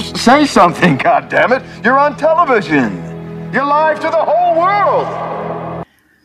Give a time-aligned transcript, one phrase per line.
[0.00, 1.84] Say something, goddammit!
[1.84, 2.92] You're on television!
[3.52, 5.84] You're live to the whole world!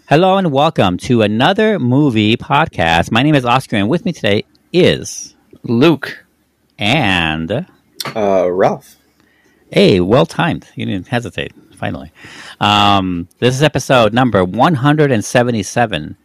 [0.10, 3.12] Hello and welcome to another movie podcast.
[3.12, 6.26] My name is Oscar, and with me today is Luke.
[6.78, 7.66] and
[8.16, 8.98] Uh, Ralph.
[9.72, 10.68] hey, well timed.
[10.76, 11.54] You didn't hesitate.
[11.76, 12.12] Finally,
[12.60, 16.18] um, this is episode number one hundred and seventy-seven,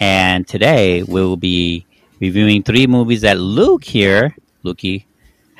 [0.00, 1.86] and today we will be
[2.20, 5.04] reviewing three movies that Luke here, Lukey,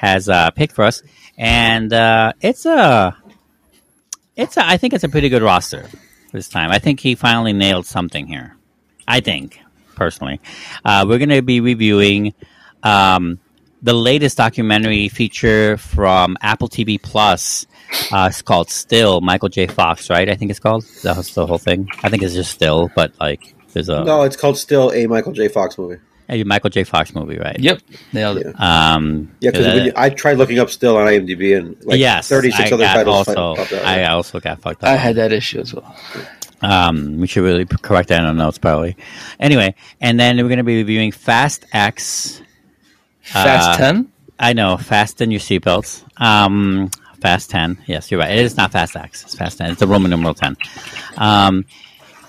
[0.03, 1.03] has uh, picked for us,
[1.39, 3.17] and uh, it's a,
[4.37, 5.89] it's a, I think it's a pretty good roster
[6.33, 6.71] this time.
[6.71, 8.57] I think he finally nailed something here.
[9.07, 9.61] I think
[9.95, 10.41] personally,
[10.85, 12.35] uh, we're going to be reviewing
[12.83, 13.39] um,
[13.81, 17.67] the latest documentary feature from Apple TV Plus.
[18.11, 19.21] Uh, it's called Still.
[19.21, 19.67] Michael J.
[19.69, 20.29] Fox, right?
[20.29, 20.85] I think it's called.
[21.03, 21.89] That's the whole thing.
[22.03, 25.33] I think it's just Still, but like there's a, No, it's called still a Michael
[25.33, 25.49] J.
[25.49, 26.01] Fox movie.
[26.29, 26.85] A Michael J.
[26.85, 27.59] Fox movie, right?
[27.59, 27.81] Yep,
[28.13, 28.47] nailed it.
[28.61, 32.61] Um, Yeah, because uh, I tried looking up still on IMDb and like yes, 36
[32.71, 33.85] I other got titles Also, popped out.
[33.85, 34.89] I also got fucked up.
[34.91, 35.97] I had that issue as well.
[36.63, 38.97] Um, we should really correct that in the notes, probably.
[39.41, 42.41] Anyway, and then we're going to be reviewing Fast X.
[43.23, 44.09] Fast Uh, 10?
[44.39, 46.05] I know, fasten your seatbelts.
[46.21, 47.79] Um, Fast 10.
[47.87, 48.31] Yes, you're right.
[48.33, 49.25] It is not Fast X.
[49.25, 49.71] It's Fast 10.
[49.73, 50.57] It's the Roman numeral 10.
[51.17, 51.65] Um,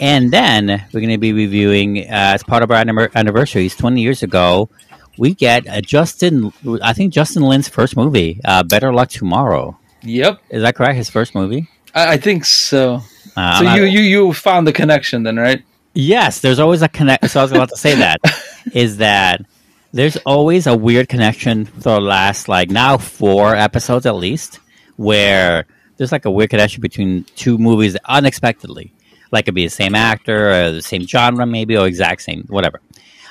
[0.04, 4.02] and then we're going to be reviewing, uh, as part of our anniver- anniversaries, 20
[4.02, 4.70] years ago,
[5.18, 6.52] we get uh, Justin,
[6.82, 9.80] I think Justin Lin's first movie, uh, Better Luck Tomorrow.
[10.02, 10.98] Yep, Is that correct?
[10.98, 11.70] His first movie?
[11.95, 12.95] I, I think so.
[13.38, 15.64] Uh, so I'm you, you you found the connection then, right?
[15.94, 17.30] Yes, there's always a connect.
[17.30, 18.20] So I was about to say that
[18.73, 19.45] is that
[19.94, 24.60] there's always a weird connection for the last like now four episodes at least,
[24.98, 28.94] where there's like a weird connection between two movies unexpectedly.
[29.34, 32.80] Like it'd be the same actor or the same genre, maybe, or exact same, whatever.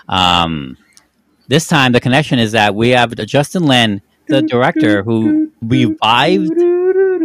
[0.09, 0.77] Um,
[1.49, 6.51] this time, the connection is that we have Justin Lin, the director, who revived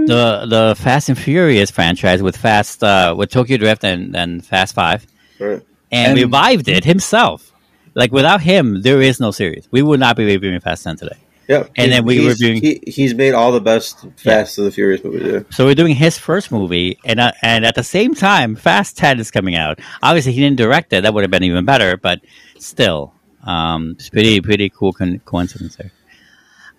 [0.08, 4.76] the the Fast and Furious franchise with Fast uh, with Tokyo Drift and, and Fast
[4.76, 5.06] Five
[5.40, 5.62] Right.
[5.92, 7.52] and, And- revived it himself.
[7.96, 9.68] Like without him, there is no series.
[9.72, 11.18] We would not be reviewing Fast Ten today.
[11.48, 11.68] Yeah.
[11.78, 14.72] And then we were he's, doing- He, he's made all the best Fast and the
[14.72, 15.24] Furious movies.
[15.26, 15.40] Yeah.
[15.50, 19.20] So we're doing his first movie, and uh, and at the same time, Fast Ten
[19.20, 19.80] is coming out.
[20.04, 21.96] Obviously, he didn't direct it; that would have been even better.
[21.96, 22.20] But
[22.60, 23.14] still,
[23.44, 25.92] um, it's pretty pretty cool con- coincidence there.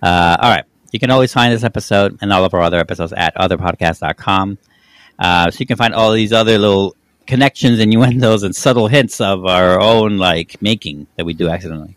[0.03, 3.13] Uh, all right, you can always find this episode and all of our other episodes
[3.17, 4.59] at otherpodcast.com.
[5.19, 6.95] Uh, so you can find all these other little
[7.27, 11.97] connections, innuendos, and subtle hints of our own like making that we do accidentally.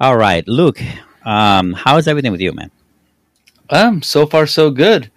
[0.00, 0.80] All right, Luke,
[1.24, 2.70] um, how is everything with you, man?
[3.70, 5.10] Um, so far so good.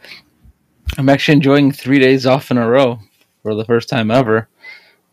[0.98, 3.00] I'm actually enjoying three days off in a row
[3.42, 4.48] for the first time ever.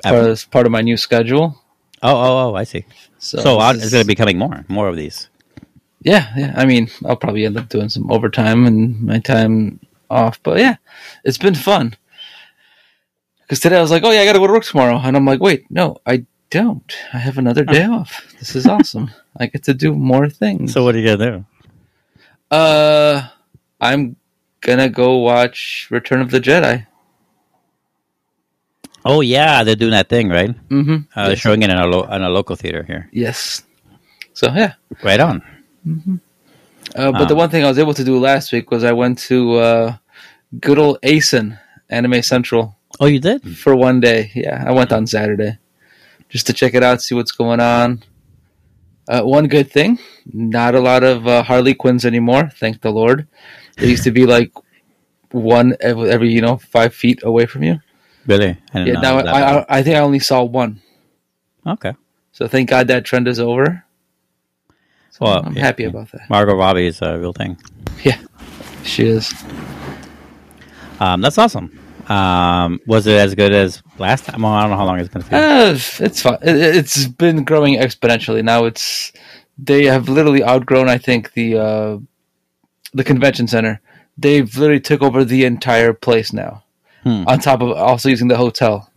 [0.05, 0.31] Ever.
[0.31, 1.61] as part of my new schedule.
[2.03, 2.85] Oh, oh, oh, I see.
[3.19, 5.29] So, So it's going to be coming more, more of these.
[6.03, 6.55] Yeah, yeah.
[6.57, 9.79] I mean, I'll probably end up doing some overtime and my time
[10.11, 10.77] off, but yeah,
[11.25, 11.95] it's been fun.
[13.43, 15.17] Because today I was like, oh yeah, I got to go to work tomorrow, and
[15.17, 16.93] I'm like, wait, no, I don't.
[17.13, 18.13] I have another day off.
[18.39, 19.11] This is awesome.
[19.41, 20.73] I get to do more things.
[20.73, 21.45] So what are you gonna do?
[22.55, 23.29] uh,
[23.81, 24.17] I'm
[24.61, 26.87] gonna go watch Return of the Jedi.
[29.05, 30.55] Oh yeah, they're doing that thing, right?
[30.69, 30.97] Mm-hmm.
[31.19, 33.09] Uh, They're showing it in a lo- in a local theater here.
[33.13, 33.63] Yes.
[34.35, 34.75] So yeah.
[35.03, 35.43] Right on.
[36.95, 38.93] Uh, but the Um, one thing I was able to do last week was I
[38.93, 39.97] went to uh,
[40.61, 41.59] good old ACEN
[41.91, 43.43] Anime Central Oh, you did?
[43.59, 44.31] for one day.
[44.35, 45.59] Yeah, I went on Saturday
[46.33, 48.03] just to check it out, see what's going on.
[49.07, 49.99] Uh, one good thing,
[50.33, 52.49] not a lot of uh, Harley Quinns anymore.
[52.55, 53.29] Thank the Lord.
[53.77, 54.51] There used to be like
[55.31, 57.81] one every, every you know five feet away from you.
[58.27, 58.57] Really?
[58.73, 59.59] I Yeah, now it I.
[59.59, 60.81] I I think I only saw one.
[61.67, 61.93] okay.
[62.33, 63.85] So thank God that trend is over.
[65.11, 65.91] So Well, I'm yeah, happy yeah.
[65.91, 66.31] about that.
[66.31, 67.59] Margot Robbie is a real thing.
[68.05, 68.19] Yeah,
[68.85, 69.35] she is.
[71.01, 71.79] Um, that's awesome.
[72.13, 74.43] Um, was it as good as last time?
[74.43, 75.23] Well, I don't know how long it's been.
[75.23, 76.39] Uh, it's fine.
[76.43, 78.45] It, it's been growing exponentially.
[78.45, 79.13] Now it's
[79.57, 80.89] they have literally outgrown.
[80.89, 81.99] I think the uh,
[82.93, 83.81] the convention center.
[84.19, 86.65] They've literally took over the entire place now.
[87.03, 87.25] Hmm.
[87.27, 88.91] On top of also using the hotel.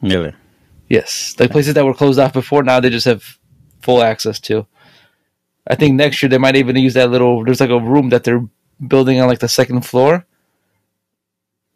[0.00, 0.32] really?
[0.88, 3.38] Yes, the places that were closed off before now they just have
[3.80, 4.66] full access to.
[5.66, 7.44] I think next year they might even use that little.
[7.44, 8.46] There's like a room that they're
[8.86, 10.26] building on like the second floor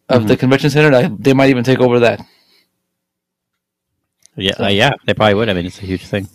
[0.08, 0.90] of the convention center.
[0.90, 2.20] That they might even take over that.
[4.36, 4.92] Yeah, uh, yeah.
[5.06, 5.48] They probably would.
[5.48, 6.28] I mean, it's a huge thing.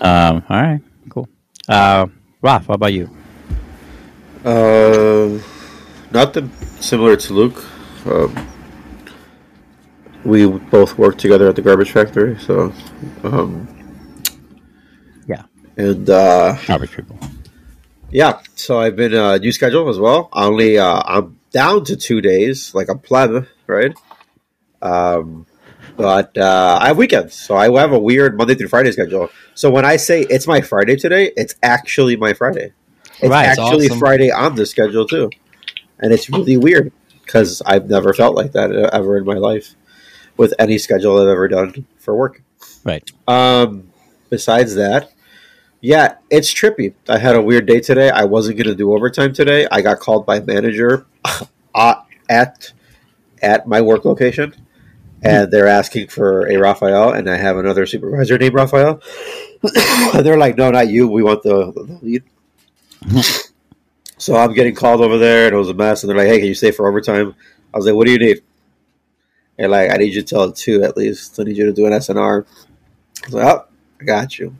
[0.00, 1.28] Um, all right, cool.
[1.68, 2.06] Uh,
[2.42, 3.10] Ralph, what about you?
[4.44, 5.38] Uh,
[6.12, 7.64] nothing similar to Luke.
[8.06, 8.46] Um,
[10.24, 12.72] we both worked together at the garbage factory, so
[13.24, 13.66] um,
[15.26, 15.44] Yeah.
[15.76, 17.18] and uh, Garbage people.
[18.10, 20.28] Yeah, so I've been uh, new schedule as well.
[20.32, 23.94] Only uh, I'm down to two days, like a pleb, right?
[24.82, 25.46] Um,
[25.96, 29.30] but uh, I have weekends, so I have a weird Monday through Friday schedule.
[29.54, 32.72] So when I say it's my Friday today, it's actually my Friday.
[33.20, 33.98] It's Right, actually awesome.
[33.98, 35.30] Friday on the schedule too,
[35.98, 36.92] and it's really weird
[37.24, 39.74] because I've never felt like that ever in my life
[40.36, 42.42] with any schedule I've ever done for work.
[42.84, 43.10] Right.
[43.26, 43.90] Um,
[44.30, 45.10] besides that,
[45.80, 46.94] yeah, it's trippy.
[47.08, 48.10] I had a weird day today.
[48.10, 49.66] I wasn't going to do overtime today.
[49.70, 51.06] I got called by manager
[51.74, 51.96] uh,
[52.28, 52.72] at
[53.42, 54.54] at my work location,
[55.22, 59.00] and they're asking for a Raphael, and I have another supervisor named Raphael.
[60.14, 61.08] and they're like, "No, not you.
[61.08, 62.22] We want the, the lead."
[64.18, 66.02] so I'm getting called over there, and it was a mess.
[66.02, 67.34] And they're like, "Hey, can you stay for overtime?"
[67.72, 68.42] I was like, "What do you need?"
[69.58, 71.38] And like, I need you to tell two at least.
[71.38, 72.46] I need you to do an SNR.
[72.46, 73.64] I was like, oh,
[74.00, 74.54] I got you.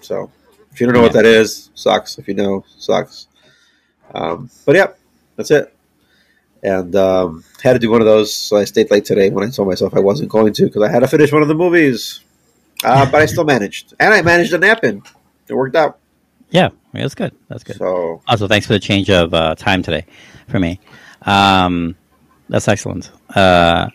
[0.00, 0.30] So
[0.70, 2.18] if you don't know what that is, sucks.
[2.18, 3.26] If you know, sucks.
[4.14, 4.92] Um, but yeah,
[5.34, 5.73] that's it.
[6.64, 9.50] And um, had to do one of those, so I stayed late today when I
[9.50, 12.20] told myself I wasn't going to because I had to finish one of the movies.
[12.82, 15.02] Uh, but I still managed, and I managed to nap in.
[15.46, 15.98] It worked out.
[16.50, 17.34] Yeah, that's good.
[17.48, 17.76] That's good.
[17.76, 20.06] So Also, thanks for the change of uh, time today
[20.48, 20.80] for me.
[21.22, 21.96] Um,
[22.48, 23.10] that's excellent.
[23.34, 23.88] Uh,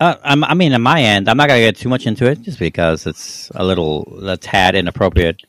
[0.00, 2.26] uh, I'm, I mean, on my end, I'm not going to get too much into
[2.26, 5.42] it just because it's a little, a tad inappropriate.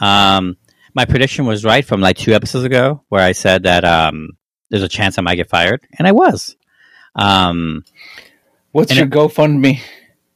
[0.00, 0.56] Um,
[0.94, 4.30] my prediction was right from like two episodes ago where I said that um,
[4.72, 6.56] there's a chance I might get fired, and I was.
[7.14, 7.84] Um,
[8.72, 9.80] What's your it- GoFundMe?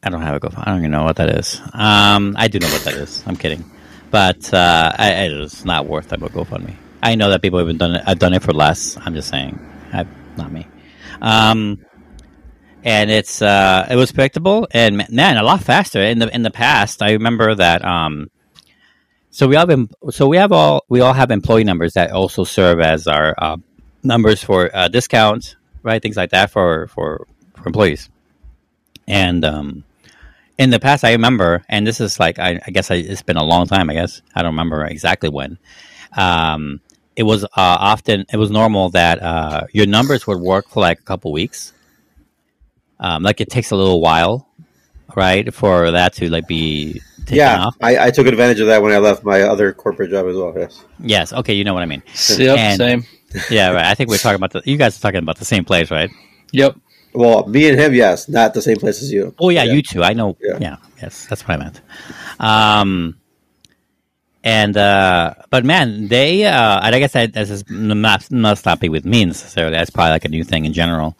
[0.03, 0.63] I don't have a GoFundMe.
[0.63, 1.59] I don't even know what that is.
[1.73, 3.25] Um, I do know what that is.
[3.27, 3.65] I'm kidding,
[4.11, 6.77] but uh, I, it's not worth a GoFundMe.
[7.03, 8.03] I know that people have been done it.
[8.07, 8.99] I've done it for less.
[8.99, 9.59] I'm just saying,
[9.95, 10.07] I,
[10.37, 10.67] not me.
[11.23, 11.83] Um,
[12.85, 16.51] and it's uh, it was predictable and man, a lot faster in the in the
[16.51, 17.03] past.
[17.03, 17.83] I remember that.
[17.83, 18.31] Um,
[19.31, 19.71] so we have
[20.11, 23.57] so we have all we all have employee numbers that also serve as our uh,
[24.07, 26.01] numbers for uh, discounts, right?
[26.01, 27.27] Things like that for for,
[27.57, 28.09] for employees.
[29.07, 29.85] And um,
[30.59, 33.37] in the past, I remember, and this is like I, I guess I, it's been
[33.37, 33.91] a long time.
[33.91, 35.59] I guess I don't remember exactly when.
[36.17, 36.81] Um,
[37.15, 41.01] it was uh, often it was normal that uh, your numbers would work for like
[41.01, 41.73] a couple weeks.
[42.99, 44.49] Um, like it takes a little while,
[45.15, 47.77] right, for that to like be taken yeah, off.
[47.83, 50.55] I, I took advantage of that when I left my other corporate job as well.
[50.57, 50.85] Yes.
[51.01, 52.03] Yes, okay, you know what I mean.
[52.39, 53.05] Yep, And- same.
[53.51, 53.87] Yeah, right.
[53.87, 54.63] I think we're talking about the.
[54.65, 56.11] You guys are talking about the same place, right?
[56.53, 56.77] Yep.
[57.13, 59.35] Well, me and him, yes, not the same place as you.
[59.39, 60.03] Oh yeah, you too.
[60.03, 60.37] I know.
[60.41, 60.59] Yeah.
[60.61, 60.77] Yeah.
[61.03, 61.81] yes, that's what I meant.
[62.39, 63.17] Um,
[64.45, 68.81] and uh, but man, they uh, and I guess that this is not must not
[68.81, 69.77] be with me necessarily.
[69.77, 71.19] That's probably like a new thing in general,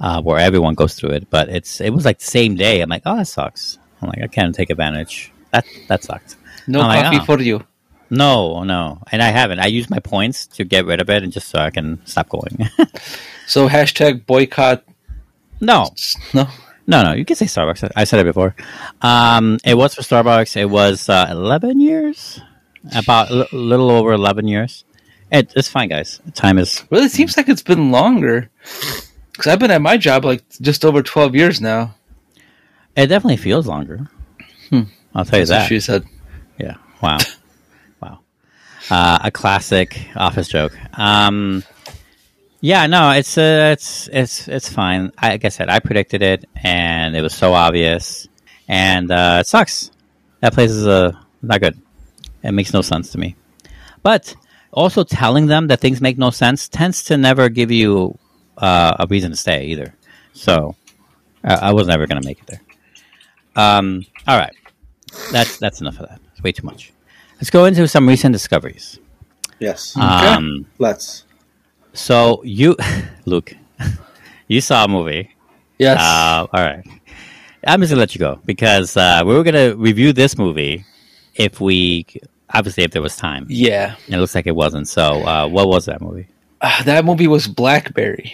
[0.00, 1.30] uh, where everyone goes through it.
[1.30, 2.80] But it's it was like the same day.
[2.80, 3.78] I'm like, oh, that sucks.
[4.00, 5.32] I'm like, I can't take advantage.
[5.50, 6.36] That that sucked.
[6.66, 7.24] No I'm like, oh.
[7.24, 7.64] for you.
[8.10, 9.58] No, no, and I haven't.
[9.60, 12.28] I use my points to get rid of it, and just so I can stop
[12.28, 12.68] going.
[13.46, 14.84] So hashtag boycott.
[15.60, 15.88] no,
[16.34, 16.46] No.
[16.86, 17.90] No, no, you can say Starbucks.
[17.96, 18.54] I said it before.
[19.02, 20.56] Um, it was for Starbucks.
[20.56, 22.40] It was uh, eleven years,
[22.94, 24.84] about a little over eleven years.
[25.32, 26.20] It, it's fine, guys.
[26.34, 28.48] Time is Really, it seems like it's been longer.
[29.32, 31.94] Because I've been at my job like just over 12 years now.
[32.96, 34.08] it definitely feels longer.
[35.14, 35.68] I'll tell you That's what that.
[35.68, 36.04] she said.
[36.58, 36.76] Yeah.
[37.02, 37.18] Wow.
[38.90, 40.72] Uh, a classic office joke.
[40.98, 41.62] Um,
[42.60, 45.12] yeah, no, it's uh, it's it's it's fine.
[45.18, 48.26] I, like I said, I predicted it, and it was so obvious,
[48.66, 49.90] and uh, it sucks.
[50.40, 51.80] That place is uh, not good.
[52.42, 53.36] It makes no sense to me.
[54.02, 54.34] But
[54.72, 58.18] also telling them that things make no sense tends to never give you
[58.56, 59.94] uh, a reason to stay either.
[60.32, 60.76] So
[61.44, 62.62] I, I was never going to make it there.
[63.54, 64.54] Um, all right,
[65.30, 66.20] that's that's enough of that.
[66.32, 66.92] It's way too much.
[67.38, 68.98] Let's go into some recent discoveries.
[69.60, 69.96] Yes.
[69.96, 71.24] Um, Let's.
[71.92, 72.76] so you,
[73.26, 73.54] Luke,
[74.48, 75.30] you saw a movie.
[75.78, 75.98] Yes.
[76.00, 76.84] Uh, all right.
[77.66, 80.84] I'm just gonna let you go because uh, we were gonna review this movie
[81.34, 82.06] if we
[82.54, 83.46] obviously if there was time.
[83.48, 83.94] yeah.
[84.06, 84.88] And it looks like it wasn't.
[84.88, 86.26] So uh, what was that movie?
[86.60, 88.32] Uh, that movie was Blackberry,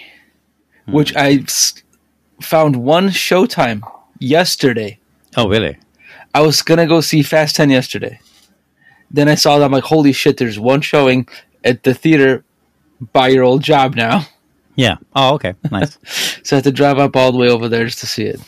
[0.87, 1.83] which I s-
[2.41, 3.83] found one showtime
[4.19, 4.99] yesterday.
[5.37, 5.77] Oh, really?
[6.35, 8.21] I was gonna go see Fast Ten yesterday.
[9.15, 10.37] Then I saw that I'm like, holy shit!
[10.37, 11.29] There's one showing
[11.63, 12.45] at the theater
[13.13, 14.27] by your old job now,
[14.77, 14.97] Yeah.
[15.15, 15.55] Oh, okay.
[15.71, 15.99] Nice.
[16.43, 18.41] so I had to drive up all the way over there just to see it.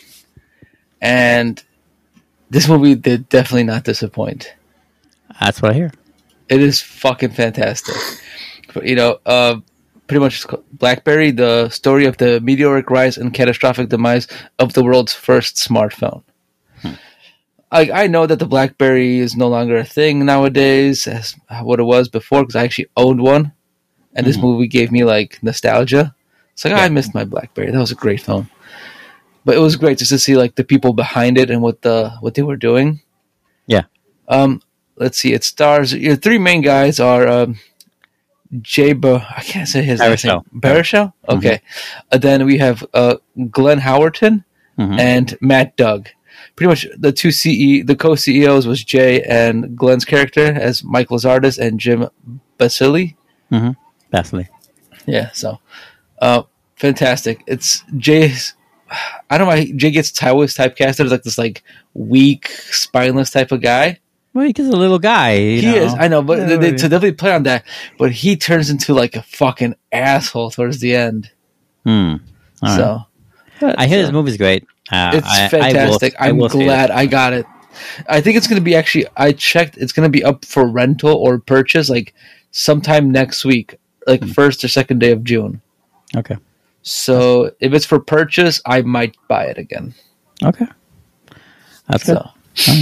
[1.00, 1.62] And
[2.50, 4.54] this movie did definitely not disappoint.
[5.40, 5.92] That's what I hear.
[6.48, 7.94] It is fucking fantastic.
[8.82, 9.60] You know, uh,
[10.06, 14.26] pretty much BlackBerry, the story of the meteoric rise and catastrophic demise
[14.58, 16.22] of the world's first smartphone.
[17.72, 21.84] I I know that the BlackBerry is no longer a thing nowadays as what it
[21.84, 23.52] was before because I actually owned one,
[24.14, 24.42] and this Mhm.
[24.42, 26.14] movie gave me like nostalgia.
[26.52, 27.70] It's like oh, I missed my BlackBerry.
[27.70, 28.48] That was a great phone,
[29.44, 32.10] but it was great just to see like the people behind it and what the
[32.20, 33.00] what they were doing.
[33.66, 33.82] Yeah.
[34.28, 34.62] Um.
[34.96, 35.34] Let's see.
[35.34, 37.58] It stars your three main guys are um,
[38.62, 38.92] Jay.
[38.94, 40.10] Bo- I can't say his name.
[40.12, 40.44] Baruchel.
[40.54, 41.12] Baruchel.
[41.28, 41.36] Mm-hmm.
[41.38, 41.60] Okay.
[42.12, 43.16] Then we have uh,
[43.50, 44.44] Glenn Howerton
[44.78, 44.98] Mhm.
[44.98, 46.08] and Matt Doug.
[46.56, 51.58] Pretty much the two CE, the co-CEOs was Jay and Glenn's character as Mike Lazaridis
[51.58, 52.08] and Jim
[52.58, 53.14] Balsillie.
[54.10, 54.48] Definitely.
[55.06, 55.60] Yeah, so
[56.20, 56.42] uh,
[56.76, 57.42] fantastic.
[57.46, 58.54] It's Jay's.
[59.30, 59.54] I don't know.
[59.54, 61.62] why Jay gets always typecasted as like this like
[61.94, 63.98] weak, spineless type of guy.
[64.32, 65.32] Well, he's a little guy.
[65.34, 65.76] you he know.
[65.76, 65.94] is.
[65.94, 67.64] I know, but Yeah, they, they, to definitely play on that.
[67.98, 71.30] But he turns into like a fucking asshole towards the end.
[71.84, 71.90] Hmm.
[71.90, 72.16] All
[72.62, 72.76] right.
[72.76, 73.00] so
[73.76, 74.64] I hear so- this movie's great.
[74.90, 76.14] Uh, It's I- fantastic.
[76.18, 76.50] I am see it.
[76.64, 77.46] glad I got it.
[78.08, 79.06] I think it's going to be actually.
[79.16, 79.76] I checked.
[79.76, 82.14] It's going to be up for rental or purchase like
[82.50, 83.76] sometime next week,
[84.06, 84.30] like Hmm.
[84.30, 85.60] first or second day of June.
[86.16, 86.36] Okay.
[86.82, 89.92] So if it's for purchase, I might buy it again.
[90.42, 90.66] Okay.
[91.88, 92.18] That's good.
[92.54, 92.72] So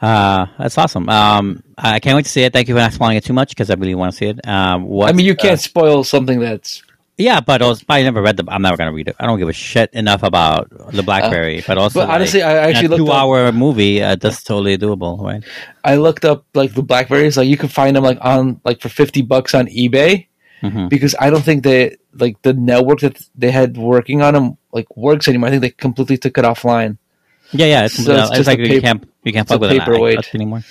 [0.00, 1.08] Uh, that's awesome.
[1.08, 2.52] Um, I can't wait to see it.
[2.52, 4.46] Thank you for not spoiling it too much because I really want to see it.
[4.46, 5.08] Um, what?
[5.08, 6.82] I mean, you uh, can't spoil something that's.
[7.18, 8.44] Yeah, but also, I never read the.
[8.48, 9.16] I'm never gonna read it.
[9.18, 11.62] I don't give a shit enough about the BlackBerry.
[11.66, 13.06] but also, Uh, But honestly, like, I actually a looked.
[13.06, 14.02] Two-hour movie.
[14.02, 15.42] Uh, that's totally doable, right?
[15.84, 17.36] I looked up like the Blackberries.
[17.36, 20.26] Like you can find them like on like for fifty bucks on eBay
[20.60, 24.56] hmm because I don't think they like the network that they had working on them
[24.72, 25.48] like works anymore.
[25.48, 26.98] I think they completely took it offline.
[27.52, 27.84] Yeah, yeah.
[27.86, 30.34] It's, So uh, it's it's, just like you paper- can't you can't fuck with paperweight.
[30.34, 30.62] anymore.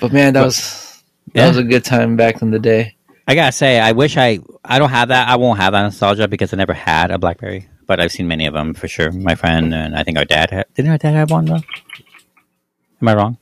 [0.00, 1.02] But man, that But- was
[1.34, 1.48] that Yeah.
[1.48, 2.94] was a good time back in the day.
[3.26, 5.28] I gotta say, I wish I I don't have that.
[5.28, 7.68] I won't have that nostalgia because I never had a BlackBerry.
[7.86, 9.10] But I've seen many of them for sure.
[9.10, 10.66] My friend and I think our dad had.
[10.74, 11.62] Didn't our dad have one though?
[13.00, 13.38] Am I wrong?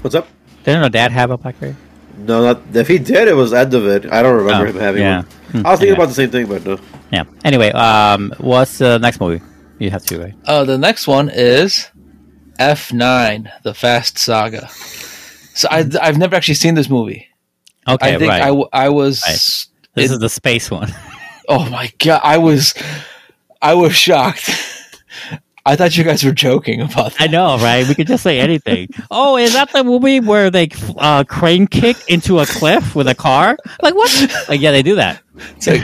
[0.00, 0.26] What's up?
[0.64, 1.76] Didn't our dad have a BlackBerry?
[2.16, 4.10] No, not if he did, it was end of it.
[4.10, 5.16] I don't remember Oh, him having yeah.
[5.18, 5.26] one.
[5.62, 6.02] Hmm, I was thinking okay.
[6.02, 6.78] about the same thing, but no.
[7.12, 7.24] Yeah.
[7.44, 9.44] Anyway, um, what's the next movie?
[9.78, 10.34] You have to right.
[10.44, 11.88] Uh, the next one is
[12.58, 14.68] F9, The Fast Saga.
[15.54, 17.27] So I, I've never actually seen this movie.
[17.86, 18.42] Okay, I think right.
[18.42, 19.22] I, w- I was.
[19.26, 19.34] Right.
[19.94, 20.92] this it- is the space one.
[21.48, 22.20] oh my god!
[22.24, 22.74] I was,
[23.62, 24.50] I was shocked.
[25.66, 27.20] I thought you guys were joking about that.
[27.20, 27.86] I know, right?
[27.86, 28.88] We could just say anything.
[29.10, 33.14] oh, is that the movie where they uh, crane kick into a cliff with a
[33.14, 33.56] car?
[33.82, 34.10] Like what?
[34.48, 35.20] Like yeah, they do that.
[35.56, 35.82] It's like,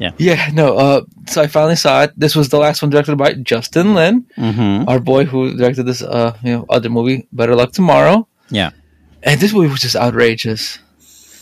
[0.00, 0.10] Yeah.
[0.18, 0.76] yeah, no.
[0.76, 2.12] Uh, so I finally saw it.
[2.16, 4.88] This was the last one directed by Justin Lin, Mm-hmm.
[4.88, 8.26] our boy who directed this, uh, you know, other movie, Better Luck Tomorrow.
[8.50, 8.70] Yeah.
[9.22, 10.78] And this movie was just outrageous.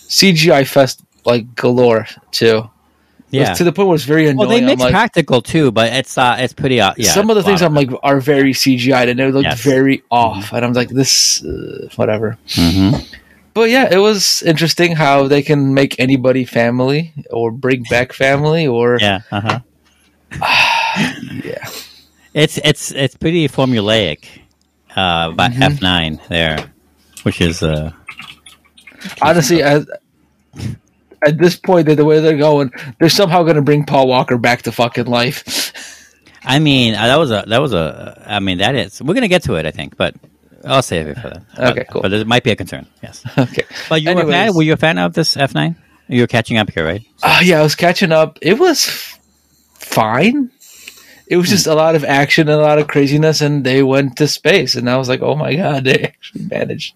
[0.09, 2.71] CGI fest like galore too.
[3.31, 3.53] Yeah.
[3.55, 4.37] to the point where it's very annoying.
[4.39, 6.81] Well, they mix like, practical too, but it's uh, it's pretty.
[6.81, 7.11] Uh, yeah.
[7.11, 7.61] some of the things.
[7.61, 9.61] I'm like are very CGI and they look Yes.
[9.61, 12.39] very off, and I'm like this, uh, whatever.
[12.55, 13.05] Mhm.
[13.53, 18.67] But yeah, it was interesting how they can make anybody family or bring back family
[18.67, 19.21] or Yeah.
[19.31, 19.59] Uh huh.
[21.45, 21.67] yeah.
[22.33, 24.27] It's it's it's pretty formulaic.
[24.95, 25.63] Uh, by Mhm.
[25.63, 26.71] F nine there,
[27.25, 27.91] which is uh.
[29.23, 29.83] Honestly, at,
[31.27, 34.63] at this point, the way they're going, they're somehow going to bring Paul Walker back
[34.63, 35.73] to fucking life.
[36.47, 38.23] I mean, uh, that was a that was a.
[38.25, 39.03] I mean, that is.
[39.03, 40.15] We're gonna get to it, I think, but
[40.65, 41.43] I'll save it for that.
[41.71, 42.03] Okay, but, cool.
[42.03, 42.87] But it might be a concern.
[43.03, 43.25] Yes.
[43.39, 43.65] okay.
[43.89, 44.55] But you were a fan.
[44.55, 45.77] Were you a fan of this F nine?
[46.09, 47.05] You're catching up here, right?
[47.25, 48.39] Uh, yeah, I was catching up.
[48.41, 48.85] It was
[49.75, 50.53] fine.
[51.29, 54.17] It was just a lot of action and a lot of craziness, and they went
[54.19, 56.95] to space, and I was like, "Oh my god, they actually managed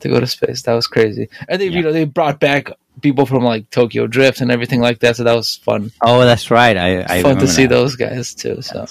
[0.00, 0.62] to go to space.
[0.62, 1.76] That was crazy." And they, Yeah.
[1.78, 2.70] you know, they brought back
[3.02, 5.90] people from like Tokyo Drift and everything like that, so that was fun.
[6.00, 6.76] Oh, that's right.
[6.76, 7.70] I, I fun to see now.
[7.70, 8.62] those guys too.
[8.62, 8.86] So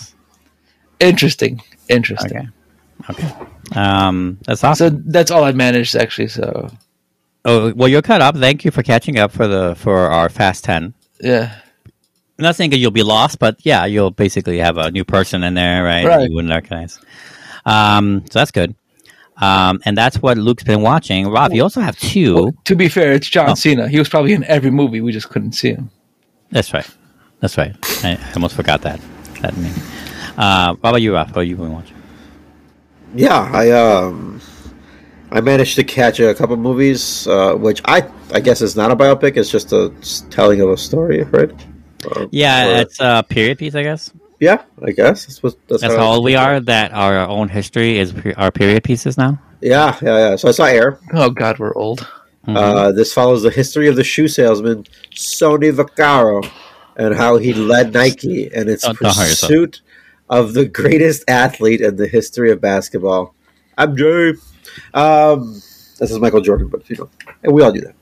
[0.99, 2.37] interesting, interesting.
[2.37, 2.49] Okay.
[3.09, 3.31] Okay.
[3.75, 4.97] Um, that's awesome.
[4.97, 6.27] So that's all I managed actually.
[6.29, 6.69] So
[7.45, 8.35] oh, well, you're caught up.
[8.35, 10.93] Thank you for catching up for the for our Fast Ten.
[11.21, 11.59] yeah,
[12.37, 15.43] I'm not saying that you'll be lost, but yeah, you'll basically have a new person
[15.43, 16.05] in there, right?
[16.05, 16.29] Right.
[16.29, 16.99] You wouldn't recognize.
[17.65, 18.75] Um, so that's good.
[19.37, 21.27] Um, and that's what Luke's been watching.
[21.29, 22.35] Rob, you also have two.
[22.35, 23.55] Well, to be fair, it's John Oh.
[23.55, 23.87] Cena.
[23.87, 25.01] He was probably in every movie.
[25.01, 25.89] We just couldn't see him.
[26.51, 26.87] That's right.
[27.39, 27.75] That's right.
[28.03, 28.99] I almost forgot that.
[29.41, 29.69] That me.
[30.37, 31.27] Uh, what about you, Rob?
[31.29, 31.95] What have you been watching?
[33.13, 34.41] Yeah, I um,
[35.31, 38.95] I managed to catch a couple movies, uh, which I I guess is not a
[38.95, 39.37] biopic.
[39.37, 39.91] It's just a
[40.29, 41.51] telling of a story, right?
[42.05, 44.11] Uh, Yeah, or- it's a period piece, I guess.
[44.39, 46.59] yeah, I guess that's what that's, That's how how old we are.
[46.59, 49.39] That our own history is pe- our period pieces now.
[49.61, 50.35] Yeah, yeah, yeah.
[50.35, 50.99] So I saw Air.
[51.13, 52.05] Oh God, we're old.
[52.47, 52.55] Mhm.
[52.57, 54.85] Uh, this follows the history of the shoe salesman
[55.15, 56.47] Sonny Vaccaro
[56.95, 59.49] and how he led Nike in its Don't- don't hurt yourself.
[59.49, 59.81] pursuit
[60.29, 63.33] of the greatest athlete in the history of basketball.
[63.77, 64.33] I'm Jay.
[64.93, 65.53] Um,
[65.99, 67.09] this is Michael Jordan, but you know,
[67.43, 67.94] and we all do that.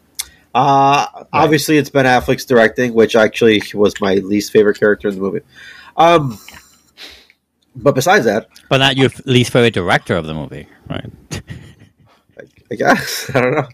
[0.54, 5.22] Uh, Obviously, it's Ben Affleck's directing, which actually was my least favorite character in the
[5.22, 5.42] movie.
[5.98, 6.38] Um,
[7.76, 11.12] but besides that, But not your least favorite director of the movie, right?
[12.72, 13.68] I guess I don't know.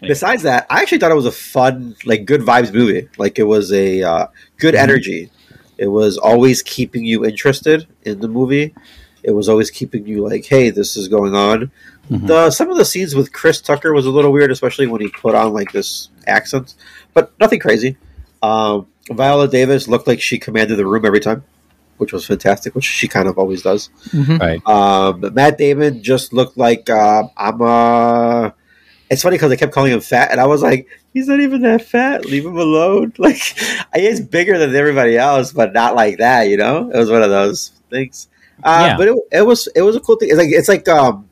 [0.00, 3.08] Besides that, I actually thought it was a fun, like, good vibes movie.
[3.16, 4.26] Like, it was a uh,
[4.58, 5.30] good energy.
[5.78, 8.74] It was always keeping you interested in the movie.
[9.22, 11.70] It was always keeping you like, "Hey, this is going on."
[12.26, 15.08] The some of the scenes with Chris Tucker was a little weird, especially when he
[15.08, 16.74] put on like this accent,
[17.14, 17.96] but nothing crazy.
[18.42, 21.44] Um, Viola Davis looked like she commanded the room every time,
[21.98, 23.90] which was fantastic, which she kind of always does.
[24.12, 24.60] Right.
[24.66, 28.54] Um, Matt Damon just looked like uh, I'm a.
[29.10, 31.62] It's funny because I kept calling him fat, and I was like, he's not even
[31.62, 32.24] that fat.
[32.24, 33.12] Leave him alone.
[33.18, 33.36] Like,
[33.94, 36.44] he is bigger than everybody else, but not like that.
[36.48, 38.28] You know, it was one of those things.
[38.62, 38.96] Uh, Yeah.
[38.96, 40.30] But it, it was it was a cool thing.
[40.30, 41.28] It's like it's like um,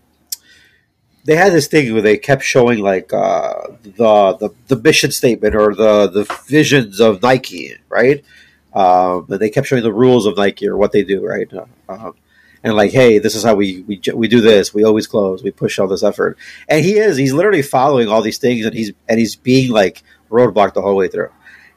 [1.24, 5.54] they had this thing where they kept showing like uh, the, the the mission statement
[5.54, 8.24] or the the visions of Nike, right?
[8.72, 11.52] Um, and they kept showing the rules of Nike or what they do, right?
[11.52, 12.14] Uh, um,
[12.62, 14.74] and like, hey, this is how we, we we do this.
[14.74, 15.42] We always close.
[15.42, 16.36] We push all this effort.
[16.68, 17.16] And he is.
[17.16, 20.96] He's literally following all these things, and he's and he's being like roadblocked the whole
[20.96, 21.30] way through.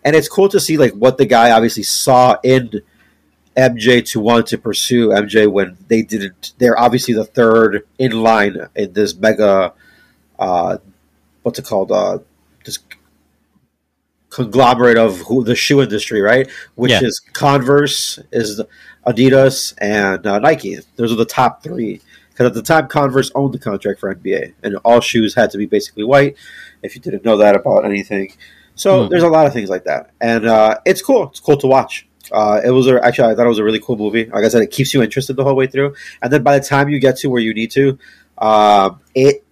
[0.04, 2.82] And it's cool to see like what the guy obviously saw in
[3.56, 6.54] MJ to want to pursue MJ when they didn't.
[6.58, 9.74] They're obviously the third in line in this mega,
[10.40, 10.78] uh,
[11.44, 11.92] what's it called?
[11.92, 12.20] Uh,
[12.66, 12.80] this
[14.30, 16.50] conglomerate of who the shoe industry, right?
[16.76, 17.02] Which Yeah.
[17.04, 18.62] is Converse, is
[19.06, 20.80] Adidas, and uh, Nike.
[20.96, 22.02] Those are the top three.
[22.30, 25.58] Because at the time, Converse owned the contract for NBA, and all shoes had to
[25.60, 26.36] be basically white.
[26.82, 28.34] If you didn't know that about anything,
[28.74, 29.10] so Hmm.
[29.10, 31.28] there's a lot of things like that, and uh, it's cool.
[31.30, 32.08] It's cool to watch.
[32.34, 34.26] Uh, it was a, actually I thought it was a really cool movie.
[34.26, 36.66] Like I said, it keeps you interested the whole way through, and then by the
[36.66, 37.98] time you get to where you need to,
[38.40, 39.44] um, it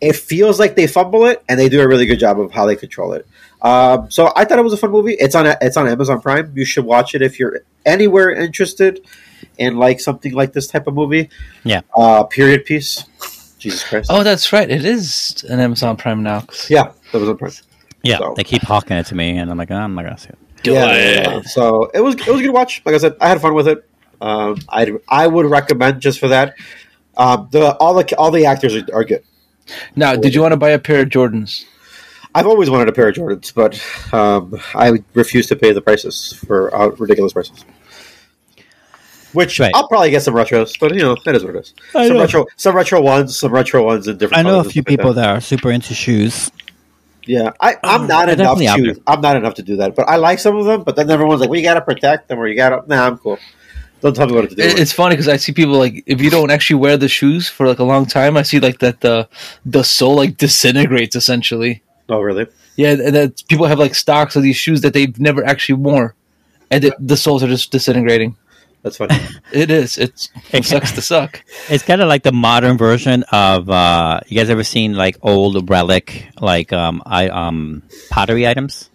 [0.00, 2.66] it feels like they fumble it, and they do a really good job of how
[2.66, 3.26] they control it.
[3.60, 5.14] Um, so I thought it was a fun movie.
[5.14, 6.52] It's on it's on Amazon Prime.
[6.56, 9.04] You should watch it if you're anywhere interested
[9.58, 11.28] in like something like this type of movie.
[11.64, 11.80] Yeah.
[11.94, 13.04] Uh, period piece.
[13.58, 14.08] Jesus Christ.
[14.12, 14.70] Oh, that's right.
[14.70, 16.44] It is an Amazon Prime now.
[16.68, 17.52] Yeah, that was on Prime.
[18.04, 20.18] Yeah, So- they keep hawking it to me, and I'm like, oh, I'm not gonna
[20.18, 20.38] see it.
[20.64, 21.42] Yeah, yeah, yeah.
[21.42, 22.82] So it was it was a good watch.
[22.84, 23.88] Like I said, I had fun with it.
[24.20, 26.54] Um, I I would recommend just for that.
[27.16, 29.22] Um, the all the all the actors are, are good.
[29.96, 31.64] Now, did you want to buy a pair of Jordans?
[32.34, 36.32] I've always wanted a pair of Jordans, but um, I refuse to pay the prices
[36.46, 37.64] for uh, ridiculous prices.
[39.32, 39.70] Which Right.
[39.74, 41.74] I'll probably get some retros, but you know that is what it is.
[41.94, 42.22] I some know.
[42.22, 44.38] retro, some retro ones, some retro ones in different.
[44.38, 45.22] I know a few stuff like people that.
[45.22, 46.50] that are super into shoes.
[47.28, 49.02] Yeah, I, I'm Oh, not they're enough to.
[49.06, 50.82] I'm not enough to do that, but I like some of them.
[50.82, 53.06] But then everyone's like, "Well, you got to protect them, or you got to." Nah,
[53.06, 53.38] I'm cool.
[54.00, 54.62] Don't tell me what to do.
[54.62, 57.46] It- It's funny because I see people like if you don't actually wear the shoes
[57.48, 59.28] for like a long time, I see like that the
[59.66, 61.82] the sole like disintegrates essentially.
[62.08, 62.46] oh, really?
[62.76, 66.12] Yeah, and that people have like stocks of these shoes that they've never actually worn,
[66.70, 68.36] and the, the soles are just disintegrating.
[68.82, 69.14] That's funny.
[69.52, 69.96] It is.
[69.98, 71.42] It's it sucks to suck.
[71.70, 75.68] It's kind of like the modern version of uh, you guys ever seen like old
[75.70, 78.90] relic like um I um pottery items,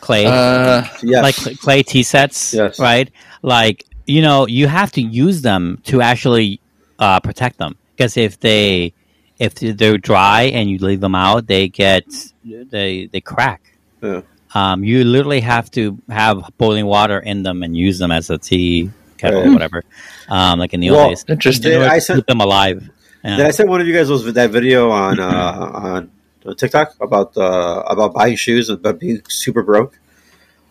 [0.00, 1.22] clay Uh, yes.
[1.22, 2.78] like clay tea sets, Yes.
[2.78, 3.10] right?
[3.42, 6.60] Like you know you have to use them to actually
[6.98, 8.92] uh, protect them because if they
[9.38, 12.04] if they're dry and you leave them out, they get
[12.44, 13.60] they they crack.
[14.02, 14.22] Yeah.
[14.54, 18.38] Um, you literally have to have boiling water in them and use them as a
[18.38, 19.82] tea kettle or whatever,
[20.28, 21.24] um, like in the Well, old days.
[21.28, 21.72] interesting.
[21.72, 22.88] In order I sent them alive.
[23.24, 23.36] Yeah.
[23.36, 25.26] Did I send one of you guys those that video on uh,
[26.46, 29.98] on TikTok about uh, about buying shoes and about being super broke,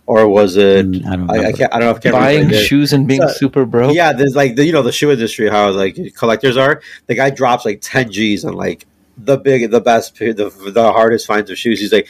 [0.05, 0.89] or was it?
[0.89, 1.73] Mm, I don't I, I, can't.
[1.73, 2.65] I don't know if I can't Buying if I did.
[2.65, 3.93] shoes and being Uh, super broke.
[3.93, 6.81] Yeah, there's like the you know the shoe industry how like collectors are.
[7.07, 10.33] The guy drops like ten G's on like the big, the best, the
[10.73, 11.79] the hardest finds of shoes.
[11.81, 12.07] He's like,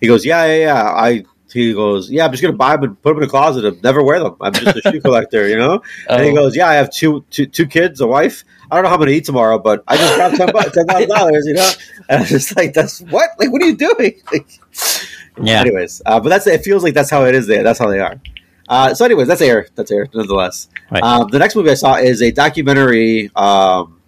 [0.00, 0.82] he goes, yeah, yeah, yeah.
[0.84, 3.64] I he goes, yeah, I'm just gonna buy them and put them in a closet
[3.64, 4.36] and never wear them.
[4.40, 5.82] I'm just a shoe collector, you know.
[6.08, 6.34] And he Oh.
[6.34, 8.44] goes, yeah, I have two, two, two kids, a wife.
[8.70, 10.86] I don't know how I'm gonna eat tomorrow, but I just got ten bucks, ten
[10.86, 11.70] thousand dollars, you know.
[12.08, 13.30] And I'm just like, that's what?
[13.38, 14.20] Like, what are you doing?
[14.32, 14.48] Like,
[15.42, 15.60] Yeah.
[15.60, 16.62] Anyways, uh, but that's it.
[16.64, 17.62] Feels like that's how it is there.
[17.62, 18.20] That's how they are.
[18.68, 19.66] Uh, so, anyways, that's air.
[19.74, 20.68] That's air, nonetheless.
[20.90, 21.02] Right.
[21.02, 24.00] Um, the next movie I saw is a documentary, um,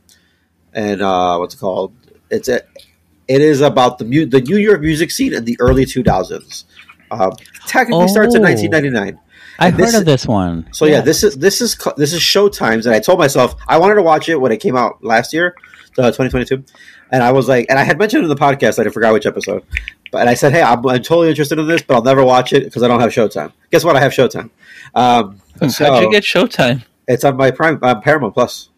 [0.72, 1.92] and uh, what's it called?
[2.30, 2.60] It's a,
[3.28, 6.64] it is about the mu- the New York music scene in the early 2000s.
[7.12, 7.32] Um,
[7.66, 8.48] technically starts in Oh.
[8.48, 9.18] 1999.
[9.58, 10.66] I and heard this- of this one.
[10.72, 13.96] So yeah, this is this is this is Showtime's, and I told myself I wanted
[13.96, 15.54] to watch it when it came out last year,
[15.98, 16.64] uh, 2022,
[17.10, 19.26] and I was like, and I had mentioned in the podcast, that I forgot which
[19.26, 19.62] episode,
[20.10, 22.52] but and I said, hey, I'm, I'm totally interested in this, but I'll never watch
[22.54, 23.52] it because I don't have Showtime.
[23.70, 23.94] Guess what?
[23.94, 24.48] I have Showtime.
[24.94, 26.82] Um, How'd you get Showtime?
[27.06, 28.70] It's on my Prime uh, Paramount Plus.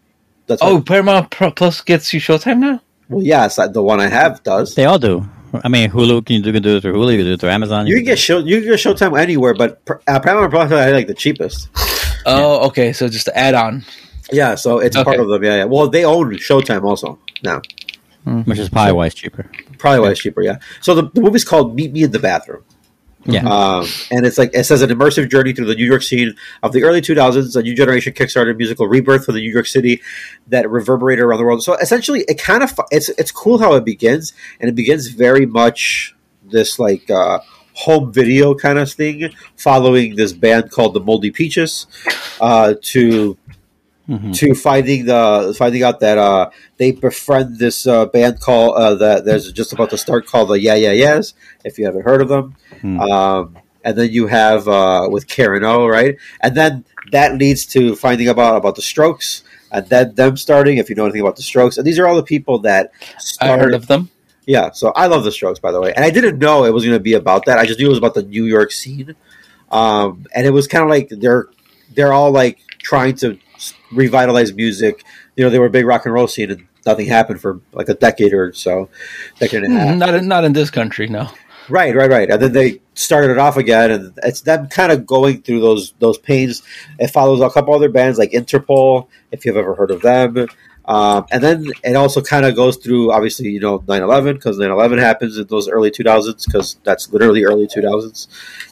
[0.49, 2.81] That's Oh, what- Paramount Plus gets you Showtime now.
[3.09, 4.75] well, yes, the one I have does.
[4.75, 5.29] They all do.
[5.63, 7.41] I mean, Hulu can you do, can do it through Hulu, you can do it
[7.41, 7.87] through Amazon.
[7.87, 11.07] You can get show you can get Showtime anywhere, but uh, Paramount Plus I like
[11.07, 11.69] the cheapest.
[12.27, 12.95] Oh, okay.
[12.95, 13.85] So just to add on.
[14.33, 15.45] Yeah, so it's part of them.
[15.45, 15.65] Yeah, yeah.
[15.65, 17.61] Well, they own Showtime also now.
[18.25, 19.51] which is probably why it's cheaper.
[19.77, 20.41] Probably why it's cheaper.
[20.41, 20.57] Yeah.
[20.81, 22.65] So the, the movie's called Meet Me in the Bathroom.
[23.27, 23.49] Yeah.
[23.49, 26.73] Um, and it's like it says an immersive journey through the New York scene of
[26.73, 30.03] the early 2000s, a new generation Kickstarter musical rebirth for the New York City
[30.49, 31.63] that reverberated around the world.
[31.63, 35.47] So essentially, it kind of it's it's cool how it begins, and it begins very
[35.47, 37.41] much this like uh,
[37.75, 41.87] home video kind of thing, following this band called the Moldy Peaches,
[42.41, 43.37] uh, to
[44.09, 44.35] Mhm.
[44.37, 49.25] to finding the finding out that uh, they befriend this uh, band called uh, that
[49.25, 51.33] there's just about to start called the Yeah Yeah Yeahs.
[51.65, 53.01] If you haven't heard of them, Hmm.
[53.01, 56.17] um, and then you have uh, with Karen O, right?
[56.43, 60.77] And then that leads to finding about about the Strokes, and then them starting.
[60.77, 63.19] If you know anything about the Strokes, and these are all the people that I
[63.21, 63.63] started.
[63.65, 64.11] heard of them.
[64.47, 66.85] Yeah, so I love the Strokes, by the way, and I didn't know it was
[66.85, 67.59] going to be about that.
[67.59, 69.15] I just knew it was about the New York scene,
[69.71, 71.47] um, and it was kind of like they're
[71.95, 75.05] they're all like trying to s- revitalize music.
[75.37, 77.89] You know, they were a big rock and roll scene, and nothing happened for like
[77.89, 78.89] a decade or so,
[79.39, 79.95] decade and a half.
[79.95, 81.29] Mm, Not in, not in this country, no.
[81.71, 82.31] Right, right, right.
[82.31, 85.95] And then they started it off again, and it's them kind of going through those
[85.99, 86.63] those pains.
[86.99, 90.47] It follows a couple other bands like Interpol, if you've ever heard of them.
[90.87, 94.59] Um, and then it also kind of goes through, obviously, you know, 9 11, because
[94.59, 98.27] 9 11 happens in those early 2000s, because that's literally early 2000s,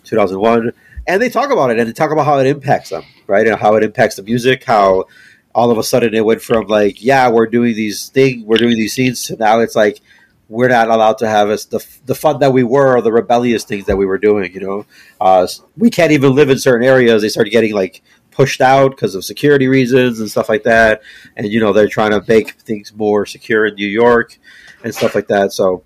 [0.05, 0.73] 2001.
[1.07, 3.47] And they talk about it, and they talk about how it impacts them, right?
[3.47, 5.07] And how it impacts the music, how
[5.55, 8.77] all of a sudden it went from like, yeah, we're doing these things, we're doing
[8.77, 10.01] these scenes, to now it's like,
[10.49, 13.65] we're not allowed to have us the, the fun that we were or the rebellious
[13.65, 14.87] things that we were doing you know?
[15.19, 15.47] Uh,
[15.79, 17.23] we can't even live in certain areas.
[17.23, 21.03] They started getting like pushed out because of security reasons and stuff like that.
[21.37, 24.39] And you know they're trying to make things more secure in new york
[24.85, 25.53] and stuff like that.
[25.53, 25.85] So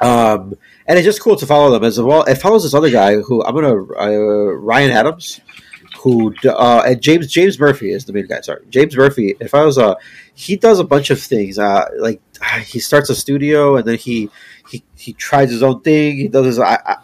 [0.00, 0.54] um
[0.86, 2.24] and it's just cool to follow them as well.
[2.24, 5.40] It follows this other guy who i'm gonna uh, ryan adams
[6.02, 8.40] who uh, and James James Murphy is the main guy.
[8.40, 9.36] Sorry, James Murphy.
[9.40, 9.94] If I was uh,
[10.34, 11.58] he does a bunch of things.
[11.58, 14.28] Uh, like uh, he starts a studio and then he
[14.68, 16.16] he he tries his own thing.
[16.16, 16.58] He does his.
[16.58, 16.96] I, I,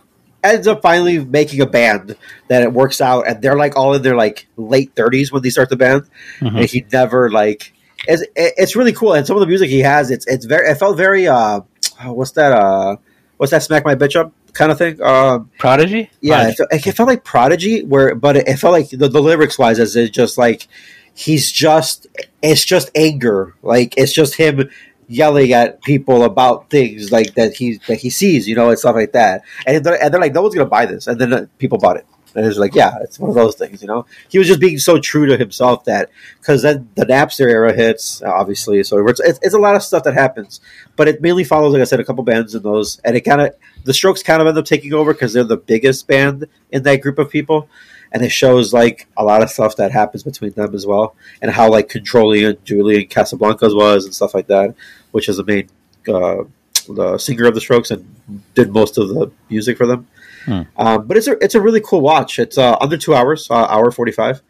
[0.43, 2.17] ends up finally making a band
[2.49, 5.51] that it works out, and they're like all in their like late thirties when they
[5.51, 6.05] start the band,
[6.41, 6.61] Mhm.
[6.61, 7.73] and he never like.
[8.07, 10.69] It's, it's really cool, and some of the music he has, it's it's very.
[10.71, 11.27] It felt very.
[11.29, 11.61] Uh,
[12.05, 12.53] what's that?
[12.53, 12.97] Uh,
[13.37, 13.63] what's that?
[13.63, 15.01] Smack my bitch up kind of thing.
[15.03, 16.11] Um, Prodigy?
[16.21, 19.21] yeah, it felt, it felt like Prodigy, where but it, it felt like the, the
[19.21, 20.69] lyrics wise, as it just like
[21.15, 22.07] he's just
[22.43, 24.71] it's just anger, like it's just him
[25.09, 28.95] yelling at people about things like that he that he sees, you know, and stuff
[28.95, 29.43] like that.
[29.67, 31.97] And they're, and they're like, no one's gonna buy this, and then uh, people bought
[31.97, 32.07] it.
[32.35, 34.07] And it's like, yeah, it's one of those things, you know.
[34.29, 38.23] He was just being so true to himself that because then the Napster era hits,
[38.23, 38.83] obviously.
[38.85, 40.61] So it's, it's, a lot of stuff that happens,
[40.97, 43.41] but it mainly follows, like I said, a couple bands in those, and it kind
[43.41, 46.83] of the Strokes kind of end up taking over because they're the biggest band in
[46.83, 47.69] that group of people,
[48.13, 51.51] and it shows like a lot of stuff that happens between them as well, and
[51.51, 54.75] how like controlling Julian Casablancas was and stuff like that,
[55.13, 55.69] which is the main
[56.07, 56.45] uh,
[56.89, 58.15] the singer of the Strokes and
[58.55, 60.07] did most of the music for them.
[60.49, 60.63] Hmm.
[60.77, 62.39] Um, but it's a it's a really cool watch.
[62.39, 64.43] It's uh, under two hours, uh, hour forty five.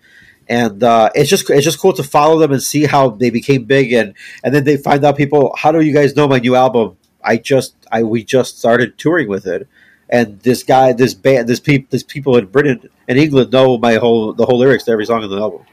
[0.50, 3.64] And uh, it's just it's just cool to follow them and see how they became
[3.64, 6.54] big and and then they find out people how do you guys know my new
[6.54, 9.68] album I just I we just started touring with it,
[10.08, 13.94] and this guy, this band, this people, this people in Britain and England know my
[13.94, 15.64] whole the whole lyrics to every song in the album.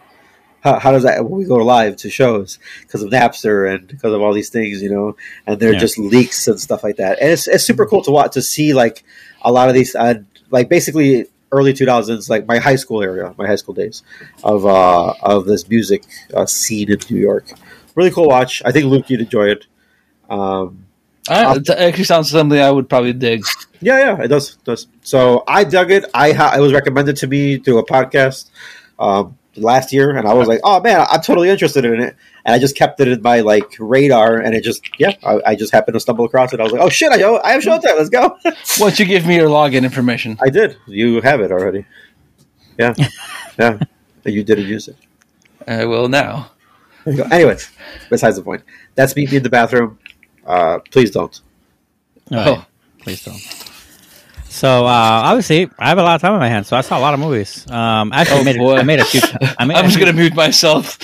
[0.66, 4.12] How, how does that when we go live to shows because of Napster and because
[4.14, 5.80] of all these things, you know, and they're Yeah.
[5.80, 8.74] just leaks and stuff like that, and it's it's super cool to watch to see
[8.74, 9.04] like
[9.44, 10.16] a lot of these, uh,
[10.50, 14.02] like basically early two thousands, like my high school area, my high school days
[14.44, 17.46] of uh of this music uh, scene in New York.
[17.94, 18.64] Really cool watch.
[18.66, 19.68] I think Luke you'd enjoy it.
[20.32, 20.86] Um,
[21.30, 23.46] it actually sounds something I would probably dig.
[23.82, 24.54] Yeah, yeah, it does.
[24.56, 24.88] It does.
[25.04, 26.06] So I dug it.
[26.14, 28.50] I ha- it was recommended to me through a podcast
[28.98, 32.16] um, last year, and I was like, "Oh man, I'm totally interested in it."
[32.46, 35.56] And I just kept it in my like radar, and it just yeah, I, I
[35.56, 36.60] just happened to stumble across it.
[36.60, 37.98] I was like, "Oh shit, I, I have Showtime.
[37.98, 38.38] Let's go."
[38.80, 40.38] Once you give me your login information?
[40.42, 40.78] I did.
[40.88, 41.86] You have it already.
[42.78, 42.94] Yeah,
[43.60, 43.80] yeah.
[44.26, 44.98] You didn't use it.
[45.68, 46.52] I will now.
[47.06, 47.24] There go.
[47.24, 47.72] Anyways,
[48.10, 48.64] besides the point.
[48.96, 50.00] That's me in the bathroom.
[50.46, 51.40] Uh, please don't.
[52.32, 52.48] All right.
[52.48, 52.66] Oh.
[53.00, 53.65] Please don't.
[54.56, 56.98] So uh, obviously, I have a lot of time on my hands, so I saw
[56.98, 57.70] a lot of movies.
[57.70, 58.76] Um, actually, Oh, I made, boy.
[58.78, 59.20] I made a few.
[59.60, 60.98] I made I'm a just gonna mute myself.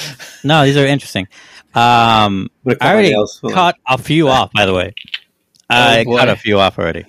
[0.46, 1.28] No, these are interesting.
[1.76, 3.40] Um, gonna I already nails.
[3.42, 3.58] Hold on.
[3.58, 4.94] cut a few off, by the way.
[5.70, 6.18] I boy.
[6.18, 7.04] cut a few off already.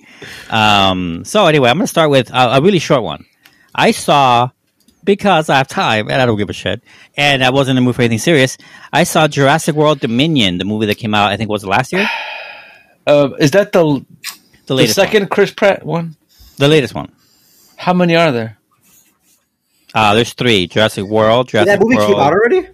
[0.49, 3.25] Um, so anyway, I'm going to start with a, a really short one.
[3.73, 4.49] I saw
[5.03, 6.83] because I have time and I don't give a shit,
[7.15, 8.57] and I wasn't in the mood for anything serious,
[8.91, 12.07] I saw Jurassic World Dominion, the movie that came out, I think was last year,
[13.07, 14.05] Uh, is that the
[14.67, 15.29] the the second one.
[15.29, 16.15] Chris Pratt one?
[16.63, 17.11] The latest one.
[17.77, 18.57] How many are there?
[19.93, 22.67] Uh, there's three: Jurassic World, Did Jurassic that movie World, came out already?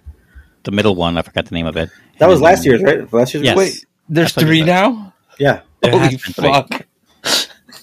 [0.62, 1.18] the middle one.
[1.18, 1.90] I forgot the name of it.
[2.18, 3.10] That And was last year's, right?
[3.12, 3.56] Last year's Yes.
[3.56, 5.12] Wait, there's three now.
[5.38, 5.60] Yeah.
[5.80, 6.52] There Holy has been three.
[6.52, 6.86] fuck!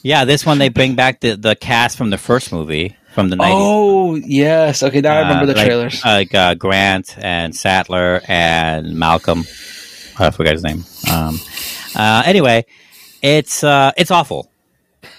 [0.04, 3.36] Yeah, this one they bring back the, the cast from the first movie from the
[3.36, 3.48] 90s.
[3.50, 5.02] Oh yes, okay.
[5.02, 6.06] Now I remember Uh, the like- trailers.
[6.06, 9.40] Like uh, Grant and Sattler and Malcolm.
[10.20, 10.84] I forgot his name.
[11.12, 11.40] Um,
[11.96, 12.66] uh, anyway,
[13.22, 14.50] it's uh, it's awful,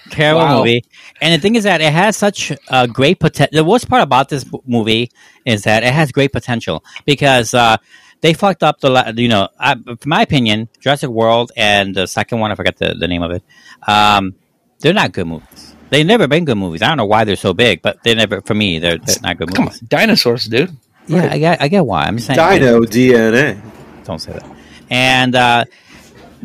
[0.09, 0.57] terrible Wow.
[0.59, 0.83] movie.
[1.21, 3.55] And the thing is that it has such a great potential.
[3.55, 5.11] The worst part about this b- movie
[5.45, 7.77] is that it has great potential because uh,
[8.21, 8.89] they fucked up the.
[8.89, 12.77] La- you know, I, from my opinion, Jurassic World and the second one, I forget
[12.77, 13.43] the, the name of it.
[13.87, 14.35] Um,
[14.79, 15.75] they're not good movies.
[15.89, 16.81] They've never been good movies.
[16.81, 18.79] I don't know why they're so big, but they're never for me.
[18.79, 19.79] They're, they're not good Come on, movies.
[19.81, 20.75] dinosaurs, dude.
[21.07, 22.03] Yeah, I get, I get why.
[22.03, 22.37] I'm just saying.
[22.37, 23.59] Dino DNA.
[24.03, 24.45] Don't say that.
[24.91, 25.65] And uh,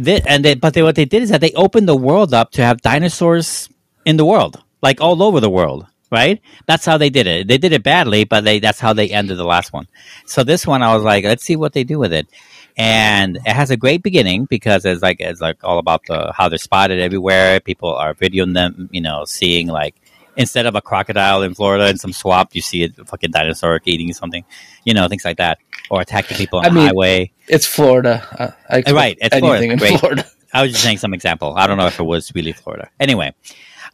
[0.02, 2.52] thi- and they, but they, what they did is that they opened the world up
[2.52, 3.68] to have dinosaurs
[4.04, 5.86] in the world, like all over the world.
[6.10, 6.40] Right?
[6.66, 7.48] That's how they did it.
[7.48, 9.88] They did it badly, but they that's how they ended the last one.
[10.26, 12.28] So this one, I was like, let's see what they do with it.
[12.76, 16.48] And it has a great beginning because it's like it's like all about the how
[16.48, 17.58] they're spotted everywhere.
[17.58, 19.96] People are videoing them, you know, seeing like
[20.36, 24.12] instead of a crocodile in Florida in some swamp, you see a fucking dinosaur eating
[24.12, 24.44] something,
[24.84, 25.58] you know, things like that,
[25.90, 27.32] or attacking people on I the mean, highway.
[27.48, 28.54] It's Florida.
[28.70, 29.72] Uh, I Right, it's anything Florida.
[29.72, 30.00] in Great.
[30.00, 30.24] Florida.
[30.52, 31.54] I was just saying some example.
[31.56, 32.88] I don't know if it was really Florida.
[33.00, 33.34] Anyway,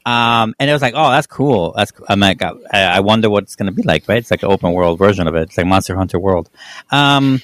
[0.05, 1.72] um, and it was like, oh, that's cool.
[1.76, 4.07] That's I'm like, I, I wonder what it's going to be like.
[4.09, 4.18] Right?
[4.18, 5.42] It's like an open world version of it.
[5.44, 6.50] It's like Monster Hunter World.
[6.90, 7.40] Um,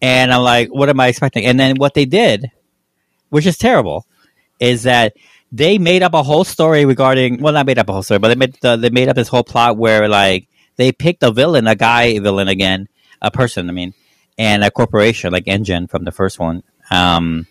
[0.00, 1.44] and I'm like, what am I expecting?
[1.46, 2.50] And then what they did,
[3.30, 4.06] which is terrible,
[4.58, 5.14] is that
[5.52, 7.40] they made up a whole story regarding.
[7.40, 9.28] Well, not made up a whole story, but they made the, they made up this
[9.28, 12.88] whole plot where like they picked a villain, a guy villain again,
[13.20, 13.68] a person.
[13.68, 13.94] I mean,
[14.38, 16.62] and a corporation like InGen from the first one.
[16.90, 17.46] Um,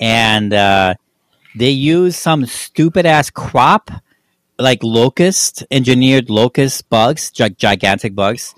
[0.00, 0.94] and uh,
[1.54, 3.90] they use some stupid ass crop,
[4.58, 8.54] like locust, engineered locust bugs, gi- gigantic bugs,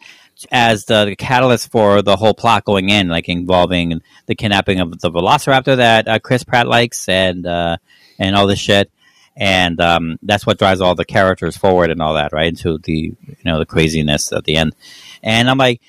[0.50, 5.10] as the catalyst for the whole plot going in, like involving the kidnapping of the
[5.10, 7.76] Velociraptor that uh, Chris Pratt likes, and uh,
[8.18, 8.90] and all this shit.
[9.36, 12.46] And um, that's what drives all the characters forward and all that, right?
[12.46, 14.74] Into the you know the craziness at the end.
[15.22, 15.80] And I'm like,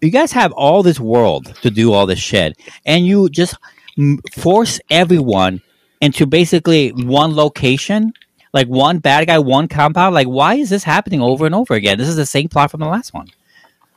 [0.00, 2.56] you guys have all this world to do all this shit,
[2.86, 3.56] and you just
[4.32, 5.62] force everyone
[6.00, 8.12] into basically one location,
[8.52, 10.14] like one bad guy, one compound.
[10.14, 11.98] Like, why is this happening over and over again?
[11.98, 13.28] This is the same plot from the last one.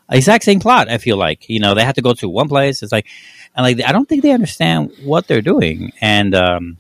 [0.10, 0.90] Exact same plot.
[0.90, 2.82] I feel like you know they have to go to one place.
[2.82, 3.08] It's like,
[3.56, 6.78] and like I don't think they understand what they're doing, and um,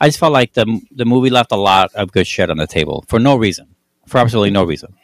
[0.00, 2.66] I just felt like the the movie left a lot of good shit on the
[2.66, 3.66] table for no reason,
[4.06, 4.94] for absolutely no reason,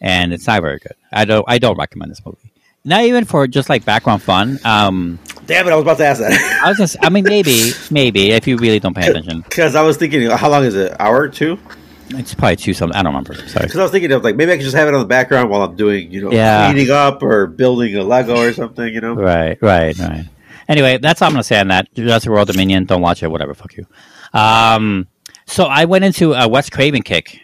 [0.00, 0.94] and it's not very good.
[1.12, 2.52] I don't I don't recommend this movie.
[2.84, 4.60] Not even for just like background fun.
[4.64, 6.60] Um, Damn it, I was about to ask that.
[6.64, 9.82] I was just, I mean, maybe, maybe if you really don't pay attention, Because I
[9.82, 10.94] was thinking, how long is it?
[11.00, 11.58] Hour two?
[12.10, 12.96] it's probably two something.
[12.96, 13.34] I don't remember.
[13.48, 13.66] Sorry.
[13.66, 15.50] Because I was thinking of like maybe I could just have it on the background
[15.50, 16.70] while I'm doing, you know, Yeah.
[16.70, 19.14] cleaning up or building a Lego or something, you know.
[19.14, 20.24] Right, right, right.
[20.68, 21.92] Anyway, that's all I'm gonna say on that.
[21.94, 22.84] Jurassic World Dominion.
[22.84, 23.30] Don't watch it.
[23.32, 23.54] Whatever.
[23.54, 23.86] Fuck you.
[24.36, 25.08] Um,
[25.46, 27.40] so I went into a Wes Craven kick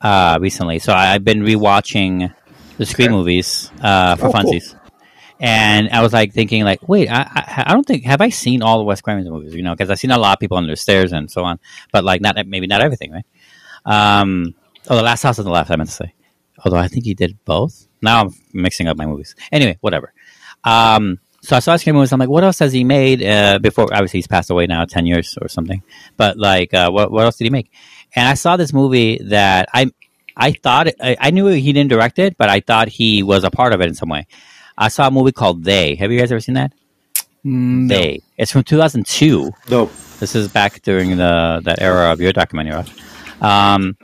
[0.00, 0.78] uh, recently.
[0.78, 2.32] So I, I've been rewatching
[2.78, 3.16] the Scream Okay.
[3.16, 4.40] movies uh, for Oh, cool.
[4.42, 4.74] funsies,
[5.38, 8.62] and I was like thinking, like, wait, I, I, I don't think have I seen
[8.62, 9.54] all the Wes Craven movies?
[9.54, 11.58] You know, because I've seen a lot of people under the stairs and so on,
[11.92, 13.26] but like not maybe not everything, right?
[13.84, 14.54] Um,
[14.88, 15.70] oh, the Last House on the Left.
[15.70, 16.14] I meant to say.
[16.64, 17.86] Although I think he did both.
[18.02, 19.34] Now I'm mixing up my movies.
[19.50, 20.12] Anyway, whatever.
[20.64, 22.12] Um, so I saw Scream movies.
[22.12, 23.92] I'm like, what else has he made uh, before?
[23.92, 25.82] Obviously, he's passed away now, ten years or something.
[26.16, 27.70] But like, uh, what what else did he make?
[28.14, 29.90] And I saw this movie that I
[30.36, 33.50] I thought I, I knew he didn't direct it, but I thought he was a
[33.50, 34.26] part of it in some way.
[34.76, 35.94] I saw a movie called They.
[35.96, 36.72] Have you guys ever seen that?
[37.44, 37.94] Mm, no.
[37.94, 38.20] They.
[38.36, 39.50] It's from 2002.
[39.70, 39.90] No.
[40.18, 42.74] This is back during the that era of your documentary.
[42.74, 42.88] Rob.
[43.42, 43.96] Um,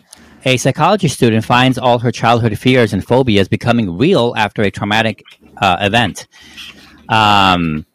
[0.45, 5.23] a psychology student finds all her childhood fears and phobias becoming real after a traumatic
[5.61, 6.29] uh, event.
[7.09, 7.87] Um,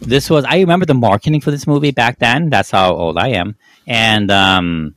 [0.00, 2.50] this was I remember the marketing for this movie back then.
[2.50, 4.96] That's how old I am, and um,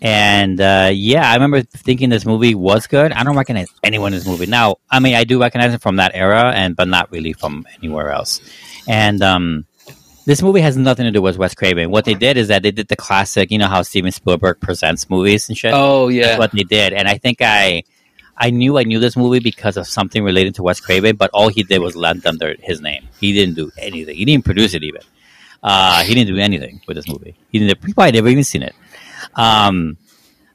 [0.00, 3.12] and uh, yeah, I remember thinking this movie was good.
[3.12, 4.76] I don't recognize anyone in this movie now.
[4.90, 8.10] I mean, I do recognize it from that era, and but not really from anywhere
[8.10, 8.40] else.
[8.88, 9.66] And um,
[10.26, 11.90] this movie has nothing to do with Wes Craven.
[11.90, 15.08] What they did is that they did the classic, you know how Steven Spielberg presents
[15.08, 15.72] movies and shit.
[15.74, 16.38] Oh That's yeah.
[16.38, 17.84] what they did, and I think I,
[18.36, 21.16] I knew I knew this movie because of something related to Wes Craven.
[21.16, 23.08] But all he did was lend them his name.
[23.20, 24.16] He didn't do anything.
[24.16, 25.02] He didn't produce it even.
[25.62, 27.36] Uh, he didn't do anything with this movie.
[27.50, 27.84] He didn't.
[27.84, 28.74] He probably never even seen it.
[29.34, 29.96] Um,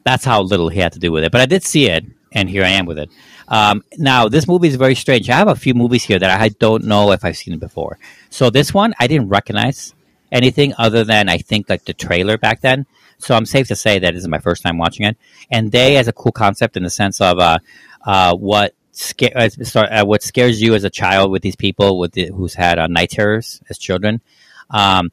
[0.03, 1.31] that's how little he had to do with it.
[1.31, 3.09] But I did see it, and here I am with it.
[3.47, 5.29] Um, now, this movie is very strange.
[5.29, 7.97] I have a few movies here that I don't know if I've seen before.
[8.29, 9.93] So this one, I didn't recognize
[10.31, 12.85] anything other than I think like the trailer back then.
[13.19, 15.17] So I'm safe to say that this is my first time watching it.
[15.49, 17.59] And they has a cool concept in the sense of uh,
[18.05, 18.73] uh, what
[19.21, 22.79] uh, uh, what scares you as a child with these people with the, who's had
[22.79, 24.21] uh, night terrors as children.
[24.69, 25.11] Um,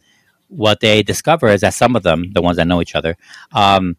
[0.48, 3.16] what they discover is that some of them, the ones that know each other,
[3.52, 3.96] um,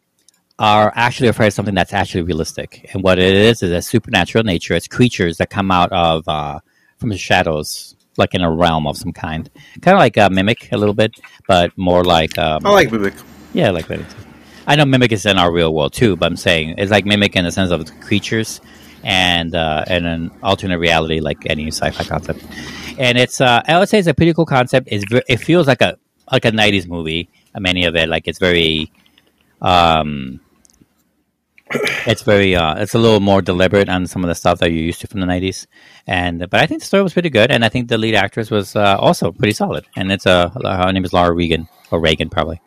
[0.58, 2.88] are actually afraid of something that's actually realistic.
[2.92, 4.74] And what it is is a supernatural nature.
[4.74, 6.60] It's creatures that come out of uh,
[6.98, 9.50] from the shadows, like in a realm of some kind,
[9.82, 11.12] kind of like a mimic a little bit,
[11.46, 13.14] but more like um, I like Mimic.
[13.52, 14.00] Yeah, like that.
[14.66, 17.36] I know mimic is in our real world too, but I'm saying it's like mimic
[17.36, 18.60] in the sense of creatures
[19.04, 22.44] and uh, and an alternate reality, like any sci-fi concept.
[22.98, 24.88] And it's uh, I would say it's a pretty cool concept.
[24.90, 25.96] It's ve- it feels like a
[26.32, 27.28] like a '90s movie.
[27.54, 28.90] uh, Many of it, like it's very,
[29.62, 30.40] um,
[31.70, 34.82] it's very uh, it's a little more deliberate on some of the stuff that you're
[34.82, 35.66] used to from the '90s.
[36.08, 38.50] And but I think the story was pretty good, and I think the lead actress
[38.50, 39.86] was uh, also pretty solid.
[39.96, 42.60] And it's uh, her name is Laura Regan or Reagan probably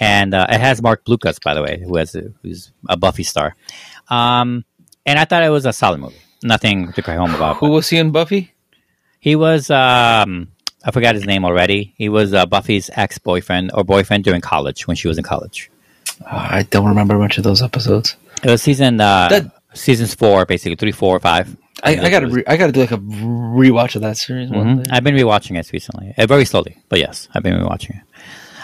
[0.00, 3.22] and uh, it has Marc Blucas, by the way, who has a, who's a Buffy
[3.22, 3.54] star.
[4.08, 4.64] Um,
[5.06, 6.16] and I thought it was a solid movie.
[6.42, 7.58] Nothing to cry home about.
[7.58, 8.52] Who was he in Buffy?
[9.20, 10.48] He was um,
[10.84, 11.94] I forgot his name already.
[11.96, 15.70] He was uh, Buffy's ex boyfriend or boyfriend during college when she was in college.
[16.22, 18.16] Oh, I don't remember much of those episodes.
[18.42, 21.56] It was season uh, That- seasons four, basically three, four, five.
[21.84, 24.50] I, I gotta re- I gotta do like a rewatch of that series.
[24.50, 24.84] one Mhm.
[24.84, 24.90] day.
[24.92, 28.02] I've been rewatching it recently, uh, very slowly, but yes, I've been rewatching it.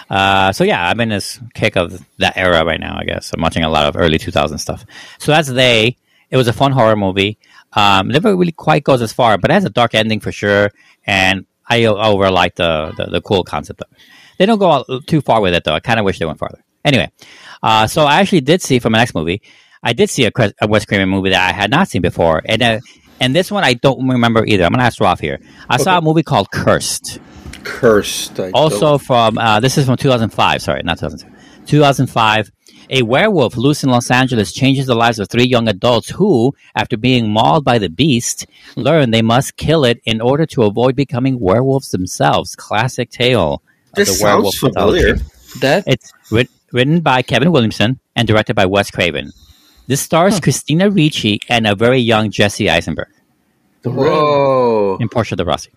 [0.09, 2.97] Uh, so yeah, I'm in this kick of that era right now.
[2.99, 4.85] I guess I'm watching a lot of early 2000 stuff.
[5.19, 5.97] So that's they.
[6.31, 7.39] It was a fun horror movie.
[7.73, 10.71] Um, never really quite goes as far, but it has a dark ending for sure.
[11.07, 13.99] And I over like the, the the cool concept of it.
[14.39, 15.75] They don't go too far with it though.
[15.75, 16.65] I kind of wish they went farther.
[16.85, 17.11] Anyway,
[17.63, 19.43] uh, so I actually did see from my next movie.
[19.83, 22.63] I did see a, a Wes Craven movie that I had not seen before, and
[22.63, 22.81] uh,
[23.21, 24.65] and this one I don't remember either.
[24.65, 25.41] I'm gonna ask Ralph here.
[25.69, 27.21] I saw a movie called Cursed.
[27.69, 28.41] Cursed.
[28.41, 30.63] I Also don't- from uh, this is from 2005.
[30.63, 31.31] Sorry, not 2002.
[31.67, 32.51] 2005.
[32.91, 36.97] A werewolf loose in Los Angeles changes the lives of three young adults who, after
[36.97, 41.39] being mauled by the beast, learn they must kill it in order to avoid becoming
[41.39, 42.57] werewolves themselves.
[42.57, 43.55] Classic tale
[43.91, 45.13] of this the sounds werewolf familiar.
[45.17, 45.61] mythology.
[45.61, 49.33] That It's writ- written by Kevin Williamson and directed by Wes Craven.
[49.87, 53.09] This stars Christina Ricci and a very young Jesse Eisenberg
[53.85, 54.97] Whoa.
[55.01, 55.71] and Portia de Rossi.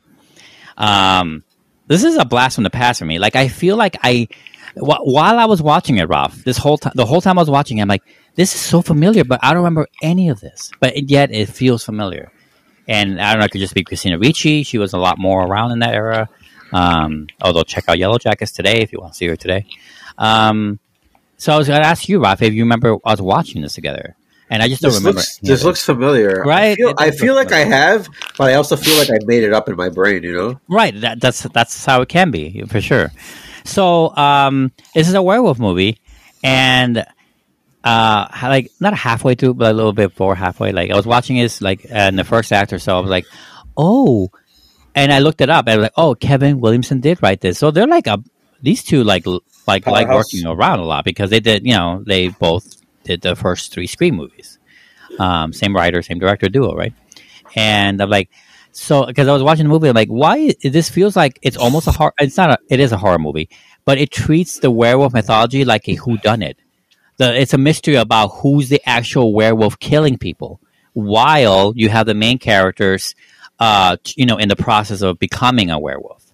[0.78, 1.44] Um,
[1.92, 3.20] this is a blast from the past for me.
[3.20, 4.28] Like I feel like I,
[4.76, 7.50] wh- while I was watching it, Ralph, this whole time, the whole time I was
[7.50, 8.04] watching, it, I'm like,
[8.36, 10.72] this is so familiar, but I don't remember any of this.
[10.80, 12.32] But yet it feels familiar.
[12.88, 14.64] And I don't know, it could just be Christina Ricci.
[14.64, 16.30] She was a lot more around in that era.
[16.72, 19.66] Um, although check out Yellow Jackets today if you want to see her today.
[20.18, 20.80] Um,
[21.36, 24.16] so I was going to ask you, Ralph, if you remember us watching this together.
[24.52, 25.18] And I just don't This remember.
[25.20, 26.44] looks, this looks familiar.
[26.44, 26.76] I Right?
[26.78, 29.70] feel, I feel like I have, but I also feel like I made it up
[29.70, 30.24] in my brain.
[30.24, 30.60] You know.
[30.68, 30.94] Right.
[31.00, 33.12] That, that's that's how it can be for sure.
[33.64, 36.00] So um, this is a werewolf movie,
[36.44, 37.06] and
[37.84, 40.72] uh, like not halfway through, but a little bit before halfway.
[40.74, 42.98] Like I was watching this like in the first act or so.
[42.98, 43.26] I was like,
[43.78, 44.30] oh,
[44.96, 45.66] and I looked it up.
[45.68, 47.58] and I was like, oh, Kevin Williamson did write this.
[47.58, 48.22] So they're like a
[48.62, 49.26] these two like
[49.68, 53.36] like like working around a lot because they did you know they both did the
[53.36, 54.60] first three Scream movies.
[55.20, 56.94] Um, same writer, same director duo, right?
[57.56, 58.30] And I'm like,
[58.72, 61.88] so because I was watching the movie, I'm like, why this feels like it's almost
[61.88, 62.14] a horror.
[62.20, 62.58] It's not a.
[62.70, 63.50] It is a horror movie,
[63.84, 66.56] but it treats the werewolf mythology like a whodunit.
[67.18, 70.62] The it's a mystery about who's the actual werewolf killing people,
[70.94, 73.14] while you have the main characters,
[73.60, 76.26] uh, you know, in the process of becoming a werewolf.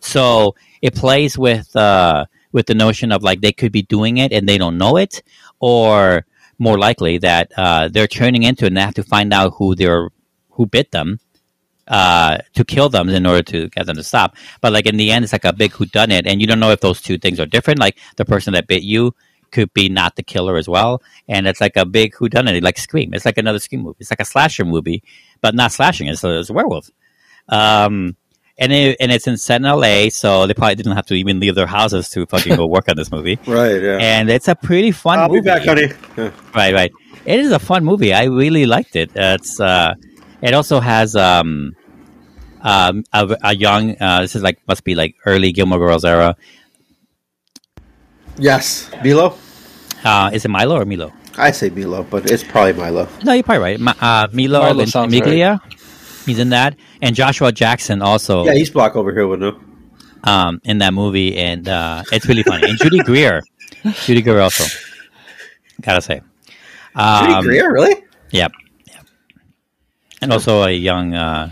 [0.00, 4.32] So it plays with uh, with the notion of like they could be doing it
[4.32, 5.22] and they don't know it,
[5.62, 6.26] or
[6.58, 10.10] more likely that uh, they're turning into and they have to find out who they're
[10.50, 11.18] who bit them
[11.88, 14.36] uh, to kill them in order to get them to stop.
[14.60, 16.80] But like in the end, it's like a big whodunit, and you don't know if
[16.80, 17.80] those two things are different.
[17.80, 19.14] Like the person that bit you
[19.52, 23.14] could be not the killer as well, and it's like a big whodunit, like Scream.
[23.14, 23.98] It's like another Scream movie.
[24.00, 25.02] It's like a slasher movie,
[25.40, 26.08] but not slashing.
[26.08, 26.90] It's a, it's a werewolf.
[27.48, 28.16] Um,
[28.58, 31.40] and it, and it's in set in LA, so they probably didn't have to even
[31.40, 33.38] leave their houses to fucking go work on this movie.
[33.46, 33.80] Right.
[33.82, 33.98] Yeah.
[34.00, 35.40] And it's a pretty fun I'll movie.
[35.40, 35.88] be back, honey.
[36.16, 36.30] Yeah.
[36.54, 36.92] Right, right.
[37.24, 38.12] It is a fun movie.
[38.12, 39.10] I really liked it.
[39.16, 39.94] Uh, it's uh,
[40.42, 41.74] it also has um,
[42.60, 43.96] um, a, a young.
[44.00, 46.36] Uh, this is like must be like early Gilmore Girls era.
[48.38, 49.36] Yes, Milo.
[50.04, 51.12] Uh, is it Milo or Milo?
[51.36, 53.08] I say Milo, but it's probably Milo.
[53.24, 53.80] No, you're probably right.
[53.80, 55.60] Ma- uh, Milo Milo sounds Ventimiglia.
[56.26, 59.60] He's in that, and Joshua Jackson also Yeah, he's black over here with no.
[60.24, 62.70] um, in that movie, and uh, it's really funny.
[62.70, 63.42] And Judy Greer,
[64.04, 64.64] Judy Greer also.
[65.82, 66.22] Gotta say,
[66.96, 68.02] Judy um, Greer, really?
[68.30, 68.52] Yep.
[70.22, 71.50] and also a young uh,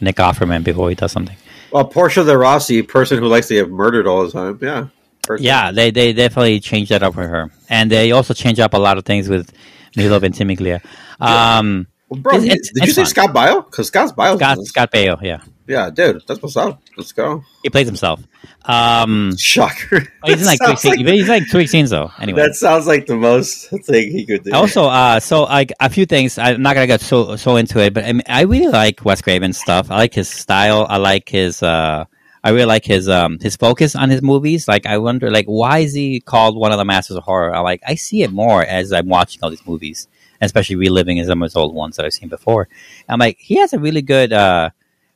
[0.00, 1.36] Nick Offerman before he does something.
[1.70, 4.58] Well, Portia de Rossi, person who likes to get murdered all the time.
[4.60, 4.88] Yeah.
[5.22, 5.44] Person.
[5.44, 8.78] Yeah, they they definitely changed that up for her, and they also changed up a
[8.78, 9.52] lot of things with
[9.96, 10.80] Milo Ventimiglia.
[11.20, 13.10] Um, Well, bro, It's- you- it's- did you it's say fun.
[13.10, 13.64] Scott Baio?
[13.66, 14.36] Because Scott's Baio.
[14.36, 16.80] Scott Scott Baio, yeah, Yeah, dude, that's what's up.
[16.96, 17.42] Let's go.
[17.62, 18.20] he plays himself.
[18.64, 20.06] Um, Shocker.
[20.24, 21.10] he's in like three sounds scenes.
[21.10, 22.10] He's like three scenes though.
[22.20, 24.52] Anyway, That sounds like the most thing he could do.
[24.52, 26.38] Also, uh, so like a few things.
[26.38, 29.20] I'm not gonna get so so into it, but I, mean, I really like Wes
[29.22, 29.90] Craven's stuff.
[29.90, 30.86] I like his style.
[30.88, 31.62] I like his.
[31.62, 32.04] Uh,
[32.44, 34.68] I really like his um his focus on his movies.
[34.68, 37.54] Like I wonder, like why is he called one of the masters of horror?
[37.54, 40.08] I like I see it more as I'm watching all these movies,
[40.40, 42.68] especially reliving some of his old ones that I've seen before.
[43.08, 44.70] I'm like he has a really good, uh,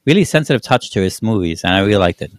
[0.05, 2.33] really sensitive touch to his movies, and I really liked it.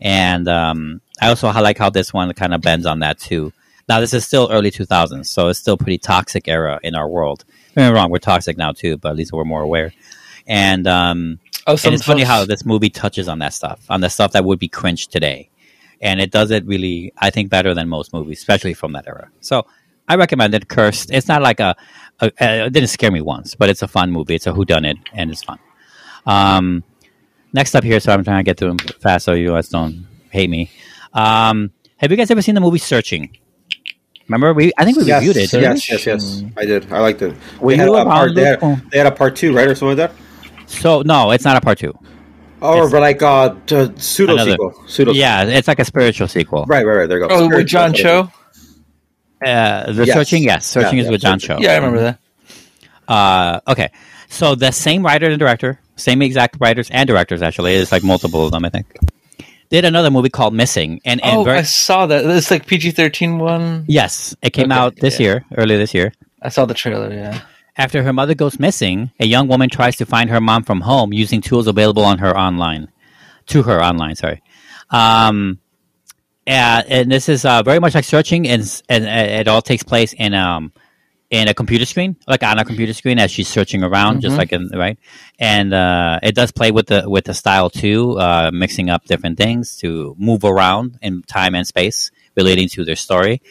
[0.00, 3.52] And um, I also like how this one kind of bends on that too.
[3.88, 7.44] Now this is still early 2000s, so it's still pretty toxic era in our world.
[7.74, 9.92] Don't get me wrong, we're toxic now too, but at least we're more aware.
[10.46, 14.08] And um, Oh, and it's funny how this movie touches on that stuff, on the
[14.08, 15.50] stuff that would be cringe today,
[16.00, 19.28] and it does it really, I think, better than most movies, especially from that era.
[19.40, 19.66] So
[20.08, 20.68] I recommend it.
[20.68, 21.10] Cursed.
[21.12, 21.76] It's not like a,
[22.20, 24.34] a, a it didn't scare me once, but it's a fun movie.
[24.34, 25.58] It's a whodunit, and it's fun.
[26.26, 26.84] Um,
[27.52, 30.06] next up here, so I'm trying to get through them fast, so you guys don't
[30.30, 30.70] hate me.
[31.12, 33.36] Um, have you guys ever seen the movie Searching?
[34.28, 35.50] Remember, we I think we yes, reviewed it.
[35.50, 35.76] didn't we?
[35.76, 36.42] yes, yes, yes.
[36.56, 36.92] I did.
[36.92, 37.34] I liked it.
[37.60, 38.60] Were they, had a part, they, had,
[38.90, 40.68] they had a part two, right, or something like that.
[40.70, 41.98] So no, it's not a part two.
[42.60, 43.54] Or It's- but like uh,
[43.96, 44.84] pseudo Another- sequel.
[44.86, 45.12] Pseudo.
[45.12, 46.64] Yeah, it's like a spiritual sequel.
[46.66, 47.08] Right, right, right.
[47.08, 47.32] There you go.
[47.34, 48.26] Oh, Spiritual, with John whatever.
[48.26, 48.32] Cho.
[49.44, 50.14] Uh, the Yes.
[50.16, 51.56] searching, yes, searching Yeah, is yeah, with John Searching.
[51.58, 51.62] Cho.
[51.62, 52.18] Yeah, I remember that.
[53.06, 53.90] Uh, okay,
[54.28, 57.40] so the same writer and director, same exact writers and directors.
[57.42, 58.64] Actually, it's like multiple of them.
[58.64, 58.86] I think
[59.70, 62.24] did another movie called Missing, and and Oh, very, I saw that.
[62.26, 63.84] It's like PG thirteen one.
[63.86, 65.24] yes, it came Okay, out this yeah.
[65.26, 66.12] year, earlier this year.
[66.42, 67.12] I saw the trailer.
[67.12, 67.40] Yeah.
[67.76, 71.12] After her mother goes missing, a young woman tries to find her mom from home
[71.12, 72.88] using tools available on her online,
[73.46, 74.16] to her online.
[74.16, 74.42] Sorry.
[74.90, 75.58] Um,
[76.48, 79.82] and, and this is uh, very much like searching, and, and uh, it all takes
[79.84, 80.72] place in um
[81.30, 84.38] in a computer screen, like on a computer screen as she's searching around, just Mhm.
[84.38, 84.98] like in right.
[85.38, 89.36] And uh, it does play with the with the style too, uh, mixing up different
[89.36, 93.42] things to move around in time and space relating to their story.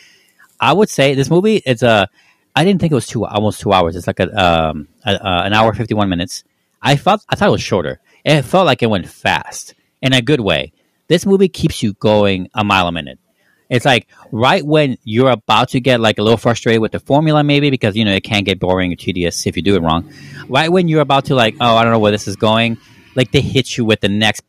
[0.60, 2.10] I would say this movie is a.
[2.56, 3.96] I didn't think it was two almost two hours.
[3.96, 6.44] It's like a, um, a, a an hour fifty one minutes.
[6.82, 8.00] I felt I thought it was shorter.
[8.26, 10.74] It felt like it went fast in a good way.
[11.08, 13.20] This movie keeps you going a mile a minute.
[13.70, 17.44] It's like right when you're about to get like a little frustrated with the formula,
[17.44, 20.10] maybe because you know it can get boring or tedious if you do it wrong.
[20.48, 22.78] Right when you're about to like, oh, I don't know where this is going,
[23.16, 24.42] like they hit you with the next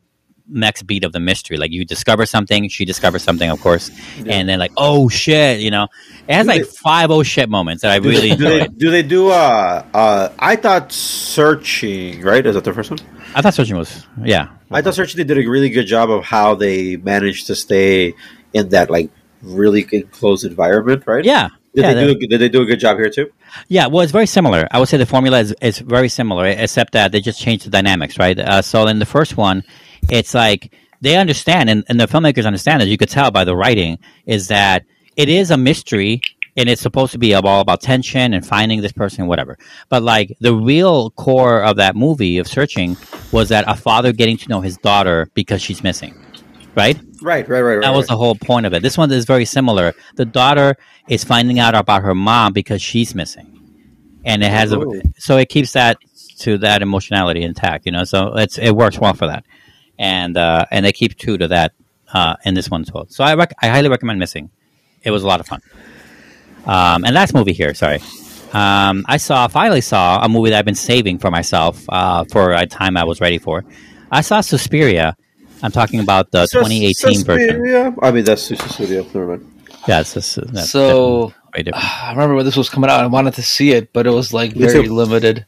[0.51, 1.57] next beat of the mystery.
[1.57, 3.91] Like you discover something, she discovers something, of course,
[4.25, 5.87] and then like, oh shit, you know,
[6.27, 8.89] it has Do like they- five oh shit moments that I really do they do
[8.89, 12.99] they do uh uh I thought searching right is that the first one
[13.35, 14.49] I thought searching was yeah.
[14.71, 18.13] I thought searching they did a really good job of how they managed to stay
[18.53, 19.09] in that like
[19.41, 21.49] really enclosed environment right Yeah.
[21.73, 23.31] did yeah, they do a, did they do a good job here too
[23.67, 24.67] Yeah, well, it's very similar.
[24.71, 27.71] I would say the formula is, is very similar, except that they just changed the
[27.71, 28.37] dynamics, right?
[28.37, 29.63] Uh, so in the first one,
[30.09, 30.71] it's like
[31.01, 34.49] they understand, and, and the filmmakers understand, as you could tell by the writing, is
[34.49, 36.21] that it is a mystery,
[36.57, 39.57] and it's supposed to be all about tension and finding this person, whatever.
[39.89, 42.97] But like the real core of that movie of searching
[43.31, 46.15] was that a father getting to know his daughter because she's missing,
[46.75, 46.99] right?
[47.21, 48.13] right right right right That was right.
[48.13, 48.81] the whole point of it.
[48.81, 49.93] This one is very similar.
[50.15, 50.75] The daughter
[51.07, 53.59] is finding out about her mom because she's missing,
[54.25, 54.79] and it has a,
[55.17, 55.97] so it keeps that
[56.39, 57.85] to that emotionality intact.
[57.85, 59.45] You know, so it's it works well for that,
[59.97, 61.73] and uh, and they keep true to that
[62.13, 63.05] uh, in this one as well.
[63.09, 64.49] So I rec- I highly recommend Missing.
[65.03, 65.61] It was a lot of fun.
[66.69, 67.99] Um, and last movie here, sorry.
[68.53, 72.51] Um, I saw finally saw a movie that I've been saving for myself uh, for
[72.51, 73.65] a time I was ready for.
[74.11, 75.17] I saw Suspiria.
[75.63, 77.49] I'm talking about the Sus- 2018 version.
[77.49, 77.95] Suspiria?
[78.01, 79.51] I mean that's Susu Studio never mind
[79.87, 81.85] Yeah, it's just, that's So very different.
[82.03, 83.01] I remember when this was coming out.
[83.03, 85.45] I wanted to see it, but it was like very limited.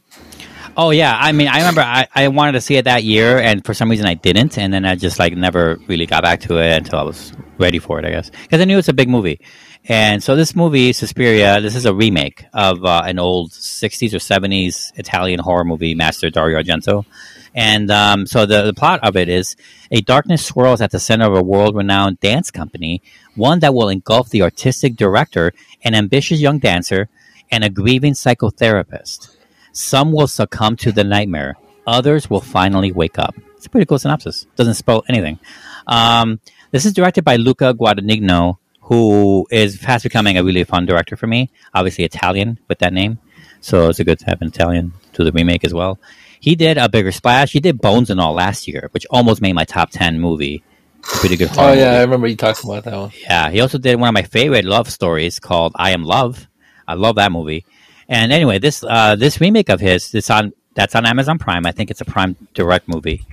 [0.78, 3.63] Oh yeah, I mean, I remember I, I wanted to see it that year, and
[3.65, 6.57] for some reason I didn't, and then I just like never really got back to
[6.57, 9.09] it until I was ready for it, I guess, because I knew it's a big
[9.09, 9.39] movie.
[9.86, 14.18] And so this movie, Suspiria, this is a remake of uh, an old '60s or
[14.18, 17.05] '70s Italian horror movie, Master Dario Argento.
[17.53, 19.55] And um, so the, the plot of it is
[19.91, 23.01] a darkness swirls at the center of a world-renowned dance company,
[23.36, 25.51] one that will engulf the artistic director,
[25.84, 27.09] an ambitious young dancer,
[27.51, 29.36] and a grieving psychotherapist.
[29.74, 31.57] Some will succumb to the nightmare.
[31.86, 33.36] Others will finally wake up.
[33.57, 34.47] It's a pretty cool synopsis.
[34.55, 35.39] Doesn't spoil anything.
[35.88, 36.39] Um,
[36.72, 41.28] this is directed by Luca Guadagnino, who is fast becoming a really fun director for
[41.28, 41.49] me.
[41.74, 43.19] Obviously Italian with that name.
[43.61, 45.99] So it's a good to have an Italian to the remake as well.
[46.39, 47.51] He did a bigger splash.
[47.51, 50.63] He did Bones and all last year, which almost made my top ten movie.
[51.03, 51.49] A pretty good.
[51.57, 53.11] Oh yeah, I remember you talking about that one.
[53.22, 56.47] Yeah, he also did one of my favorite love stories called "I Am Love."
[56.88, 57.65] I love that movie.
[58.09, 61.65] And anyway, this uh, this remake of his, it's on that's on Amazon Prime.
[61.65, 63.26] I think it's a Prime Direct movie.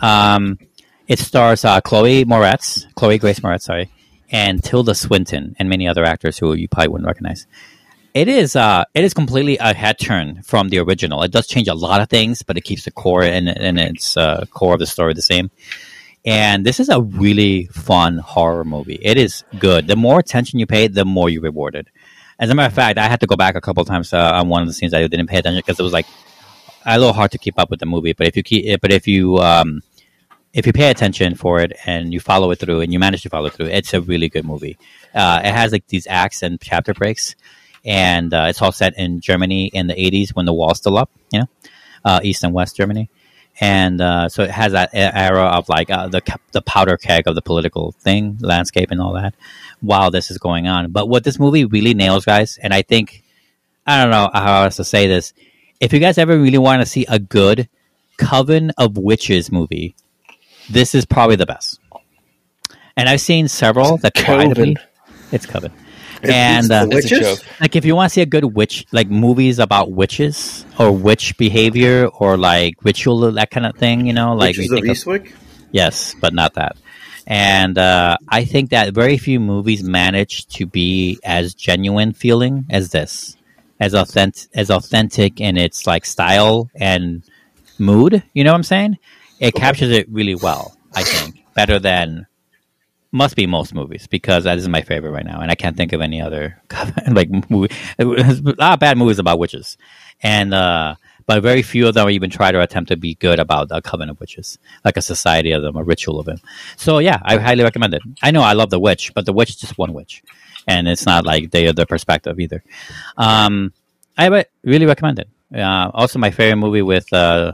[0.00, 0.58] Um,
[1.10, 3.90] it stars uh, Chloe Moretz, Chloe Grace Moretz, sorry,
[4.30, 7.48] and Tilda Swinton, and many other actors who you probably wouldn't recognize.
[8.14, 11.22] It is uh, it is completely a head turn from the original.
[11.24, 14.16] It does change a lot of things, but it keeps the core and, and its
[14.16, 15.50] uh, core of the story the same.
[16.24, 18.98] And this is a really fun horror movie.
[19.02, 19.88] It is good.
[19.88, 21.88] The more attention you pay, the more you're rewarded.
[22.38, 24.48] As a matter of fact, I had to go back a couple times uh, on
[24.48, 26.06] one of the scenes I didn't pay attention because it was like
[26.86, 28.12] a little hard to keep up with the movie.
[28.12, 29.82] But if you keep, but if you um,
[30.52, 33.28] if you pay attention for it and you follow it through and you manage to
[33.28, 34.76] follow through, it's a really good movie.
[35.14, 37.36] Uh, it has like these acts and chapter breaks,
[37.84, 41.10] and uh, it's all set in Germany in the '80s when the wall's still up,
[41.32, 41.48] you know,
[42.04, 43.08] uh, East and West Germany,
[43.60, 46.22] and uh, so it has that era of like uh, the
[46.52, 49.34] the powder keg of the political thing, landscape, and all that.
[49.80, 53.22] While this is going on, but what this movie really nails, guys, and I think
[53.86, 55.32] I don't know how else to say this.
[55.80, 57.68] If you guys ever really want to see a good
[58.18, 59.94] Coven of Witches movie,
[60.70, 61.80] this is probably the best.
[62.96, 64.76] And I've seen several that try to be.
[65.32, 65.72] It's Coven.
[66.22, 67.20] And uh, It's a witches?
[67.38, 67.46] joke.
[67.60, 71.36] like if you want to see a good witch like movies about witches or witch
[71.38, 75.32] behavior or like ritual that kind of thing you know like Witches of- Eastwick?
[75.72, 76.76] yes but not that
[77.26, 82.90] and uh, i think that very few movies manage to be as genuine feeling as
[82.90, 83.38] this
[83.80, 87.22] as authentic as authentic in its like style and
[87.78, 88.98] mood you know what i'm saying
[89.40, 92.26] it captures it really well i think better than
[93.12, 95.92] must be most movies because that is my favorite right now, and I can't think
[95.92, 96.60] of any other
[97.10, 97.74] like movie.
[97.98, 99.76] A lot of bad movies about witches,
[100.22, 100.94] and uh,
[101.26, 104.10] but very few of them even try to attempt to be good about a coven
[104.10, 106.38] of witches, like a society of them, a ritual of them.
[106.76, 108.02] So yeah, I highly recommend it.
[108.22, 110.22] I know I love the witch, but the witch is just one witch,
[110.66, 112.62] and it's not like they are the perspective either.
[113.16, 113.72] Um,
[114.16, 115.28] I really recommend it.
[115.52, 117.52] Uh, also, my favorite movie with uh,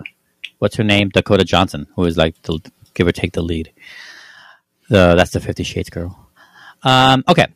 [0.58, 2.60] what's her name, Dakota Johnson, who is like the
[2.94, 3.72] give or take the lead.
[4.88, 6.28] The that's the Fifty Shades girl.
[6.82, 7.46] Um, okay,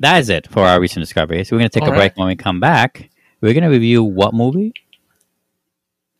[0.00, 1.50] that is it for our recent discoveries.
[1.50, 2.16] We're gonna take All a break.
[2.16, 4.72] When we come back, we're gonna review what movie?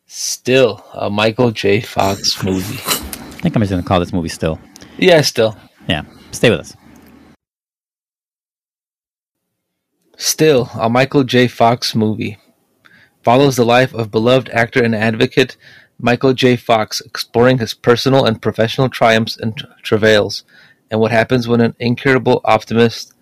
[0.07, 1.81] Still a Michael J.
[1.81, 2.77] Fox movie.
[2.77, 4.61] I think I'm just gonna call this movie still.
[4.99, 5.57] Yeah, still.
[5.89, 6.03] Yeah,
[6.33, 6.77] stay with us.
[10.19, 11.49] Still, a Michael J.
[11.49, 12.39] Fox movie.
[13.23, 15.57] Follows the life of beloved actor and advocate
[15.99, 16.57] Michael J.
[16.57, 20.45] Fox, exploring his personal and professional triumphs and tra- travails,
[20.91, 23.15] and what happens when an incurable optimist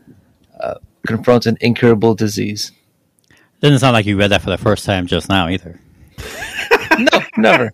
[0.61, 0.75] uh,
[1.07, 2.73] confronts an incurable disease.
[3.61, 5.81] Doesn't sound like you read that for the first time just now either.
[6.99, 7.73] No, never.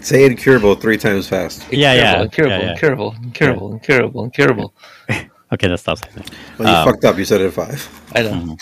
[0.00, 1.66] Say incurable three times fast.
[1.72, 2.70] Yeah, yeah, Incurable, yeah, yeah.
[2.72, 4.74] incurable, incurable, incurable, incurable.
[5.52, 6.02] Okay, that stops.
[6.16, 6.30] right.
[6.58, 7.16] Well, you Um, fucked up.
[7.18, 8.10] You said it at five.
[8.16, 8.56] I know.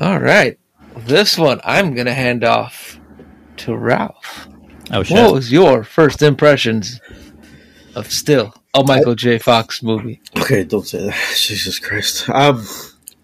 [0.00, 0.58] All right.
[1.06, 3.00] This one I'm going to hand off
[3.58, 4.48] to Ralph.
[4.92, 5.16] Oh shit!
[5.16, 7.00] What was your first impressions
[7.94, 9.38] of Still, a Michael J.
[9.38, 10.20] Fox movie?
[10.36, 11.34] Okay, don't say that.
[11.36, 12.28] Jesus Christ.
[12.28, 12.66] Um,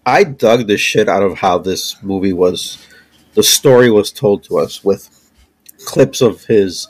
[0.05, 2.77] I dug the shit out of how this movie was.
[3.33, 5.09] The story was told to us with
[5.85, 6.87] clips of his,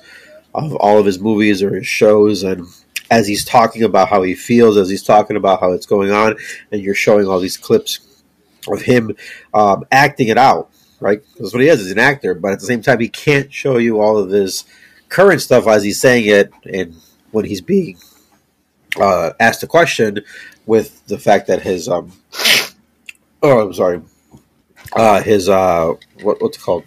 [0.54, 2.66] of all of his movies or his shows, and
[3.10, 6.36] as he's talking about how he feels, as he's talking about how it's going on,
[6.72, 8.00] and you're showing all these clips
[8.68, 9.16] of him
[9.54, 10.70] um, acting it out,
[11.00, 11.22] right?
[11.34, 13.78] Because what he is is an actor, but at the same time, he can't show
[13.78, 14.66] you all of his
[15.10, 16.96] current stuff as he's saying it, and
[17.32, 17.98] when he's being
[19.00, 20.24] uh, asked a question
[20.66, 22.12] with the fact that his um
[23.42, 24.02] oh I'm sorry
[24.94, 26.84] uh his uh what what's it called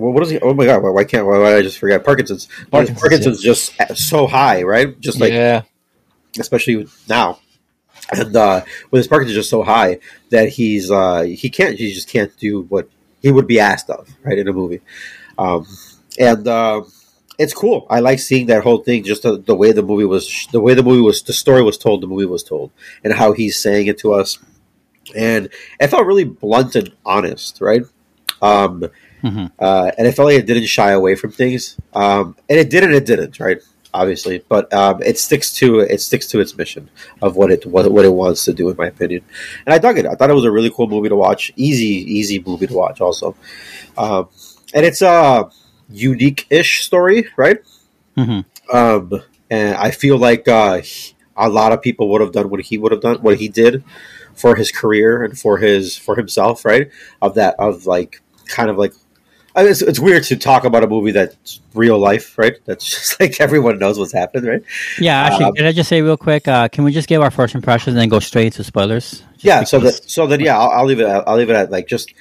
[0.00, 0.38] well, what is he?
[0.40, 0.82] Oh my god!
[0.82, 1.26] Why, why can't?
[1.26, 2.48] Why, why I just forget Parkinson's?
[2.70, 4.98] Parkinson's, Parkinson's, Parkinson's just so high, right?
[4.98, 5.62] Just like yeah,
[6.38, 7.38] especially now.
[8.12, 11.92] And uh, with his Parkinson's is just so high that he's uh, he can't he
[11.92, 12.88] just can't do what
[13.22, 14.80] he would be asked of right in a movie,
[15.38, 15.66] um,
[16.18, 16.82] and uh,
[17.38, 17.86] it's cool.
[17.88, 20.74] I like seeing that whole thing, just the, the way the movie was, the way
[20.74, 22.70] the movie was, the story was told, the movie was told,
[23.04, 24.38] and how he's saying it to us,
[25.16, 25.48] and
[25.78, 27.82] it felt really blunt and honest, right?
[28.42, 28.84] Um,
[29.22, 29.50] Mhm.
[29.58, 32.84] uh, and it felt like it didn't shy away from things, um, and it did
[32.84, 33.58] and it didn't, right?
[33.92, 36.88] Obviously, but um, it sticks to it sticks to its mission
[37.20, 39.24] of what it what, what it wants to do, in my opinion.
[39.66, 40.06] And I dug it.
[40.06, 41.52] I thought it was a really cool movie to watch.
[41.56, 43.34] Easy, easy movie to watch, also.
[43.98, 44.28] Um,
[44.72, 45.50] and it's a
[45.90, 47.58] unique-ish story, right?
[48.16, 48.44] Mhm.
[48.72, 50.82] Um, and I feel like uh,
[51.36, 53.82] a lot of people would have done what he would have done, what he did
[54.34, 56.90] for his career and for his for himself, right?
[57.20, 58.94] Of that of like kind of like
[59.54, 62.54] I mean, it's, it's weird to talk about a movie that's real life, right?
[62.66, 64.62] That's just like everyone knows what's happened, right?
[64.98, 66.46] Yeah, actually, Um, can I just say real quick?
[66.46, 69.22] Uh, can we just give our first impressions and then go straight to spoilers?
[69.38, 71.70] Yeah so that so that yeah I'll, I'll leave it at, i'll leave it at
[71.70, 72.12] like just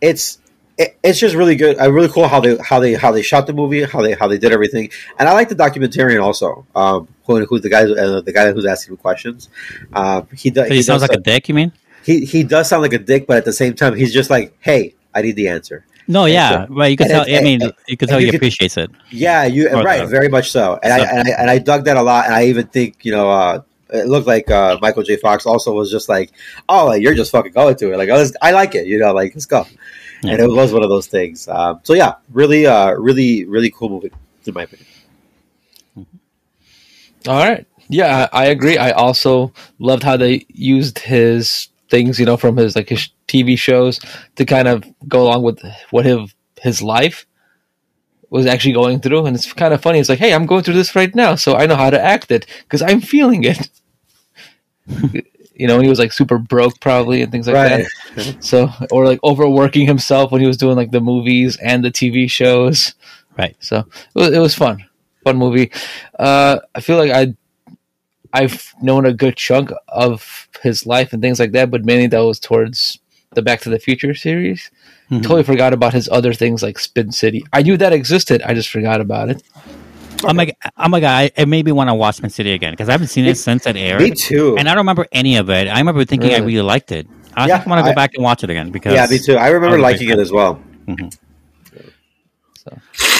[0.00, 0.38] it's
[0.76, 3.48] it, it's just really good uh, really cool how they how they how they shot
[3.48, 7.08] the movie how they how they did everything and i like the documentarian also um
[7.26, 9.48] who, who's the guy uh, the guy who's asking questions
[9.92, 11.48] um he does So he, sounds does, like a dick.
[11.48, 11.72] You mean?
[12.04, 14.56] he he does sound like a dick but at the same time he's just like
[14.60, 16.90] hey i need the answer No, yeah, so- right.
[16.90, 17.22] You can tell.
[17.22, 18.90] it's- I mean, and- you can tell you he could- appreciates it.
[19.10, 20.78] yeah, you Or right, the- very much so.
[20.82, 22.24] And I, and I and I dug that a lot.
[22.26, 23.60] And I even think you know, uh,
[23.92, 25.16] it looked like uh, Michael J.
[25.16, 26.32] Fox also was just like,
[26.68, 28.98] "Oh, like, you're just fucking going to it." Like, I, was, I like it, you
[28.98, 29.66] know, like let's go.
[30.22, 30.32] Yeah.
[30.32, 31.46] And it was one of those things.
[31.46, 34.10] Um, so yeah, really, uh, really, really cool movie
[34.46, 34.86] in my opinion.
[37.26, 37.66] All right.
[37.88, 38.76] Yeah, I I agree.
[38.78, 43.58] I also loved how they used his things, you know, from his like his TV
[43.58, 44.00] shows
[44.36, 47.26] to kind of go along with what his his life
[48.30, 49.98] was actually going through, and it's kind of funny.
[49.98, 52.30] It's like, hey, I'm going through this right now, so I know how to act
[52.30, 53.70] it because I'm feeling it.
[55.54, 57.86] you know, when he was like super broke, probably, and things like Right.
[58.14, 58.36] that.
[58.40, 62.30] So, or like overworking himself when he was doing like the movies and the TV
[62.30, 62.94] shows.
[63.36, 63.56] Right.
[63.60, 64.84] So it was, it was fun,
[65.24, 65.70] fun movie.
[66.18, 67.34] Uh, I feel like I,
[68.32, 72.18] I've known a good chunk of his life and things like that, but mainly that
[72.18, 72.98] was towards
[73.34, 74.70] the Back to the Future series.
[75.10, 75.22] Mhm.
[75.22, 77.44] Totally forgot about his other things like Spin City.
[77.52, 78.42] I knew that existed.
[78.42, 79.42] I just forgot about it.
[80.24, 82.88] I'm like, I'm like, I it made me want to watch Spin City again because
[82.88, 84.56] I haven't seen it since it aired, Me too.
[84.58, 85.68] and I don't remember any of it.
[85.68, 86.46] I remember thinking I Really?
[86.56, 87.06] really liked it.
[87.34, 89.18] I Yeah, just want to go I- back and watch it again because yeah, me
[89.18, 89.36] too.
[89.36, 90.60] I remember I liking it as well.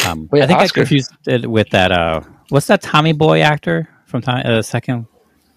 [0.06, 0.80] Um, Wait, I think Oscar.
[0.80, 1.92] I confused it with that.
[1.92, 5.06] Uh, what's that Tommy Boy actor from Tommy, uh, second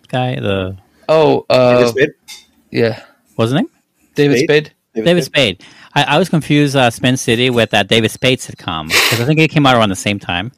[0.08, 0.36] guy?
[0.36, 0.78] The
[1.10, 2.10] Oh, David uh, Spade?
[2.70, 3.04] yeah,
[3.36, 3.70] what's his name?
[4.16, 4.72] David Spade?
[4.94, 5.06] Spade.
[5.06, 5.64] David Spade.
[5.96, 9.40] I, I was confused uh, Spin City with that David Spade sitcom because I think
[9.40, 10.52] it came out around the same time.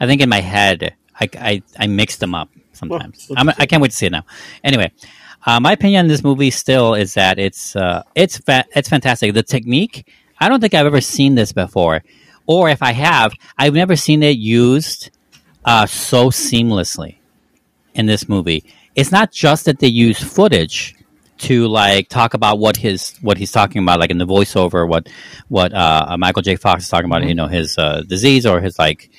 [0.00, 3.26] I think in my head, I, I, I mixed them up sometimes.
[3.28, 4.24] Well, I'm, I can't wait to see it now.
[4.62, 4.92] Anyway,
[5.44, 9.34] uh, my opinion on this movie still is that it's uh, it's fa- it's fantastic.
[9.34, 10.06] The technique,
[10.38, 12.02] I don't think I've ever seen this before,
[12.46, 15.10] or if I have, I've never seen it used
[15.64, 17.17] uh, so seamlessly
[17.98, 18.64] in this movie.
[18.94, 20.94] It's not just that they use footage
[21.38, 25.08] to like talk about what his what he's talking about, like in the voiceover, what
[25.48, 26.56] what uh, Michael J.
[26.56, 29.10] Fox is talking about, you know, his uh, disease or his like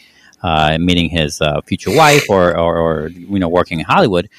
[0.41, 4.29] uh, meeting his uh, future wife or, or or you know working in Hollywood.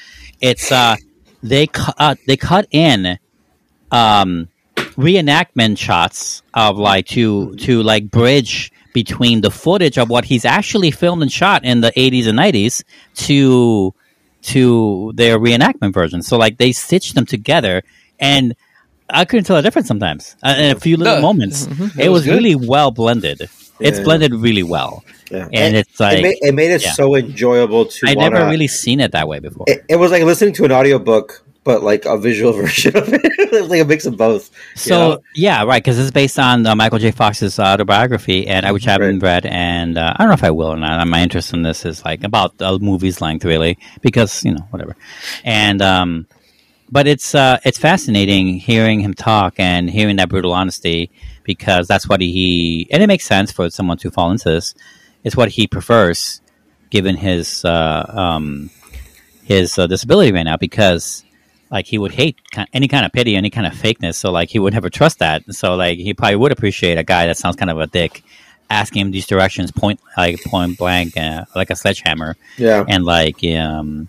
[0.40, 0.96] It's uh,
[1.42, 3.18] they cut uh, they cut in
[3.90, 10.44] um, reenactment shots of like to to like bridge between the footage of what he's
[10.44, 12.82] actually filmed and shot in the 80s and 90s
[13.14, 13.94] to
[14.42, 16.22] to their reenactment version.
[16.22, 17.82] So like they stitched them together
[18.18, 18.54] and
[19.08, 20.36] I couldn't tell the difference sometimes.
[20.42, 21.22] Uh, in a few little No.
[21.22, 21.94] moments, Mhm.
[21.94, 23.48] That it was was really well blended.
[23.80, 25.48] It's blended really well, Yeah.
[25.54, 26.92] and it's it, like made, it made it yeah.
[26.92, 29.64] so enjoyable to I wanna, never really seen it that way before.
[29.68, 33.30] it, it was like listening to an audiobook but like a visual version of it
[33.68, 35.22] like a mix of both So know?
[35.34, 37.10] yeah, right, because it's based on uh, Michael J.
[37.10, 40.50] Fox's autobiography, and I which I haven't read, and uh, I don't know if I
[40.50, 41.06] will or not.
[41.06, 44.96] My interest in this is like about the movie's length, really, because you know whatever.
[45.44, 46.26] And um,
[46.90, 51.10] but it's uh, it's fascinating hearing him talk and hearing that brutal honesty
[51.44, 54.74] because that's what he and it makes sense for someone to fall into this.
[55.22, 56.40] It's what he prefers,
[56.90, 58.70] given his uh, um,
[59.44, 61.24] his uh, disability right now, because
[61.70, 62.36] like he would hate
[62.72, 64.16] any kind of pity, any kind of fakeness.
[64.16, 65.42] So like he would never trust that.
[65.54, 68.22] So like he probably would appreciate a guy that sounds kind of a dick,
[68.68, 73.44] asking him these directions point like point blank, uh, like a sledgehammer, yeah and like
[73.44, 74.08] um,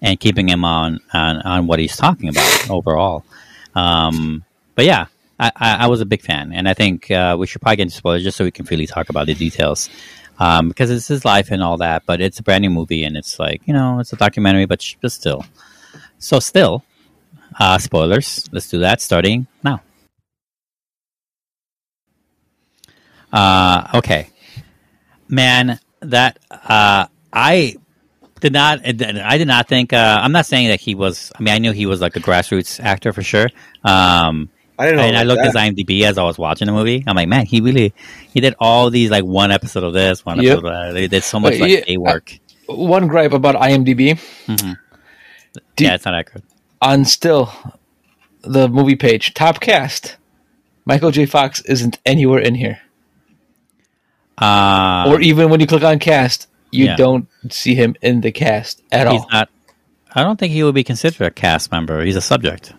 [0.00, 3.24] and keeping him on on on what he's talking about overall.
[3.74, 4.44] Um,
[4.74, 5.06] but yeah.
[5.36, 7.82] I, I, I was a big fan, and I think uh, we should probably get
[7.82, 9.90] into spoilers just so we can freely talk about the details,
[10.38, 12.06] um, because it's his life and all that.
[12.06, 14.80] But it's a brand new movie, and it's like you know, it's a documentary, but,
[14.80, 15.44] sh- but still.
[16.20, 16.84] So still,
[17.58, 18.48] uh, spoilers.
[18.52, 19.80] Let's do that starting now.
[23.32, 24.28] Uh, okay,
[25.28, 25.78] man.
[26.00, 27.76] That uh, I
[28.40, 28.80] did not.
[28.86, 29.92] I did not think.
[29.92, 31.32] Uh, I'm not saying that he was.
[31.38, 33.48] I mean, I knew he was like a grassroots actor for sure.
[33.82, 35.56] Um, i didn't know and I looked that.
[35.56, 37.02] at his IMDb as I was watching the movie.
[37.06, 37.94] I'm like, man, he really
[38.32, 40.58] he did all these like one episode of this, one Yep.
[40.58, 40.92] episode of that.
[40.92, 42.38] They did so much Wait, like yeah, day work.
[42.66, 44.76] One gripe about IMDb Mhm.
[45.76, 46.44] do- yeah, it's not accurate.
[46.84, 47.50] On still
[48.42, 50.16] the movie page, top cast.
[50.84, 51.26] Michael J.
[51.26, 52.80] Fox isn't anywhere in here.
[54.36, 56.96] Uh, or even when you click on cast, you yeah.
[56.96, 59.28] don't see him in the cast at he's all.
[59.32, 59.48] not.
[60.14, 62.04] I don't think he would be considered a cast member.
[62.04, 62.74] He's a subject.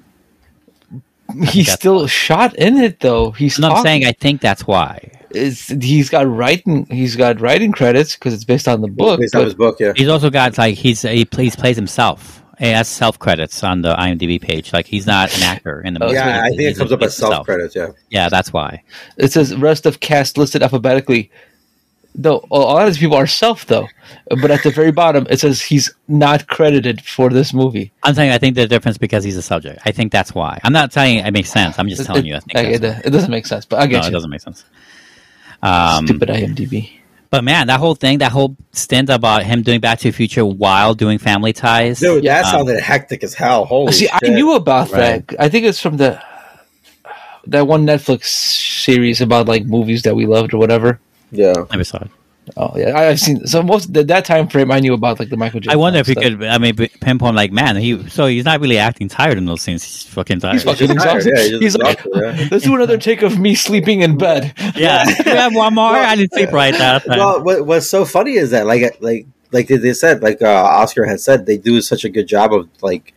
[1.47, 3.31] he's that's still shot in it though.
[3.31, 5.11] He's No, I'm saying I think that's why.
[5.31, 9.19] it's, he's got writing he's got writing credits because it's based on the book.
[9.19, 9.77] based on his book.
[9.79, 12.43] Yeah, He's also got like he's he plays plays himself.
[12.59, 14.71] He has self credits on the IMDb page.
[14.73, 16.15] Like he's not an actor in the Oh, movie.
[16.17, 16.41] yeah.
[16.43, 17.75] I think He's- it comes up as self credits.
[17.75, 18.83] Yeah, Yeah, that's why.
[19.17, 21.31] it says rest of cast listed alphabetically.
[22.17, 23.89] Though a lot of these people are self though,
[24.41, 27.91] but at the very bottom it says he's not credited for this movie.
[28.03, 29.81] I'm saying I think the difference because he's a subject.
[29.85, 30.57] I think that's why.
[30.63, 31.77] I'm not saying it makes sense.
[31.77, 32.35] I'm just telling it, you.
[32.35, 33.87] I think I- it, it doesn't make sense, but I why.
[33.87, 34.07] get no, you.
[34.07, 34.63] it doesn't make sense.
[35.61, 36.99] Um, Stupid IMDb.
[37.35, 40.45] But man, that whole thing, that whole stint about him doing Back to the Future
[40.45, 41.99] while doing Family Ties.
[41.99, 43.65] dude, Yeah, that um, sounded hectic as hell.
[43.65, 45.27] Holy See, I knew about Right.
[45.27, 45.35] that.
[45.37, 46.17] I think it's from the
[47.47, 51.01] that one Netflix series about like movies that we loved or whatever.
[51.29, 52.09] Yeah, I never saw it.
[52.57, 54.71] Oh yeah, I- I've seen so most that, that time frame.
[54.71, 55.71] I knew about like the Michael J.
[55.71, 56.43] I wonder if Fox you could.
[56.47, 58.07] I mean, p- pinpoint like, man, he.
[58.09, 59.83] So he's not really acting tired in those scenes.
[59.83, 60.53] He's fucking tired.
[60.53, 61.33] He's fucking He's tired, exhausted.
[61.35, 62.47] yeah, he's just He's like, exhausted, yeah.
[62.51, 64.53] let's do another take of me sleeping in bed.
[64.75, 65.85] yeah, we have one more.
[65.91, 67.17] I didn't sleep right that time.
[67.17, 70.45] Well, what, what's so funny is that like like like they, they said like uh,
[70.47, 73.13] Oscar had said they do such a good job of like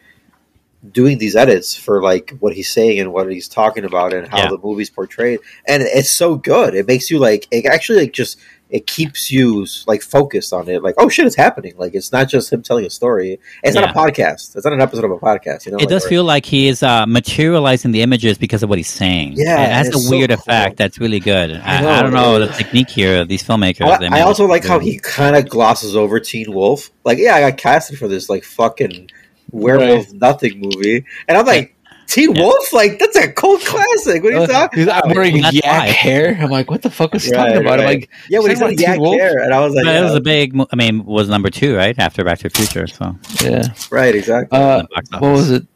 [0.93, 4.39] doing these edits for like what he's saying and what he's talking about and how
[4.39, 4.49] Yeah.
[4.51, 8.39] the movie's portrayed and it's so good it makes you like it actually like just
[8.71, 12.29] it keeps you like focused on it like oh shit it's happening like it's not
[12.29, 15.19] just him telling a story it's not a podcast it's not an episode of a
[15.19, 18.39] podcast you know it like, does or- feel like he is uh, materializing the images
[18.39, 19.35] because of what he's saying.
[19.37, 20.39] Yeah, it has it's a so weird cool.
[20.39, 21.53] effect that's really good.
[21.53, 22.47] I, know, I don't know yeah.
[22.47, 23.99] the technique here of these filmmakers.
[24.01, 26.91] they I, I also to like how he kind of glosses over Teen Wolf.
[27.05, 29.11] Like, yeah, I got casted for this like fucking
[29.51, 31.75] werewolf nothing movie, and I'm like,
[32.09, 32.43] Teen Yeah.
[32.43, 34.23] Wolf, like that's a cult classic.
[34.25, 35.87] What are you talking He's- I'm wearing Well, that's yak why.
[35.89, 36.39] hair.
[36.41, 37.81] I'm like, what the fuck was he Right, talking about?
[37.81, 39.21] I'm like, Yeah, when he talking said about Yak Wolf?
[39.21, 40.55] Hair, and I was like, But it was a big.
[40.55, 42.87] mo- I mean, was number two right after Back to the Future.
[42.87, 43.63] So yeah.
[43.91, 44.59] right, exactly.
[44.59, 44.85] Uh,
[45.19, 45.67] what was it?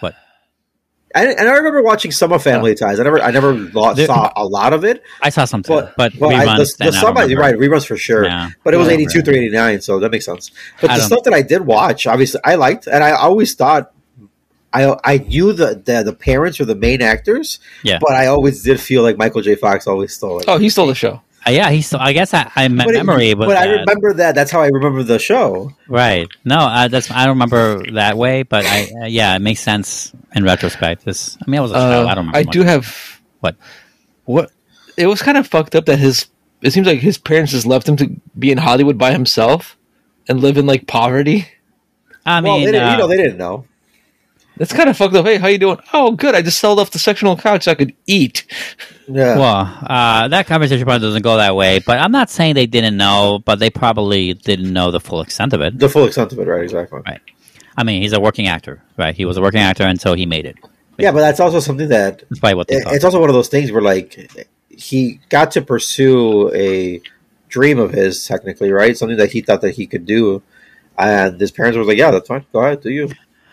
[0.00, 0.14] What?
[1.14, 2.98] I, and I remember watching some of Family Ties.
[2.98, 5.74] I never, I never lo- There- saw a lot of it, I saw some too,
[5.74, 6.56] but but, but I, reruns.
[6.56, 8.24] the, then the I some, you're right, reruns for sure.
[8.24, 8.48] Yeah.
[8.64, 10.50] But it was 82 through 89, so that makes sense.
[10.80, 13.91] But I the stuff that I did watch, obviously, I liked, and I always thought
[14.72, 17.98] I I knew the the, the parents were the main actors, Yeah.
[18.00, 19.54] but I always did feel like Michael J.
[19.56, 20.46] Fox always stole it.
[20.48, 21.20] Oh, he stole the show.
[21.46, 22.00] Uh, yeah, he stole.
[22.00, 23.80] I guess I, I my but it- memory was but I that.
[23.80, 24.34] remember that.
[24.34, 25.72] That's how I remember the show.
[25.88, 26.28] right.
[26.44, 30.12] No, uh, that's I don't remember that way, but I uh, yeah, it makes sense
[30.34, 31.04] in retrospect.
[31.04, 31.36] This.
[31.46, 32.06] I mean, I was a child.
[32.06, 32.38] Uh, I don't remember.
[32.38, 32.52] I much.
[32.52, 33.56] do have What?
[34.24, 34.50] What?
[34.96, 36.26] It was kind of fucked up that his.
[36.62, 38.08] It seems like his parents just left him to
[38.38, 39.76] be in Hollywood by himself
[40.28, 41.48] and live in like poverty.
[42.24, 43.64] I well, mean, they didn't, uh, you know, they didn't know.
[44.56, 45.24] That's kind of fucked up.
[45.24, 45.78] Hey, how you doing?
[45.92, 46.34] Oh, good.
[46.34, 48.44] I just sold off the sectional couch so I could eat.
[49.08, 52.66] Yeah, Well, uh, that conversation probably doesn't go that way, but I'm not saying they
[52.66, 55.78] didn't know, but they probably didn't know the full extent of it.
[55.78, 56.62] the full extent of it, right?
[56.62, 57.00] Exactly.
[57.06, 57.20] Right.
[57.76, 59.14] I mean, he's a working actor, right?
[59.14, 60.56] He was a working actor until he made it.
[60.98, 63.34] Yeah, but that's also something that That's probably what they it- it's also one of
[63.34, 64.30] those things where like
[64.68, 67.00] he got to pursue a
[67.48, 70.42] dream of his technically right something that he thought that he could do
[70.96, 73.10] and his parents were like yeah that's fine go ahead do you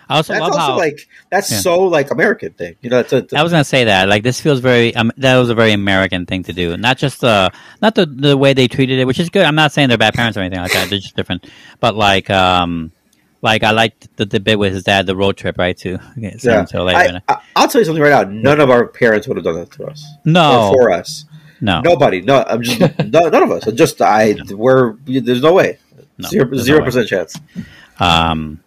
[0.10, 1.60] I also that's love also how like that's Yeah.
[1.60, 3.04] so like american thing you know
[3.34, 4.10] I was gonna say that.
[4.10, 4.96] Like this feels very.
[4.96, 6.76] Um, that was a very American thing to do.
[6.78, 7.52] Not just the
[7.82, 9.46] not the the way they treated it, which is good.
[9.46, 10.90] I'm not saying they're bad parents or anything like that.
[10.90, 11.46] They're just different.
[11.80, 12.92] But like, um,
[13.44, 15.78] like I liked the, the bit with his dad, the road trip, right?
[15.78, 16.66] To yeah.
[17.28, 19.56] I, I, i'll tell you something right now none of our parents would have done
[19.56, 21.26] that to us no, or for us
[21.62, 25.78] no, nobody no i'm just no, none of us just i we're there's no way
[26.18, 26.86] No, zero there's no zero way.
[26.86, 27.40] percent chance
[28.00, 28.60] Um,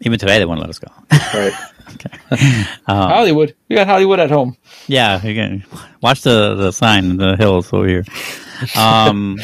[0.00, 0.88] even today they won't let us go.
[1.34, 1.52] right
[2.86, 3.54] Um, Hollywood.
[3.68, 4.56] We got Hollywood at home.
[4.86, 5.64] Yeah, you can
[6.00, 8.04] watch the the sign, in the hills over here.
[8.76, 9.38] Um,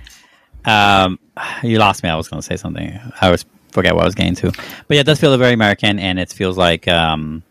[0.64, 1.18] um,
[1.62, 2.10] you lost me.
[2.10, 2.98] I was going to say something.
[3.20, 4.50] I was forget what I was getting to,
[4.86, 7.42] but yeah, it does feel very American, and it feels like um,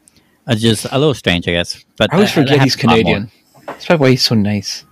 [0.56, 1.84] just a little strange, I guess.
[1.98, 3.14] But I always that- that forget he's happens a lot more.
[3.16, 3.32] Canadian.
[3.66, 4.86] That's probably why he's so nice.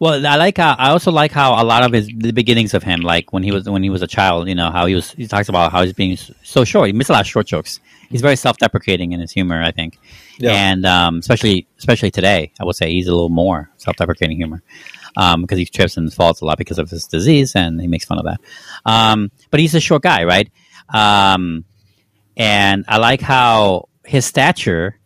[0.00, 2.82] Well, I like how I also like how a lot of his the beginnings of
[2.82, 5.10] him, like when he was when he was a child, you know, how he was
[5.12, 6.86] he talks about how he's being so short.
[6.86, 7.80] He missed a lot of short jokes.
[8.08, 9.98] He's very self deprecating in his humor, I think,
[10.38, 10.52] Yeah.
[10.52, 14.62] and um, especially especially today, I would say he's a little more self deprecating humor
[15.14, 18.18] because he trips and falls a lot because of his disease, and he makes fun
[18.18, 18.40] of that.
[18.86, 20.50] Um, but he's a short guy, right?
[20.88, 21.64] Um,
[22.38, 24.98] and I like how his stature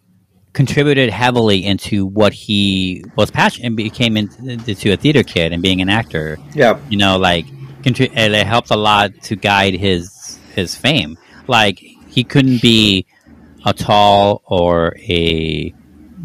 [0.55, 5.83] contributed heavily into what he was passionate and became into a theater kid and being
[5.83, 6.39] an actor.
[6.55, 7.45] yeah You know, like
[7.83, 11.19] contri- and it helped a lot to guide his his fame.
[11.47, 11.79] Like
[12.09, 13.05] he couldn't be
[13.67, 15.75] a tall or a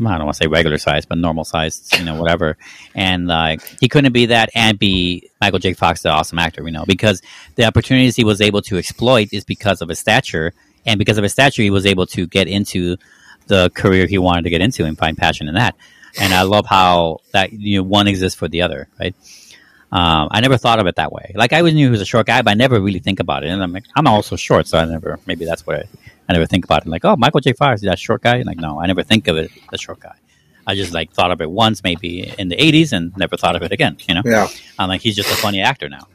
[0.01, 2.57] I don't want to say regular size, but normal size, you know, whatever.
[2.95, 5.73] And like he couldn't be that and be Michael J.
[5.73, 7.21] Fox, the awesome actor, you know, because
[7.55, 10.53] the opportunities he was able to exploit is because of his stature,
[10.85, 12.95] and because of his stature, he was able to get into
[13.49, 15.75] the career he wanted to get into and find passion in that.
[16.19, 19.13] And I love how that you know one exists for the other, right?
[19.91, 21.33] Um, I never thought of it that way.
[21.35, 23.43] Like I always knew he was a short guy, but I never really think about
[23.43, 23.49] it.
[23.49, 25.83] And I'm like, I'm also short, so I never maybe that's what I,
[26.29, 26.89] I never think about it.
[26.89, 27.53] Like, oh, Michael J.
[27.53, 28.41] Fox, is that short guy?
[28.43, 30.15] like, no, I never think of it as short guy.
[30.67, 33.63] I just like thought of it once, maybe in the '80s, and never thought of
[33.63, 33.97] it again.
[34.07, 34.47] You know, Yeah.
[34.77, 36.07] I'm like, he's just a funny actor now.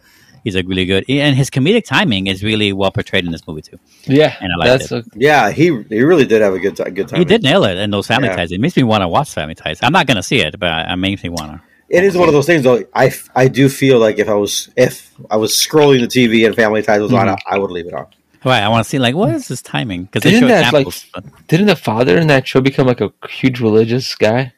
[0.44, 3.62] He's like really good, and his comedic timing is really well portrayed in this movie
[3.62, 3.78] too.
[4.04, 4.92] Yeah, And I liked it.
[4.92, 7.18] a, Yeah, he he really did have a good ti- good time.
[7.18, 8.36] He did nail it in those Family Yeah.
[8.36, 8.52] Ties.
[8.52, 9.78] It makes me want to watch Family Ties.
[9.82, 11.60] I'm not gonna see it, but it makes me want to.
[11.88, 12.82] It is one of those things though.
[12.94, 16.44] I, f- I do feel like if I was if I was scrolling the TV
[16.46, 17.54] and Family Ties was on, Mm-hmm.
[17.54, 18.06] I would leave it on.
[18.44, 20.04] Right, I want to see like what is this timing?
[20.04, 23.00] Because they Didn't show that, like- but didn't the father in that show become like
[23.00, 24.52] a huge religious guy?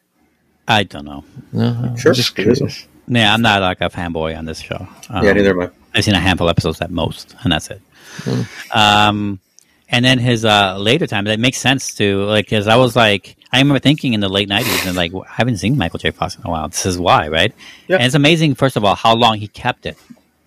[0.66, 1.22] I don't know.
[1.52, 2.88] No, I'm Sure, just curious.
[3.08, 4.86] Yeah, I'm not like a fanboy on this show.
[5.10, 5.70] Um, yeah, neither am I.
[5.94, 7.80] I've seen a handful of episodes at most, and that's it.
[8.18, 8.42] Hmm.
[8.72, 9.40] Um,
[9.88, 13.36] and then his uh, later time, that makes sense to like, because I was like,
[13.52, 16.10] I remember thinking in the late '90s, and like, I haven't seen Michael J.
[16.10, 16.68] Fox in a while.
[16.68, 17.54] This is why, right?
[17.86, 17.96] Yeah.
[17.96, 19.96] And it's amazing, first of all, how long he kept it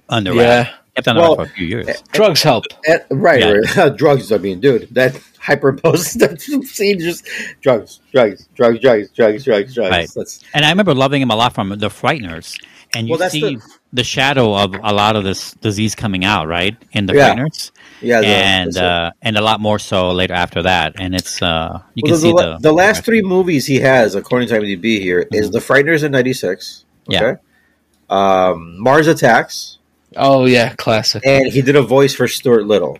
[0.09, 0.69] under Yeah.
[0.99, 2.03] Kept it under Well, wraps for a few years.
[2.11, 2.65] Drugs help.
[2.85, 3.53] Eh, right, Yeah.
[3.77, 3.97] right.
[3.97, 4.31] drugs.
[4.31, 7.25] I mean, dude, that hyperimposed that scene just
[7.61, 9.91] drugs, drugs, drugs, drugs, drugs, drugs, drugs.
[9.91, 10.09] Right.
[10.15, 12.57] That's And I remember loving him a lot from The Frighteners.
[12.95, 13.61] And you Well, see the-
[13.93, 16.75] the, shadow of a lot of this disease coming out, right?
[16.91, 17.35] In The Yeah.
[17.35, 17.71] Frighteners.
[18.01, 20.95] yeah, the- and that's uh, and a lot more so later after that.
[20.99, 23.79] And it's uh, you Well, can the, see the, the the last three movies he
[23.79, 26.85] has, according to IMDb, here is The Frighteners in '96.
[27.07, 27.23] Yeah.
[27.23, 27.41] Okay.
[28.09, 29.77] Um, Mars Attacks,
[30.15, 31.23] Oh yeah, classic.
[31.25, 32.97] and he did a voice for Stuart Little.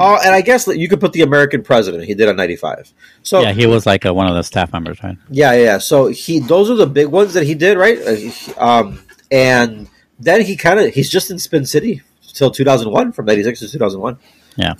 [0.00, 2.04] Oh, and I guess that you could put the American President.
[2.04, 2.92] He did on '95.
[3.22, 5.16] So yeah, he was like uh, one of the staff members, right?
[5.28, 5.64] Yeah, yeah.
[5.64, 5.78] yeah.
[5.78, 7.98] So he those are the big ones that he did, right?
[7.98, 9.88] Uh, Um, and
[10.18, 14.18] then he kind of he's just in Spin City till 2001, from 96 to 2001.
[14.56, 14.74] Yeah.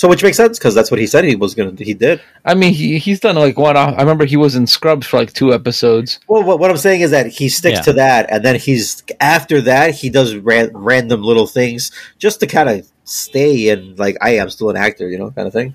[0.00, 1.74] So which makes sense because that's what he said he was gonna.
[1.76, 2.22] He did.
[2.42, 3.76] I mean, he he's done like one.
[3.76, 6.18] off- I remember he was in Scrubs for like two episodes.
[6.26, 7.82] Well, what, what I'm saying is that he sticks Yeah.
[7.82, 12.46] to that, and then he's after that he does ran, random little things just to
[12.46, 15.74] kind of stay and like I am still an actor, you know, kind of thing.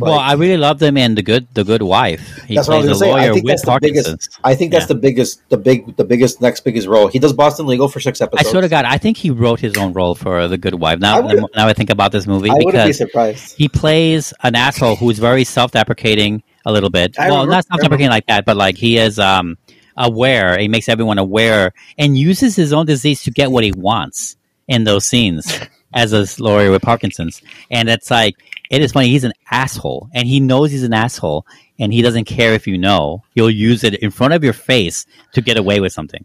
[0.00, 2.42] well, I really loved him in the good, the good wife.
[2.46, 3.10] He That's what I was plays gonna say.
[3.10, 4.38] I lawyer think with that's the biggest.
[4.44, 4.86] I think that's Yeah.
[4.88, 7.08] the biggest, the big, the biggest, next biggest role.
[7.08, 8.38] He does Boston Legal for six episodes.
[8.38, 8.50] I episodes.
[8.52, 10.98] swear to God, I think he wrote his own role for the good wife.
[11.00, 13.56] Now, I now I think about this movie I wouldn't be because surprised.
[13.56, 17.18] he plays an asshole who's very self-deprecating a little bit.
[17.18, 19.56] I well, remember- not self-deprecating like that, but like he is um,
[19.96, 20.58] aware.
[20.58, 24.36] He makes everyone aware and uses his own disease to get what he wants
[24.68, 25.60] in those scenes
[25.96, 27.42] as a lawyer with Parkinson's.
[27.70, 28.36] And it's like
[28.70, 29.08] it is funny.
[29.08, 31.46] He's an asshole, and he knows he's an asshole,
[31.78, 33.24] and he doesn't care if you know.
[33.34, 36.24] He'll use it in front of your face to get away with something,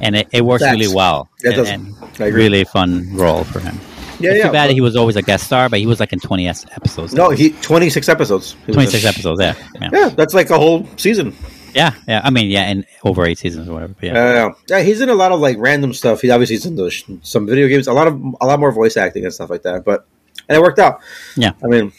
[0.00, 0.78] and it, it works Facts.
[0.78, 1.28] really well.
[1.42, 1.68] It does.
[1.68, 2.30] And, agree.
[2.30, 3.78] really fun role for him.
[4.20, 4.46] Yeah, it's yeah.
[4.46, 6.46] too bad but- he was always a guest star, but he was like in 20
[6.46, 7.14] episodes.
[7.14, 8.54] No, he twenty six episodes.
[8.66, 9.54] 26 episodes, yeah.
[9.80, 9.88] Yeah.
[9.92, 11.34] Yeah, that's like a whole season.
[11.74, 12.20] Yeah, yeah.
[12.22, 13.94] I mean, yeah, and over eight seasons or whatever.
[14.00, 14.14] Yeah.
[14.14, 14.80] Yeah, yeah, yeah.
[14.82, 16.20] He's in a lot of like random stuff.
[16.20, 18.96] He obviously he's in those some video games, a lot of a lot more voice
[18.96, 19.84] acting and stuff like that.
[19.84, 20.06] But
[20.48, 21.00] and it worked out.
[21.36, 21.52] Yeah.
[21.62, 21.92] I mean,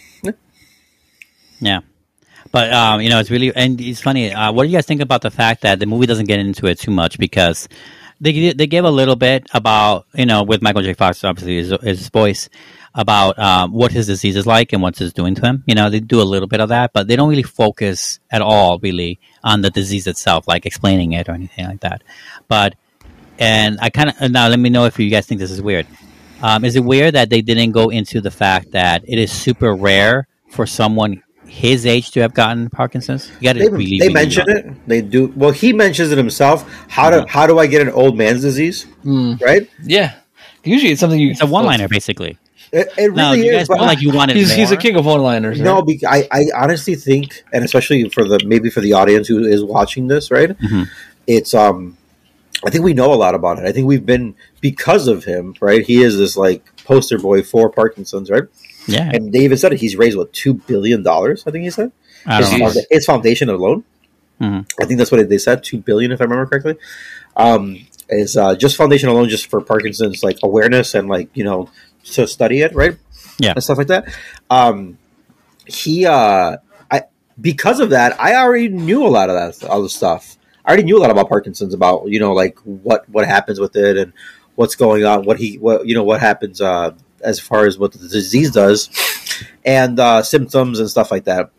[1.62, 1.82] Yeah.
[2.52, 4.34] But um, you know, it's really and it's funny.
[4.34, 6.68] Uh, what do you guys think about the fact that the movie doesn't get into
[6.68, 7.70] it too much because
[8.20, 10.94] they they give a little bit about you know with Michael J.
[10.94, 12.50] Fox obviously his, his voice
[12.94, 15.64] about um, what his disease is like and what it's doing to him.
[15.66, 18.42] You know, they do a little bit of that, but they don't really focus at
[18.42, 22.04] all really on the disease itself, like explaining it or anything like that.
[22.48, 22.76] But
[23.40, 25.62] and I kind of uh, now let me know if you guys think this is
[25.62, 25.88] weird.
[26.42, 29.76] Um, is it weird that they didn't go into the fact that it is super
[29.76, 33.30] rare for someone his age to have gotten Parkinson's?
[33.40, 34.58] You got to they, really, they really mention young.
[34.58, 34.88] it.
[34.88, 35.34] They do.
[35.36, 36.70] Well, he mentions it himself.
[36.88, 37.28] How do mm-hmm.
[37.28, 38.84] how do I get an old man's disease?
[39.04, 39.36] Hmm.
[39.42, 39.70] Right.
[39.84, 40.16] Yeah,
[40.64, 41.32] usually it's something you.
[41.32, 42.38] It's a one-liner, basically.
[42.72, 43.58] It, it No, really you is.
[43.58, 45.60] guys but like you wanted He's, he's a king of one-liners.
[45.60, 45.66] Right?
[45.66, 49.44] No, be, I, I honestly think, and especially for the maybe for the audience who
[49.44, 50.50] is watching this, right?
[50.58, 50.88] Mhm.
[51.28, 51.98] It's um,
[52.66, 53.66] I think we know a lot about it.
[53.66, 55.86] I think we've been because of him, right?
[55.86, 58.44] He is this like poster boy for Parkinson's, right?
[58.88, 59.80] Yeah, And they even said it.
[59.80, 61.44] He's raised what two billion dollars?
[61.46, 61.92] I think he said
[62.26, 62.72] I his, don't know.
[62.90, 63.84] his foundation alone.
[64.40, 64.66] Mhm.
[64.82, 65.64] I think that's what they said.
[65.64, 66.78] Two billion, if I remember correctly.
[67.36, 71.70] Um, is uh, just foundation alone, just for Parkinson's like awareness and like you know
[72.04, 72.98] to study it, right?
[73.40, 73.54] Yeah.
[73.54, 74.14] and stuff like that.
[74.50, 74.98] Um,
[75.66, 76.58] he, uh,
[76.90, 77.04] I
[77.40, 80.38] because of that, I already knew a lot of that other stuff.
[80.66, 83.76] I already knew a lot about Parkinson's, about you know like what what happens with
[83.76, 84.14] it and
[84.56, 86.92] what's going on, what he what you know what happens uh,
[87.22, 88.90] as far as what the disease does
[89.66, 91.52] and uh, symptoms and stuff like that.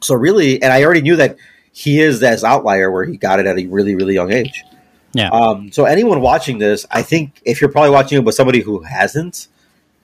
[0.00, 1.36] So really, and I already knew that
[1.72, 4.64] he is this outlier where he got it at a really really young age.
[5.12, 5.28] Yeah.
[5.30, 8.82] Um, so anyone watching this, I think if you're probably watching it with somebody who
[8.82, 9.48] hasn't,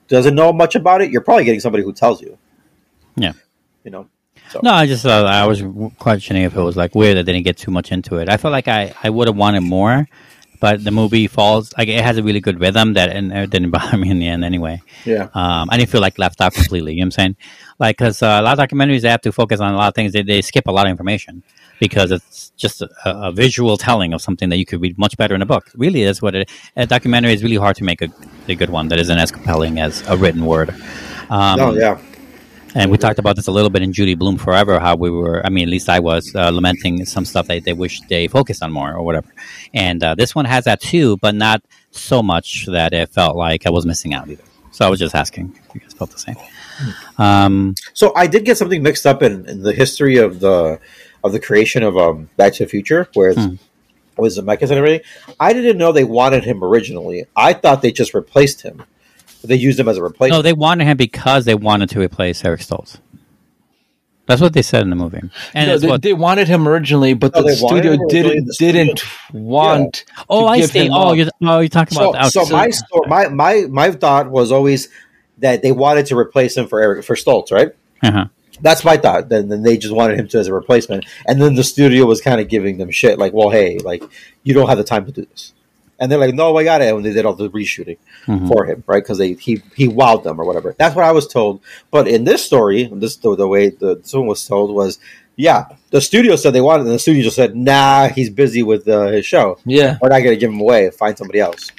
[0.07, 2.37] doesn't know much about it, you're probably getting somebody who tells you.
[3.15, 3.33] Yeah.
[3.83, 4.07] You know.
[4.49, 4.59] So.
[4.63, 5.63] No, I just uh, I was
[5.97, 8.29] questioning if it was like weird that they didn't get too much into it.
[8.29, 10.07] I felt like I, I would have wanted more,
[10.59, 13.71] but the movie falls like it has a really good rhythm that and it didn't
[13.77, 14.81] bother me in the end anyway.
[15.03, 15.29] Yeah.
[15.33, 16.93] Um, I didn't feel like left out completely.
[16.93, 17.35] You know what I'm saying?
[17.79, 19.95] Like because uh, a lot of documentaries they have to focus on a lot of
[19.95, 20.13] things.
[20.13, 21.43] They, they skip a lot of information
[21.79, 25.35] because it's just a, a visual telling of something that you could read much better
[25.35, 25.71] in a book.
[25.75, 26.51] Really, that's what it.
[26.75, 28.09] A documentary is really hard to make a,
[28.47, 30.69] a good one that isn't as compelling as a written word.
[31.29, 31.99] Um, oh yeah.
[32.75, 35.43] and we talked about this a little bit in Judy Blume Forever, how we were,
[35.45, 38.61] I mean, at least I was uh, lamenting some stuff that they wish they focused
[38.61, 39.33] on more or whatever.
[39.73, 43.65] And uh, this one has that too, but not so much that it felt like
[43.65, 44.43] I was missing out either.
[44.71, 46.35] So I was just asking if you guys felt the same.
[47.17, 50.79] Um, So I did get something mixed up in, in the history of the
[51.25, 53.55] of the creation of um, Back to the Future, where it's, Hmm.
[54.17, 55.01] was Zemeckis and everything.
[55.39, 57.25] I didn't know they wanted him originally.
[57.35, 58.83] I thought they just replaced him.
[59.43, 60.37] They used him as a replacement.
[60.39, 62.97] no, they wanted him because they wanted to replace Eric Stoltz.
[64.27, 65.21] That's what they said in the movie.
[65.53, 68.07] And No, they, what, they wanted him originally, but Oh, the studio him originally?
[68.09, 69.03] didn't The studio- didn't
[69.33, 70.05] want.
[70.29, 70.85] oh, to I give see.
[70.87, 73.91] him Oh, you're, oh, you're talking so, about the so my, sto- my my my
[73.91, 74.89] thought was always
[75.39, 77.69] that they wanted to replace him for Eric for Stoltz, right?
[78.01, 78.25] Uh-huh.
[78.61, 79.29] That's my thought.
[79.29, 82.21] Then, then they just wanted him to as a replacement, and then the studio was
[82.21, 84.03] kind of giving them shit, like, "Well, hey, like
[84.43, 85.53] you don't have the time to do this,"
[85.99, 87.97] and they're like, "No, I got it." When they did all the reshooting
[88.27, 88.47] Mhm.
[88.47, 89.03] for him, right?
[89.03, 90.75] Because they he he wowed them or whatever.
[90.77, 91.61] That's what I was told.
[91.91, 94.99] But in this story, this the, the way the someone was told was,
[95.35, 98.87] yeah, the studio said they wanted, and the studio just said, "Nah, he's busy with
[98.87, 99.57] uh, his show.
[99.65, 100.89] Yeah, We're not going to give him away.
[100.91, 101.71] Find somebody else."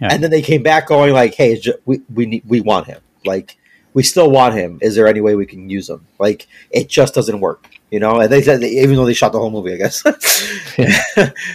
[0.00, 0.08] Yeah.
[0.12, 2.86] And then they came back going like, "Hey, it's ju- we we need, we want
[2.86, 3.00] him.
[3.24, 3.56] Like,
[3.94, 4.78] we still want him.
[4.82, 6.06] Is there any way we can use him?
[6.18, 9.38] Like, it just doesn't work." You know, and they said even though they shot the
[9.38, 10.02] whole movie, I guess.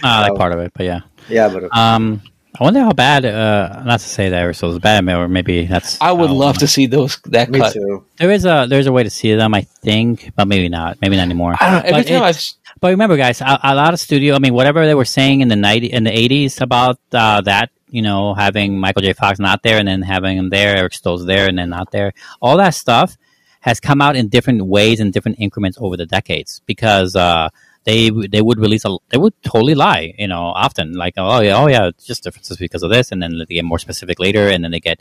[0.02, 1.00] I like part of it, but yeah.
[1.28, 2.22] yeah, but Um,
[2.58, 3.24] I wonder how bad.
[3.24, 6.00] Uh, not to say that Eric Stoltz is bad, or maybe that's.
[6.00, 7.72] I would how- love to see those that me cut.
[7.72, 8.04] too.
[8.18, 10.98] There is a there's a way to see them, I think, but maybe not.
[11.00, 11.56] Maybe not anymore.
[11.60, 11.78] I don't know.
[11.90, 12.44] Every But time it- I've
[12.80, 14.34] But remember, guys, a, a lot of studio.
[14.34, 17.70] I mean, whatever they were saying in the ninety in the eighties about uh, that,
[17.90, 19.12] you know, having Michael J.
[19.12, 22.12] Fox not there and then having him there, Eric Stoltz there and then not there,
[22.40, 23.16] all that stuff
[23.60, 27.48] has come out in different ways and different increments over the decades because uh,
[27.84, 31.56] they they would release a they would totally lie, you know, often like oh yeah
[31.56, 34.48] oh yeah it's just differences because of this, and then they get more specific later,
[34.48, 35.00] and then they get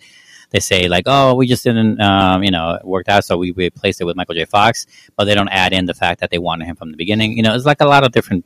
[0.49, 3.99] they say like, oh, we just didn't, um, you know, worked out, so we replaced
[3.99, 4.45] it with Michael J.
[4.45, 4.85] Fox,
[5.15, 7.35] but they don't add in the fact that they wanted him from the beginning.
[7.35, 8.45] You know, it's like a lot of different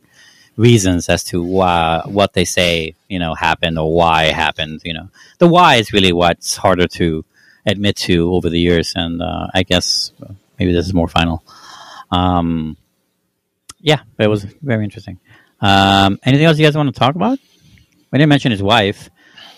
[0.62, 4.82] reasons as to why what they say, you know, happened or why it happened.
[4.84, 5.08] You know,
[5.40, 7.26] the why is really what's harder to
[7.66, 11.44] admit to over the years, and uh, I guess uh, maybe this is more final.
[12.12, 12.78] Um,
[13.80, 15.18] yeah, but it was very interesting.
[15.60, 17.40] Um, anything else you guys want to talk about?
[18.12, 19.10] We didn't mention his wife,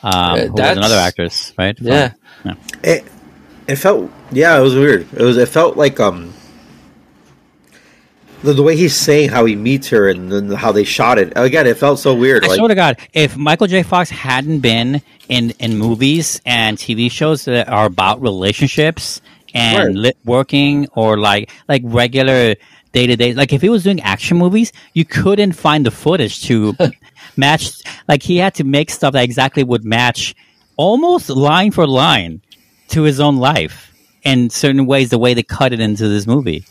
[0.03, 1.77] um, Uh, who was another actress, right?
[1.77, 2.13] From- yeah.
[2.83, 3.05] It,
[3.67, 5.07] it felt yeah, it was weird.
[5.13, 6.33] It was it felt like um
[8.43, 11.33] the, the way he's saying how he meets her and then how they shot it.
[11.35, 12.43] Again, it felt so weird.
[12.43, 13.83] I like swear to God, if Michael J.
[13.83, 19.21] Fox hadn't been in, in movies and TV shows that are about relationships
[19.53, 22.55] and lit working or like like regular
[22.91, 26.43] day to day, like if he was doing action movies, you couldn't find the footage
[26.43, 26.75] to
[27.37, 27.71] match.
[28.07, 30.35] Like he had to make stuff that exactly would match,
[30.75, 32.41] almost line for line,
[32.89, 35.11] to his own life in certain ways.
[35.11, 36.65] The way they cut it into this movie,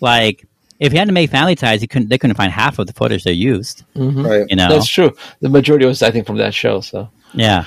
[0.00, 0.47] like.
[0.78, 2.08] If he hadn't made Family Ties, he couldn't.
[2.08, 3.84] They couldn't find half of the footage they used.
[3.94, 4.46] right.
[4.48, 5.14] You know, That's true.
[5.40, 6.80] The majority was, I think, from that show.
[6.80, 7.64] So, yeah,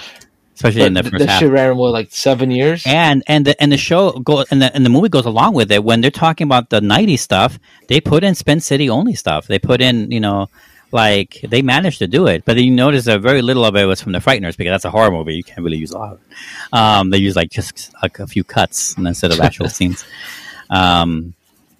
[0.55, 1.39] especially in the but first that half.
[1.41, 2.83] shit ran what, like seven years.
[2.85, 5.71] And and the and the show go and the and the movie goes along with
[5.71, 5.83] it.
[5.83, 9.47] When they're talking about the '90s stuff, they put in Spin City only stuff.
[9.47, 10.47] They put in you know
[10.93, 14.01] like they managed to do it, but you notice that very little of it was
[14.01, 15.35] from the Frighteners because that's a horror movie.
[15.35, 16.19] You can't really use a lot.
[16.71, 20.05] Um, they use like just like a few cuts instead of actual scenes.
[20.69, 21.33] Um,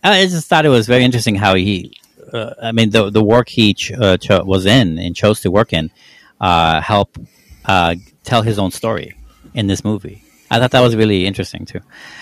[0.04, 1.98] I just thought it was very interesting how he.
[2.32, 5.52] Uh, I mean, the the work he ch- uh, cho- was in and chose to
[5.52, 5.92] work in
[6.40, 7.18] uh, help
[7.66, 9.16] uh, tell his own story
[9.54, 10.24] in this movie.
[10.50, 11.80] I thought that was really interesting too.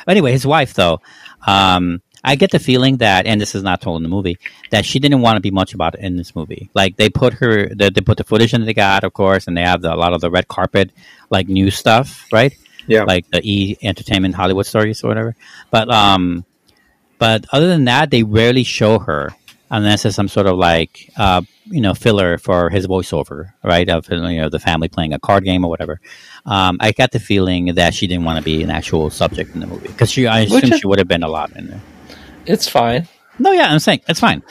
[0.07, 1.01] Anyway, his wife though,
[1.47, 4.37] um, I get the feeling that, and this is not told in the movie,
[4.71, 6.69] that she didn't want to be much about it in this movie.
[6.73, 9.55] Like they put her, they, they put the footage in they got, of course, and
[9.55, 10.91] they have the, a lot of the red carpet,
[11.29, 12.53] like new stuff, right?
[12.87, 13.03] Yeah.
[13.03, 15.35] like the E Entertainment Hollywood stories or whatever.
[15.69, 16.43] But um,
[17.19, 19.35] but other than that, they rarely show her
[19.69, 23.87] unless it's some sort of like uh, you know filler for his voiceover, right?
[23.87, 25.99] Of you know the family playing a card game or whatever.
[26.45, 29.59] Um, I got the feeling that she didn't want to be an actual subject in
[29.59, 31.81] the movie because she, I assume is- she would have been a lot in there.
[32.45, 33.07] It's fine.
[33.37, 34.41] No, yeah, I'm saying it's fine.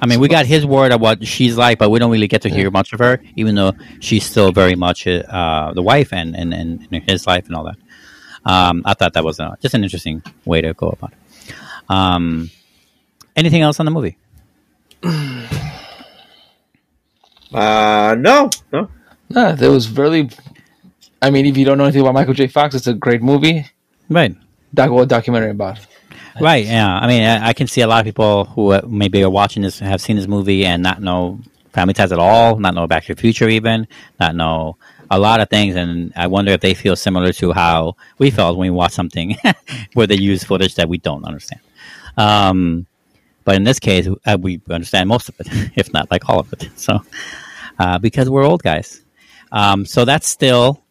[0.00, 2.42] I mean, we got his word of what she's like, but we don't really get
[2.42, 6.36] to hear much of her, even though she's still very much uh, the wife and,
[6.36, 7.76] and, and his life and all that.
[8.44, 11.18] Um, I thought that was uh just an interesting way to go about it.
[11.88, 12.50] Um,
[13.36, 14.16] Anything else on the movie?
[17.54, 18.90] Uh, no, no.
[19.28, 20.28] Yeah, there was really.
[21.22, 22.48] I mean, if you don't know anything about Michael J.
[22.48, 23.64] Fox, it's a great movie.
[24.10, 24.34] Right.
[24.74, 25.78] Doc, what documentary about?
[26.40, 26.66] Right.
[26.66, 26.98] Yeah.
[26.98, 29.62] I mean, I, I can see a lot of people who uh, maybe are watching
[29.62, 31.38] this have seen this movie and not know
[31.72, 33.86] Family Ties at all, not know Back to the Future even,
[34.20, 34.76] not know
[35.10, 38.58] a lot of things, and I wonder if they feel similar to how we felt
[38.58, 39.36] when we watched something
[39.94, 41.60] where they use footage that we don't understand.
[42.16, 42.86] Um,
[43.44, 46.52] but in this case, uh, we understand most of it, if not like all of
[46.52, 46.68] it.
[46.76, 47.00] So,
[47.78, 49.00] uh, because we're old guys.
[49.52, 50.82] Um, so that's still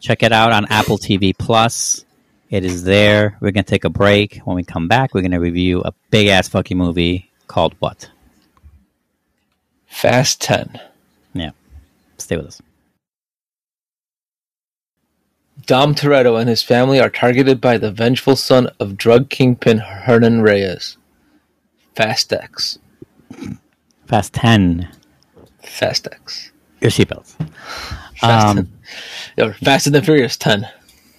[0.00, 2.04] check it out on Apple TV Plus.
[2.50, 3.36] It is there.
[3.40, 4.38] We're gonna take a break.
[4.44, 8.10] When we come back, we're gonna review a big ass fucking movie called what?
[9.88, 10.80] Fast Ten.
[11.34, 11.50] Yeah,
[12.18, 12.62] stay with us.
[15.66, 20.42] Dom Toretto and his family are targeted by the vengeful son of drug kingpin Hernan
[20.42, 20.96] Reyes.
[21.96, 22.78] Fast X.
[24.06, 24.88] Fast ten.
[25.62, 26.52] Fast X.
[26.80, 27.32] Your seatbelts.
[28.16, 28.72] Fast Um, 10.
[29.48, 30.68] Or Fast and the Furious 10.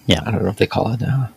[0.05, 0.21] Yeah.
[0.25, 1.29] I don't know if they call it now.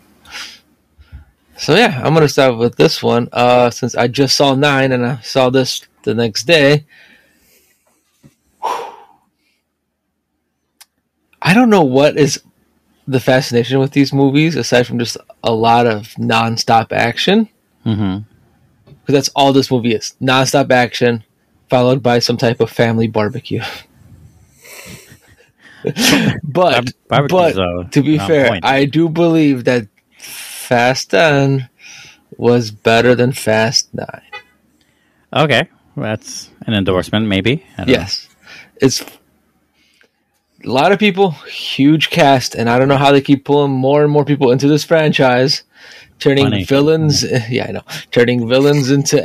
[1.57, 3.29] So yeah, I'm gonna start with this one.
[3.33, 6.87] Uh, since I just saw nine and I saw this the next day.
[11.43, 12.41] I don't know what is
[13.11, 17.49] the fascination with these movies, aside from just a lot of non-stop action.
[17.85, 18.19] hmm
[18.87, 21.25] Because that's all this movie is: non-stop action,
[21.69, 23.63] followed by some type of family barbecue.
[26.45, 28.65] but barbecue's, but uh, to be fair, point.
[28.65, 29.89] I do believe that
[30.19, 31.69] Fast Ten
[32.37, 34.23] was better than Fast Nine.
[35.33, 37.65] Okay, that's an endorsement, maybe.
[37.77, 37.93] Don't know.
[37.93, 38.29] Yes,
[38.77, 39.05] it's
[40.65, 44.03] a lot of people, huge cast, and I don't know how they keep pulling more
[44.03, 45.63] and more people into this franchise,
[46.19, 46.65] turning Money.
[46.65, 47.25] villains.
[47.49, 49.17] Yeah, I know, turning villains into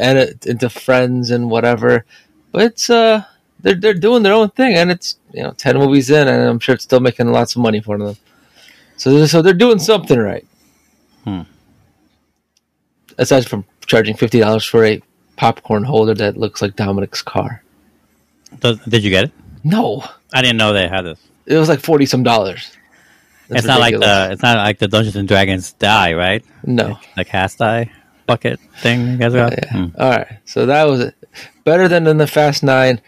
[0.46, 2.06] into friends and whatever.
[2.52, 3.24] But it's uh,
[3.60, 6.60] they're they're doing their own thing, and it's you know ten movies in, and I'm
[6.60, 8.16] sure it's still making lots of money for them.
[8.98, 10.46] So so they're doing something right.
[11.24, 11.42] Hmm.
[13.18, 15.02] Aside from charging fifty dollars for a
[15.36, 17.62] popcorn holder that looks like Dominic's car.
[18.62, 19.32] Did you get it?
[19.66, 21.20] No, I didn't know they had this.
[21.45, 22.72] it was like forty some dollars.
[23.49, 26.45] That's it's not like the it's not like the Dungeons and Dragons die, right?
[26.63, 26.97] no.
[27.18, 27.91] The cast die
[28.26, 29.53] bucket thing you guys got.
[29.53, 29.72] Yeah.
[29.72, 29.86] Hmm.
[30.01, 31.16] All right, so that was it.
[31.63, 33.01] Better than in the Fast Nine.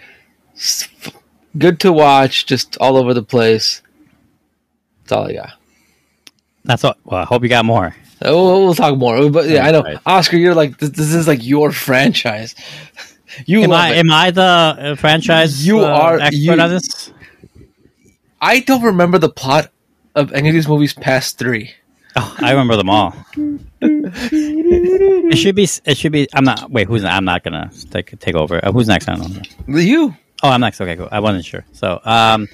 [1.58, 3.82] Good to watch, just all over the place.
[5.03, 5.53] That's all I got.
[6.64, 6.95] That's all.
[7.03, 7.95] Well, I hope you got more.
[8.22, 9.30] Oh, we'll talk more.
[9.30, 10.38] But yeah, I know, Oscar.
[10.38, 12.55] You're like this, this is like your franchise.
[13.46, 13.98] You Am I it.
[13.98, 15.66] am I the uh, franchise?
[15.66, 17.12] You uh, are- expert you- on this.
[18.42, 19.72] I don't remember the plot
[20.16, 21.72] of any of these movies past three.
[22.16, 23.14] Oh, I remember them all.
[23.82, 25.68] it should be.
[25.86, 26.28] It should be.
[26.34, 26.70] I'm not.
[26.72, 27.04] Wait, who's?
[27.04, 28.64] I'm not gonna take take over.
[28.64, 29.08] Uh, who's next?
[29.10, 29.34] I don't
[29.68, 29.78] know.
[29.80, 30.16] You.
[30.44, 30.80] Oh, I'm next.
[30.82, 31.10] Okay, cool.
[31.12, 31.66] I wasn't sure.
[31.74, 32.48] So, um,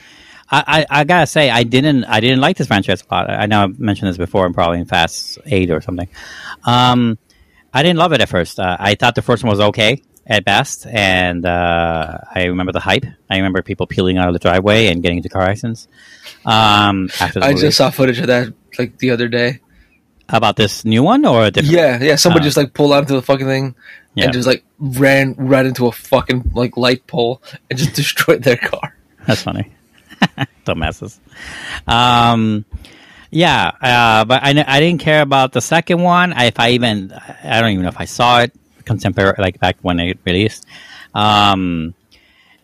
[0.49, 3.29] I, I, I gotta say, I didn't, I didn't like this franchise a lot.
[3.29, 6.07] I know I've mentioned this before, and probably in Fast Eight or something.
[6.63, 7.17] Um,
[7.73, 8.59] I didn't love it at first.
[8.59, 12.79] Uh, I thought the first one was okay at best, and uh, I remember the
[12.79, 13.05] hype.
[13.29, 15.87] I remember people peeling out of the driveway and getting into car accidents.
[16.45, 17.61] Um, after the I movie.
[17.61, 19.59] just saw footage of that like the other day.
[20.29, 21.75] about this new one or a different?
[21.75, 22.15] Yeah, yeah.
[22.15, 22.47] Somebody Oh.
[22.47, 23.75] just like pulled onto the fucking thing
[24.15, 24.25] Yeah.
[24.25, 28.57] and just like ran right into a fucking like light pole and just destroyed their
[28.57, 28.95] car.
[29.27, 29.71] That's funny.
[30.65, 31.19] Dumbasses.
[31.87, 32.65] Um,
[33.29, 36.33] yeah, uh, but I, I didn't care about the second one.
[36.33, 37.11] I, if I even,
[37.43, 38.53] I don't even know if I saw it
[38.85, 40.65] contemporary, like back when it released.
[41.13, 41.93] Um,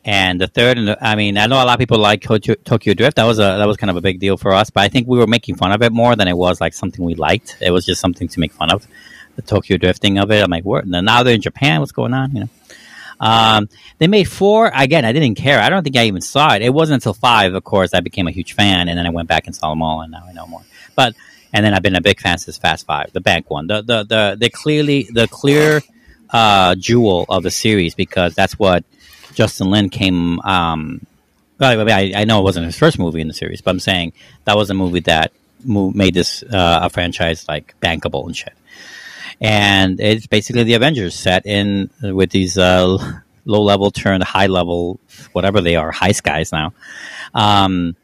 [0.05, 2.93] and the third, and the, I mean, I know a lot of people like Tokyo,
[2.93, 3.17] Drift.
[3.17, 5.07] That was a that was kind of a big deal for us, but I think
[5.07, 7.57] we were making fun of it more than it was like something we liked.
[7.61, 8.87] It was just something to make fun of
[9.35, 10.43] the Tokyo drifting of it.
[10.43, 10.87] I'm like, what?
[10.87, 11.79] Now they're in Japan.
[11.79, 12.33] What's going on?
[12.33, 12.49] You know.
[13.19, 13.67] Um,
[13.97, 14.71] they made four.
[14.73, 15.59] Again, I didn't care.
[15.59, 16.61] I don't think I even saw it.
[16.61, 19.27] It wasn't until five, of course, I became a huge fan, and then I went
[19.27, 20.61] back and saw them all, and now I know more.
[20.95, 21.15] But
[21.51, 24.03] and then I've been a big fan since Fast Five, the bank one, the the
[24.03, 25.81] the, the clearly the clear
[26.31, 28.84] uh, jewel of the series because that's what
[29.34, 30.39] Justin Lin came.
[30.41, 31.06] Um,
[31.60, 34.14] well, I, I, know it wasn't his first movie in the series, but I'm saying
[34.45, 35.34] that was a movie that
[35.65, 38.53] made this uh, a franchise like bankable and shit
[39.41, 42.97] and it's basically the Avengers set in with these uh,
[43.45, 44.99] low level turned high level,
[45.31, 46.73] whatever they are, high skies now.
[47.34, 47.95] Um,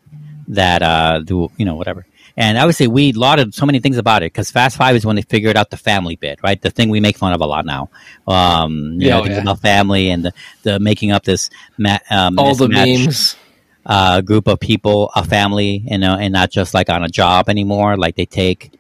[0.47, 2.05] that uh, do you know whatever.
[2.37, 5.21] And obviously, we lauded so many things about it because Fast Five is when they
[5.21, 6.61] figured out the family bit, right?
[6.61, 7.89] The thing we make fun of a lot now.
[8.27, 9.39] Um, you Yeah, know, oh, yeah.
[9.41, 10.33] about family and the,
[10.63, 13.37] the making up this ma- uh, All the memes.
[13.85, 17.49] uh, group of people, a family, you know, and not just like on a job
[17.49, 17.97] anymore.
[17.97, 18.71] Like they take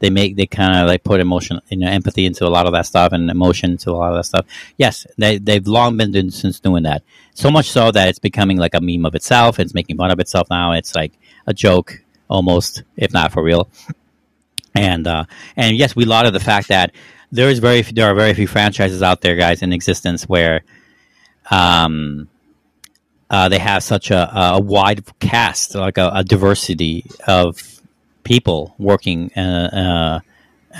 [0.00, 2.72] they make they kind of like put emotion, you know, empathy into a lot of
[2.72, 4.46] that stuff and emotion into a lot of that stuff.
[4.76, 7.02] Yes, they they've long been doing, since doing that.
[7.34, 9.60] So much so that it's becoming like a meme of itself.
[9.60, 10.72] It's making fun of itself now.
[10.72, 11.12] It's like
[11.46, 13.68] a joke almost, if not for real.
[14.74, 15.24] And uh,
[15.56, 16.92] and yes, we lauded the fact that
[17.30, 20.62] there is very there are very few franchises out there, guys, in existence where
[21.50, 22.28] um,
[23.30, 27.80] uh, they have such a, a wide cast, like a, a diversity of
[28.22, 30.20] people working uh,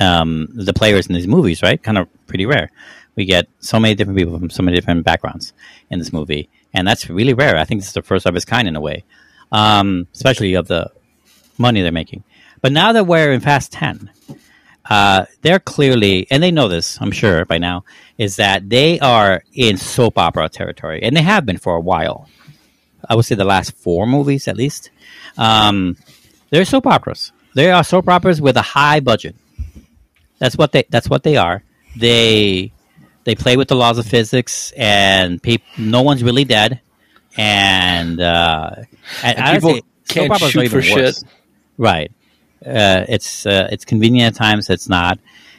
[0.00, 1.82] uh, um, the players in these movies, right?
[1.82, 2.70] Kind of pretty rare.
[3.16, 5.52] We get so many different people from so many different backgrounds
[5.90, 7.56] in this movie, and that's really rare.
[7.56, 9.04] I think this is the first of its kind in a way,
[9.52, 10.90] um, especially of the
[11.58, 12.24] money they're making.
[12.60, 14.10] But now that we're in Fast Ten,
[14.88, 17.84] uh, they're clearly, and they know this, I'm sure by now,
[18.18, 22.28] is that they are in soap opera territory, and they have been for a while.
[23.08, 24.90] I would say the last four movies at least.
[25.36, 25.96] Um,
[26.50, 27.32] they're soap operas.
[27.54, 29.36] They are soap operas with a high budget.
[30.38, 30.84] That's what they.
[30.88, 31.62] That's what they are.
[31.96, 32.72] They
[33.24, 36.80] they play with the laws of physics, and peop, no one's really dead.
[37.36, 38.70] And, uh,
[39.22, 41.24] and, And people can't soap operas shoot are even for worse.
[41.76, 42.10] Right.
[42.64, 44.70] Uh, it's uh, it's convenient at times.
[44.70, 45.18] It's not,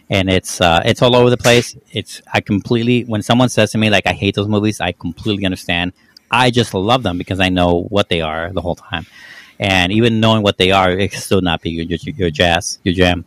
[0.10, 1.78] and it's uh, it's all over the place.
[1.92, 5.46] It's I completely when someone says to me like I hate those movies, I completely
[5.46, 5.94] understand.
[6.32, 9.06] I just love them because I know what they are the whole time,
[9.60, 12.96] and even knowing what they are, it still not be your your, your jazz, your
[12.96, 13.26] jam,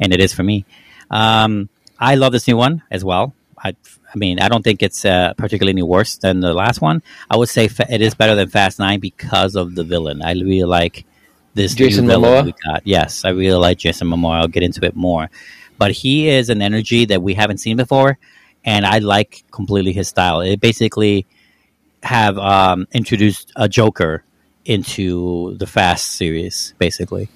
[0.00, 0.64] and it is for me.
[1.10, 1.68] Um,
[2.00, 3.34] I love this new one as well.
[3.56, 3.76] I,
[4.12, 7.02] I mean, I don't think it's uh, particularly any worse than the last one.
[7.30, 10.20] I would say fa- it is better than Fast Nine because of the villain.
[10.22, 11.04] I really like
[11.54, 12.44] this Jason Momoa?
[12.44, 12.86] we got.
[12.86, 14.40] Yes, I really like Jason Momoa.
[14.40, 15.30] I'll get into it more,
[15.78, 18.18] but he is an energy that we haven't seen before,
[18.64, 20.40] and I like completely his style.
[20.40, 21.26] It basically
[22.02, 24.24] have um, introduced a Joker
[24.64, 27.28] into the Fast series, basically,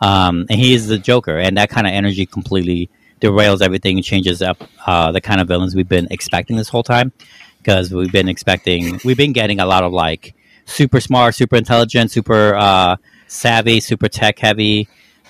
[0.00, 2.90] um, and he is the Joker, and that kind of energy completely
[3.20, 6.82] derails everything and changes up uh, the kind of villains we've been expecting this whole
[6.82, 7.12] time.
[7.58, 12.10] Because we've been expecting, we've been getting a lot of like super smart, super intelligent,
[12.10, 12.96] super uh,
[13.28, 14.88] savvy, super tech heavy,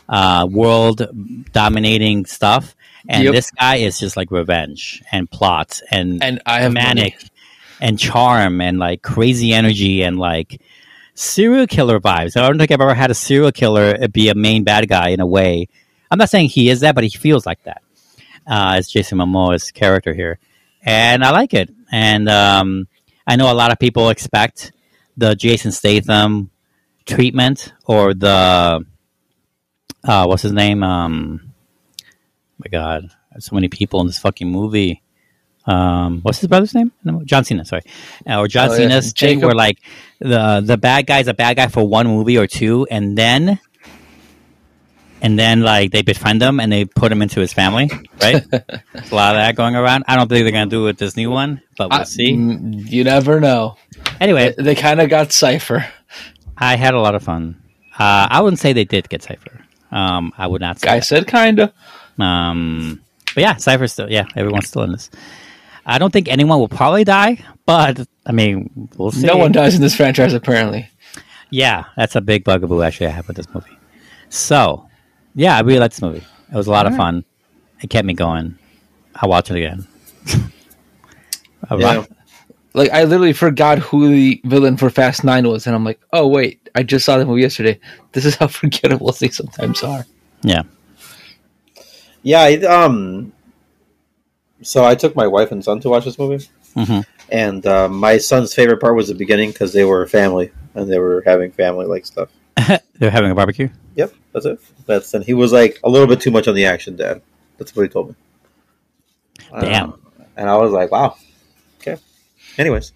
[0.08, 1.06] uh, world
[1.52, 2.74] dominating stuff.
[3.08, 3.34] And Yep.
[3.34, 7.30] this guy is just like revenge and plots and And I have manic money.
[7.80, 10.60] and charm and like crazy energy and like
[11.14, 12.36] serial killer vibes.
[12.36, 15.20] I don't think I've ever had a serial killer be a main bad guy in
[15.20, 15.68] a way.
[16.10, 17.82] I'm not saying he is that, but he feels like that.
[18.46, 20.38] Uh, as Jason Momoa's character here,
[20.82, 21.68] and I like it.
[21.92, 22.88] And um,
[23.26, 24.72] I know a lot of people expect
[25.18, 26.50] the Jason Statham
[27.08, 28.84] treatment or the
[30.04, 30.82] uh, what's his name?
[30.82, 31.52] Um,
[32.58, 35.02] my God, so many people in this fucking movie.
[35.66, 36.92] Um, what's his brother's name?
[37.24, 37.82] John Cena, sorry,
[38.26, 38.76] uh, or John Oh, yeah.
[38.78, 39.48] Cena's thing, Jakob.
[39.48, 39.78] where like
[40.18, 43.58] the the bad guy's a bad guy for one movie or two, and then
[45.20, 47.90] and then like they befriend him and they put him into his family,
[48.22, 48.42] right?
[48.50, 50.04] There's a lot of that going around.
[50.08, 52.30] I don't think they're gonna do it with this new one, but we'll I- see.
[52.32, 53.76] You never know.
[54.20, 55.86] Anyway, They kind of got Cipher.
[56.58, 57.60] I had a lot of fun.
[57.98, 59.64] Uh, I wouldn't say they did get Cipher.
[59.90, 60.86] Um, I would not say.
[60.88, 61.04] Guy that.
[61.04, 61.72] said kind of.
[62.18, 63.00] Um,
[63.34, 65.10] but yeah, Cipher's still, yeah, everyone's still in this.
[65.86, 69.26] I don't think anyone will probably die, but I mean, we'll see.
[69.26, 70.88] No one dies in this franchise, apparently.
[71.50, 73.78] Yeah, that's a big bugaboo actually I have with this movie.
[74.28, 74.86] So,
[75.34, 76.24] yeah, I really liked this movie.
[76.52, 77.24] It was a lot of fun.
[77.80, 78.58] It kept me going.
[79.14, 79.86] I'll watch it again.
[81.70, 81.96] All Yeah.
[81.98, 82.08] right.
[82.78, 86.26] Like, I literally forgot who the villain for Fast 9 was, and I'm like, oh,
[86.28, 87.78] wait, I just saw the movie yesterday.
[88.12, 90.06] This is how forgettable things sometimes are.
[90.42, 90.62] Yeah.
[92.22, 93.32] Yeah, I, um.
[94.62, 96.44] So I took my wife and son to watch this movie,
[96.76, 97.04] Mhm.
[97.30, 100.90] and uh, my son's favorite part was the beginning because they were a family and
[100.90, 102.28] they were having family like stuff.
[102.98, 103.68] They're having a barbecue.
[103.94, 104.60] Yep, that's it.
[104.86, 107.22] That's and he was like a little bit too much on the action, Dad.
[107.56, 108.14] That's what he told me.
[109.60, 109.92] Damn.
[109.92, 109.96] Uh,
[110.36, 111.16] and I was like, wow.
[112.58, 112.92] Anyways,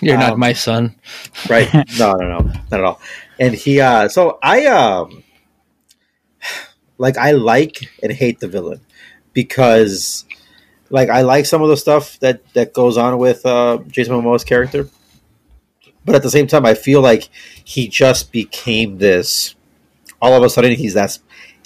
[0.00, 0.94] You're not Um, my son.
[1.48, 1.72] right?
[1.98, 2.38] no, no, no,
[2.70, 3.00] not at all.
[3.40, 5.22] And he, uh so I, um,
[6.98, 8.80] like I like and hate the villain
[9.32, 10.24] because,
[10.90, 14.44] like, I like some of the stuff that that goes on with uh, Jason Momoa's
[14.44, 14.88] character,
[16.04, 17.28] but at the same time, I feel like
[17.64, 19.54] he just became this.
[20.22, 21.18] All of a sudden, he's that.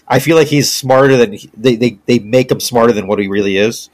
[0.09, 1.99] I feel like he's smarter than they, they.
[2.07, 3.91] They make him smarter than what he really is,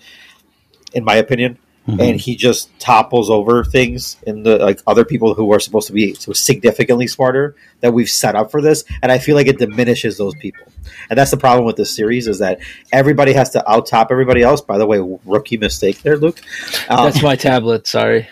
[0.94, 2.00] in my opinion Mhm.
[2.00, 5.92] and he just topples over things in the like other people who are supposed to
[5.92, 9.58] be so significantly smarter that we've set up for this and i feel like it
[9.58, 10.66] diminishes those people
[11.10, 12.58] and that's the problem with this series is that
[12.92, 16.40] everybody has to out top everybody else by the way rookie mistake there luke
[16.88, 17.86] um, That's my tablet.
[17.86, 18.26] Sorry.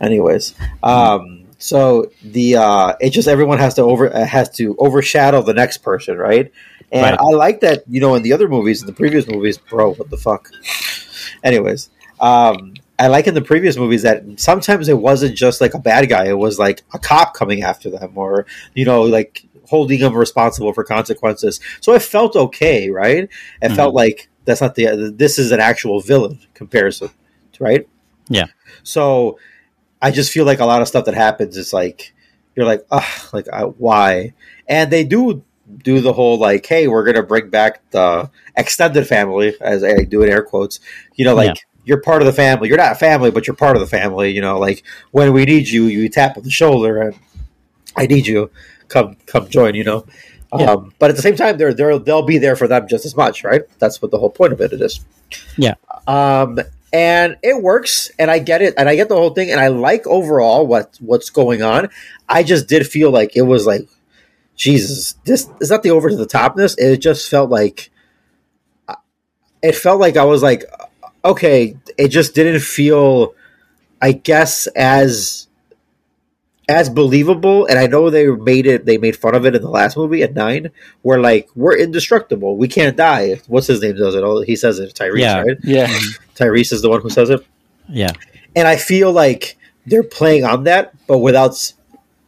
[0.00, 5.40] anyways um so the uh, it just everyone has to over uh, has to overshadow
[5.40, 6.52] the next person, right?
[6.92, 7.18] And Right.
[7.18, 10.10] I like that you know in the other movies, in the previous movies, bro, what
[10.10, 10.50] the fuck?
[11.42, 11.88] Anyways,
[12.20, 16.08] um, I like in the previous movies that sometimes it wasn't just like a bad
[16.08, 20.14] guy; it was like a cop coming after them, or you know, like holding them
[20.14, 21.60] responsible for consequences.
[21.80, 23.28] So it felt okay, right?
[23.60, 27.10] It felt like that's not the this is an actual villain comparison,
[27.60, 27.86] right?
[28.28, 28.46] Yeah.
[28.82, 29.38] So
[30.00, 32.14] I just feel like a lot of stuff that happens is like
[32.54, 34.32] you're like, ah, like uh, why?
[34.66, 35.44] And they do
[35.82, 40.22] do the whole like, hey, we're gonna bring back the extended family, as I do
[40.22, 40.80] in air quotes.
[41.14, 41.62] You know, like Yeah.
[41.86, 42.68] You're part of the family.
[42.68, 44.32] You're not a family, but you're part of the family.
[44.32, 44.82] You know, like
[45.12, 47.18] when we need you, you tap on the shoulder, and
[47.96, 48.50] I need you.
[48.88, 49.74] Come, come join.
[49.74, 50.06] You know.
[50.56, 50.72] Yeah.
[50.72, 53.16] Um, but at the same time, they're, they're they'll be there for them just as
[53.16, 53.62] much, right?
[53.78, 55.04] That's what the whole point of it is.
[55.56, 55.74] Yeah.
[56.06, 56.60] Um,
[56.92, 59.68] and it works, and I get it, and I get the whole thing, and I
[59.68, 61.88] like overall what what's going on.
[62.28, 63.88] I just did feel like it was like,
[64.54, 66.76] Jesus, this is not the over to the topness.
[66.78, 67.90] It just felt like,
[69.62, 70.64] it felt like I was like,
[71.24, 73.34] okay, it just didn't feel,
[74.00, 75.48] I guess, as
[76.68, 77.64] as believable.
[77.66, 80.22] And I know they made it, they made fun of it in the last movie
[80.22, 80.70] at nine,
[81.02, 83.40] where like we're indestructible, we can't die.
[83.46, 84.24] What's his name does it?
[84.24, 85.42] Oh, he says it, Tyrese, Yeah.
[85.42, 85.56] right?
[85.62, 85.86] Yeah.
[86.34, 87.46] Tyrese is the one who says it,
[87.88, 88.12] Yeah.
[88.56, 89.56] and I feel like
[89.86, 91.72] they're playing on that, but without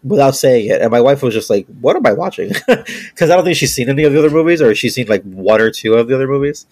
[0.05, 0.81] without saying it.
[0.81, 3.75] And my wife was just like, "What am I watching?" Because I don't think she's
[3.75, 6.15] seen any of the other movies, or she's seen like one or two of the
[6.15, 6.67] other movies.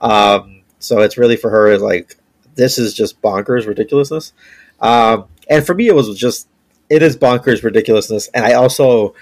[0.00, 2.16] Um, so it's really for her like
[2.54, 4.32] this is just bonkers ridiculousness.
[4.80, 6.48] Um, and for me, it was just
[6.88, 9.14] it is bonkers ridiculousness, and I also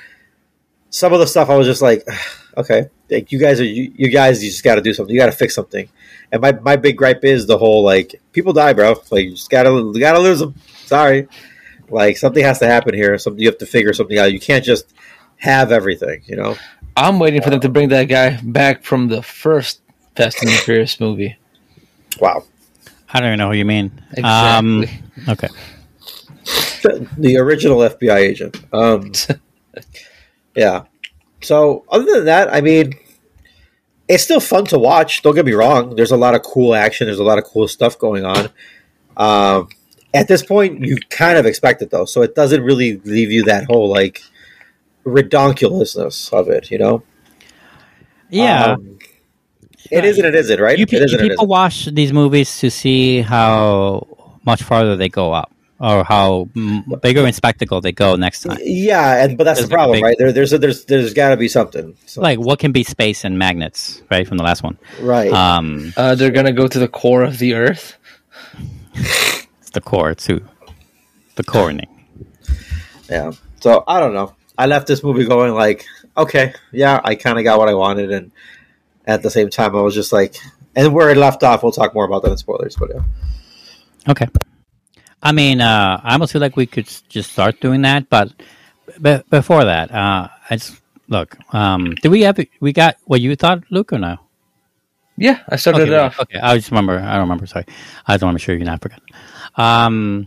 [0.91, 2.07] some of the stuff I was just like,
[2.57, 5.21] okay, like you guys are you, you guys you just got to do something, you
[5.21, 5.89] got to fix something.
[6.33, 8.95] And my, my big gripe is the whole like people die, bro.
[9.11, 10.55] Like you just gotta you gotta lose them.
[10.87, 11.29] Sorry,
[11.89, 13.19] like something has to happen here.
[13.19, 14.33] Something you have to figure something out.
[14.33, 14.95] You can't just
[15.37, 16.57] have everything, you know.
[16.97, 19.81] I'm waiting for them to bring that guy back from the first
[20.17, 21.37] Fast and the Furious movie.
[22.21, 22.45] Wow,
[23.13, 23.93] I don't even know who you mean.
[24.13, 24.27] Exactly.
[24.27, 24.85] Um,
[25.29, 25.49] okay.
[26.83, 28.57] the, the original FBI agent.
[28.73, 29.13] Um,
[30.57, 30.85] yeah.
[31.43, 32.95] So other than that, I mean,
[34.09, 35.23] it's still fun to watch.
[35.23, 35.97] Don't get me wrong.
[35.97, 37.07] There's a lot of cool action.
[37.07, 38.49] There's a lot of cool stuff going on.
[39.17, 39.69] Um,
[40.13, 43.45] at this point, you kind of expect it though, so it doesn't really leave you
[43.45, 44.23] that whole like
[45.05, 46.71] redonkulousness of it.
[46.71, 47.03] You know?
[48.31, 48.73] Yeah.
[48.73, 48.99] Um,
[49.91, 50.79] it is and it isn't, right?
[50.79, 51.49] you, it is you and it people isn't.
[51.49, 54.07] watch these movies to see how
[54.45, 55.51] much farther they go up
[55.81, 56.49] or how
[57.03, 58.59] bigger in spectacle they go next time.
[58.63, 60.17] Yeah, and but that's There's the problem, big- right?
[60.19, 63.25] There, there's a, there's there's got to be something, So- Like what can be space
[63.25, 64.79] and magnets, right, from the last one.
[65.01, 65.33] right?
[65.33, 67.97] Um, Uh, they're gonna go to the core of the Earth.
[68.95, 70.45] it's the core too.
[71.37, 71.89] The coroning.
[73.11, 73.33] Yeah.
[73.61, 74.35] So I don't know.
[74.57, 75.85] I left this movie going like,
[76.17, 78.31] okay, yeah, I kind of got what I wanted, and
[79.07, 80.37] at the same time, I was just like,
[80.77, 82.77] and where it left off, we'll talk more about that in spoilers.
[82.77, 83.03] But yeah,
[84.09, 84.27] Okay.
[85.23, 88.31] I mean, uh, I almost feel like we could just start doing that, but
[89.01, 91.37] b- before that, uh, I just look.
[91.55, 94.19] Um, did we have we got what you thought, Luke, or no?
[95.17, 96.21] Yeah, I started okay, it off.
[96.21, 96.39] okay.
[96.39, 96.99] I just remember.
[96.99, 97.47] I don't remember.
[97.47, 97.65] Sorry,
[98.07, 99.05] I don't want to make sure you're not forgetting.
[99.57, 100.27] Um,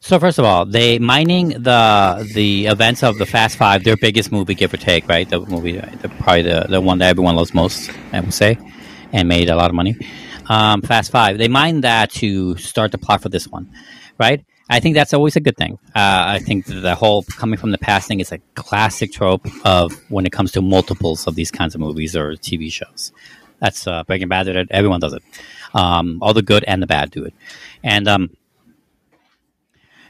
[0.00, 4.32] so first of all, they mining the the events of the Fast Five, their biggest
[4.32, 5.28] movie, give or take, right?
[5.28, 8.58] The movie, the, probably the the one that everyone loves most, I would say,
[9.12, 9.96] and made a lot of money.
[10.48, 13.70] Um, Fast Five, they mined that to start the plot for this one,
[14.18, 14.44] right?
[14.72, 15.78] I think that's always a good thing.
[15.96, 19.92] Uh, I think the whole coming from the past thing is a classic trope of
[20.10, 23.12] when it comes to multiples of these kinds of movies or TV shows.
[23.58, 24.48] That's uh, Breaking Bad.
[24.70, 25.22] Everyone does it.
[25.74, 27.34] Um, all the good and the bad do it.
[27.82, 28.30] And um,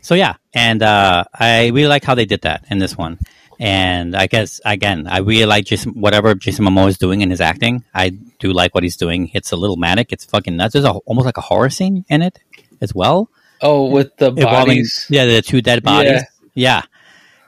[0.02, 3.18] so yeah, and uh, I really like how they did that in this one.
[3.58, 7.40] And I guess again, I really like Jason, whatever Jason Momoa is doing in his
[7.42, 7.84] acting.
[7.94, 9.30] I do like what he's doing.
[9.34, 10.12] It's a little manic.
[10.12, 10.72] It's fucking nuts.
[10.72, 12.38] There's a, almost like a horror scene in it
[12.80, 13.28] as well.
[13.60, 15.06] Oh, with the Involving- bodies.
[15.10, 16.12] yeah, the two dead bodies.
[16.12, 16.24] Yeah.
[16.54, 16.82] Yeah,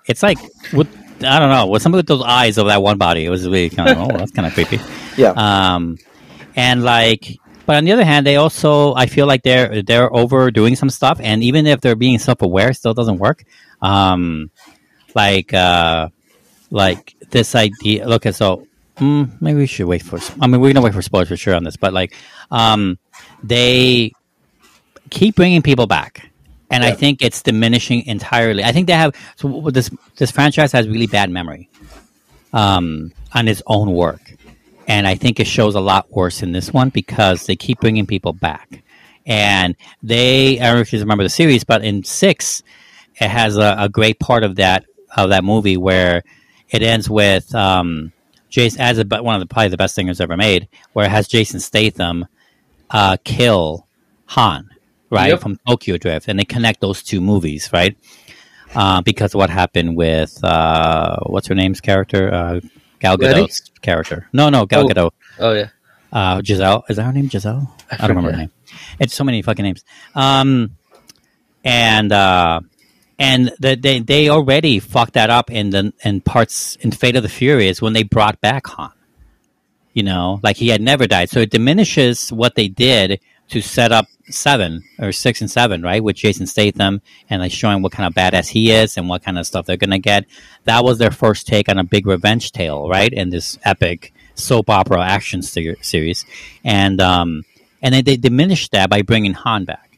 [0.07, 0.39] it's like
[0.73, 0.87] with
[1.25, 3.71] I don't know, with some of those eyes of that one body, it was really
[3.71, 4.81] kind of oh, that's kind of creepy.
[5.17, 5.97] yeah, Um,
[6.55, 10.77] and like, but on the other hand, they also I feel like they're they're overdoing
[10.77, 13.45] some stuff, and even if they're being self aware, it still doesn't work.
[13.81, 14.51] Um,
[15.15, 16.09] like uh,
[16.71, 18.07] like this idea.
[18.09, 18.67] Look, so
[18.97, 20.19] mm, maybe we should wait for.
[20.41, 22.15] I mean, we're gonna wait for spoilers for sure on this, but like,
[22.51, 22.99] um,
[23.43, 24.13] they
[25.11, 26.29] keep bringing people back.
[26.71, 28.65] And I think it's diminishing entirely.
[28.65, 31.69] I think they have so this this franchise has really bad memory
[32.55, 34.32] um, on its own work,
[34.89, 38.07] and I think it shows a lot worse in this one because they keep bringing
[38.07, 38.83] people back,
[39.27, 42.63] and they I don't know if you remember the series, but in six,
[43.21, 44.85] it has a, a great part of that
[45.17, 46.23] of that movie where
[46.71, 48.13] it ends with um,
[48.49, 51.29] Jason as a, one of the probably the best stingers ever made, where it has
[51.29, 52.27] Jason Statham
[52.91, 53.87] uh, kill
[54.27, 54.71] Han,
[55.11, 55.41] right Yep.
[55.41, 57.97] from Tokyo Drift, and they connect those two movies, right?
[58.75, 62.61] Uh, because of what happened with uh, what's her name's character, uh,
[63.03, 63.19] Gal?
[63.19, 64.29] Gadot's character.
[64.33, 64.89] No, no, Gal Oh.
[64.89, 65.11] Gadot.
[65.39, 65.69] Oh yeah.
[66.13, 67.29] Uh, Gisele is that her name?
[67.29, 67.69] Gisele?
[67.91, 68.51] I, don't remember her name.
[69.01, 69.85] It's so many fucking names.
[70.15, 70.77] Um,
[71.65, 72.61] and uh,
[73.19, 77.23] and the, they they already fucked that up in the in parts in Fate of
[77.23, 78.93] the Furious when they brought back Han.
[79.95, 83.93] You know, like he had never died, so it diminishes what they did to set
[83.93, 88.07] up seven or six and seven, right, with Jason Statham and like showing what kind
[88.07, 90.27] of badass he is and what kind of stuff they're gonna get.
[90.65, 94.71] That was their first take on a big revenge tale, right, in this epic soap
[94.71, 96.25] opera action ser- series,
[96.65, 97.43] and um,
[97.83, 99.93] and then they diminished that by bringing Han back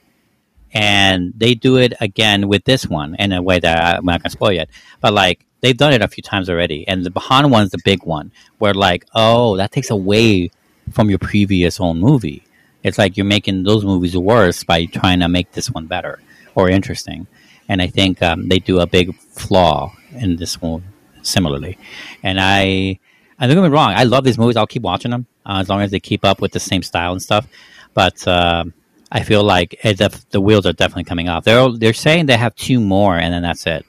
[0.74, 4.30] and they do it again with this one in a way that I'm not gonna
[4.30, 4.68] spoil yet.
[5.01, 8.02] But like they've done it a few times already, and the Bahan one's the big
[8.02, 10.51] one where like, oh, that takes away
[10.90, 12.42] from your previous own movie.
[12.85, 16.20] It's like you're making those movies worse by trying to make this one better
[16.55, 17.27] or interesting.
[17.69, 20.85] And I think um, they do a big flaw in this one
[21.23, 21.78] similarly.
[22.23, 23.01] And I,
[23.39, 24.56] I don't get me wrong, I love these movies.
[24.56, 27.12] I'll keep watching them uh, as long as they keep up with the same style
[27.12, 27.47] and stuff.
[27.94, 28.65] But uh,
[29.11, 31.44] I feel like the wheels are definitely coming off.
[31.44, 33.86] They're they're saying they have two more, and then that's it.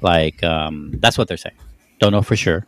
[0.00, 1.56] Like um, that's what they're saying.
[2.00, 2.66] Don't know for sure,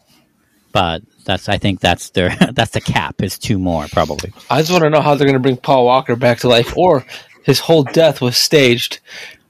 [0.73, 4.33] but that's I think that's their that's the cap is two more probably.
[4.51, 6.77] I just want to know how they're going to bring Paul Walker back to life,
[6.77, 7.05] or
[7.45, 9.01] his whole death was staged.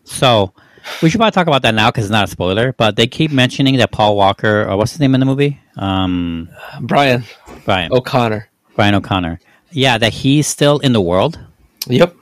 [0.04, 0.52] So
[1.00, 2.72] we should probably talk about that now because it's not a spoiler.
[2.72, 5.60] But they keep mentioning that Paul Walker, or what's his name in the movie?
[5.76, 6.48] Um,
[6.80, 7.22] Brian
[7.64, 8.48] Brian O'Connor.
[8.74, 9.40] Brian O'Connor.
[9.70, 11.38] Yeah, that he's still in the world.
[11.86, 12.16] Yep.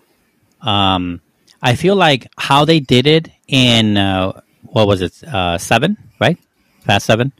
[0.60, 1.22] Um,
[1.62, 6.38] I feel like how they did it in uh, what was it, uh, seven, right?
[6.82, 7.32] Fast Seven.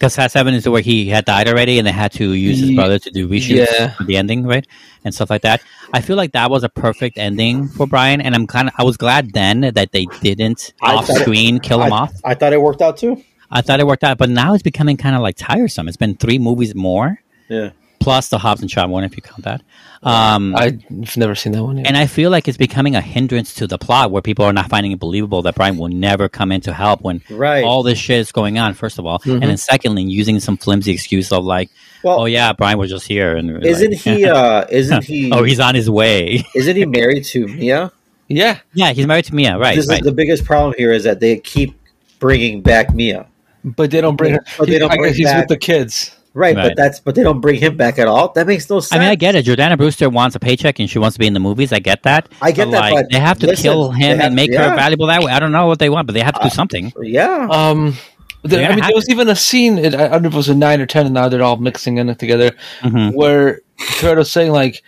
[0.00, 2.98] Because Seven is where he had died already, and they had to use his brother
[2.98, 3.90] to do reshoots yeah.
[3.90, 4.66] for the ending, right,
[5.04, 5.62] and stuff like that.
[5.92, 8.82] I feel like that was a perfect ending for Brian, and I'm kind of I
[8.82, 12.14] was glad then that they didn't I off it- screen kill him I, off.
[12.24, 13.22] I thought it worked out too.
[13.50, 15.86] I thought it worked out, but now it's becoming kind of like tiresome.
[15.86, 17.20] It's been three movies more,
[17.50, 17.72] Yeah.
[18.00, 19.62] Plus the Hobbs and Shaw one, if you count that.
[20.02, 20.82] Um, I've
[21.18, 21.86] never seen that one yet.
[21.86, 24.70] and I feel like it's becoming a hindrance to the plot where people are not
[24.70, 27.62] finding it believable that Brian will never come in to help when Right.
[27.62, 29.20] all this shit is going on, first of all.
[29.26, 31.68] And then secondly, using some flimsy excuse of like,
[32.02, 33.36] Well, oh yeah, Brian was just here.
[33.36, 34.24] And isn't like, he?
[34.30, 35.30] Uh, isn't he?
[35.32, 36.42] oh, he's on his way.
[36.54, 37.92] isn't he married to Mia?
[38.28, 39.76] yeah, yeah, he's married to Mia, right?
[39.76, 40.00] This right.
[40.00, 41.78] is the biggest problem here is that they keep
[42.20, 43.26] bringing back Mia.
[43.64, 44.44] but they don't bring her.
[44.58, 46.16] But they don't I bring guess he's back- with the kids.
[46.32, 46.68] Right, Right.
[46.68, 48.32] but that's but they don't bring him back at all.
[48.34, 48.92] That makes no sense.
[48.92, 49.44] I mean, I get it.
[49.46, 51.72] Jordana Brewster wants a paycheck and she wants to be in the movies.
[51.72, 52.28] I get that.
[52.40, 54.50] I get But, that, Like, but they have to listen, kill him have- and make
[54.52, 54.70] yeah.
[54.70, 55.32] her valuable that way.
[55.32, 56.92] I don't know what they want, but they have to do something.
[57.02, 57.96] Yeah, Um,
[58.42, 59.76] the, They're I mean, there was even a scene.
[59.76, 61.56] It, I don't know if it was a nine or ten, and now they're all
[61.56, 62.52] mixing in it together.
[62.80, 63.12] Mhm.
[63.14, 63.60] Where
[63.98, 64.82] Toretto's saying like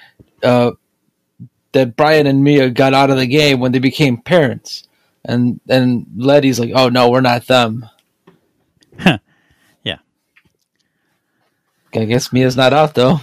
[0.44, 0.70] uh,
[1.72, 4.84] that Brian and Mia got out of the game when they became parents,
[5.24, 7.84] and and Letty's like, "Oh no, we're not them."
[8.98, 9.18] Yeah.
[11.94, 13.20] I guess Mia's not out though.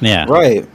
[0.00, 0.26] Yeah.
[0.28, 0.68] right.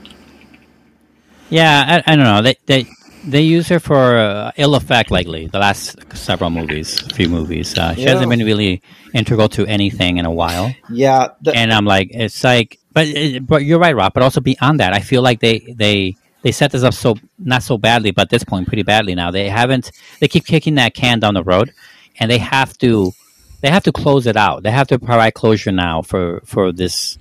[1.50, 2.42] Yeah, I, I don't know.
[2.42, 2.86] They they
[3.24, 5.46] they use her for uh, ill effect lately.
[5.46, 7.76] The last several movies, a few movies.
[7.76, 8.10] Uh, she Yeah.
[8.10, 8.82] hasn't been really
[9.14, 10.74] integral to anything in a while.
[10.90, 14.12] Yeah, the, And I'm like, it's like, but it- but you're right, Rob.
[14.14, 17.62] But also beyond that, I feel like they they they set this up so not
[17.62, 19.30] so badly, but at this point, pretty badly now.
[19.30, 19.92] They haven't.
[20.20, 21.72] They keep kicking that can down the road,
[22.18, 23.12] and they have to
[23.60, 24.62] they have to close it out.
[24.64, 27.18] They have to provide closure now for for this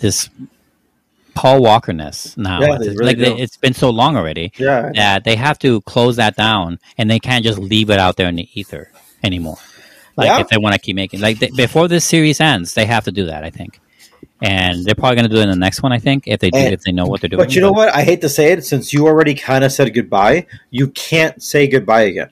[0.00, 0.28] this
[1.34, 2.60] Paul Walkerness now.
[2.60, 4.90] Yeah, It's really like they, it's been so long already yeah.
[4.94, 8.28] that they have to close that down, and they can't just leave it out there
[8.28, 8.90] in the ether
[9.22, 9.56] anymore.
[10.16, 10.40] Like Yeah.
[10.40, 13.12] if they want to keep making like they, before this series ends, they have to
[13.12, 13.44] do that.
[13.44, 13.80] I think,
[14.42, 15.92] and they're probably going to do it in the next one.
[15.92, 17.44] I think if they do, And- if they know what they're doing.
[17.44, 17.94] But you know what?
[17.94, 21.68] I hate to say it, since you already kind of said goodbye, you can't say
[21.68, 22.30] goodbye again.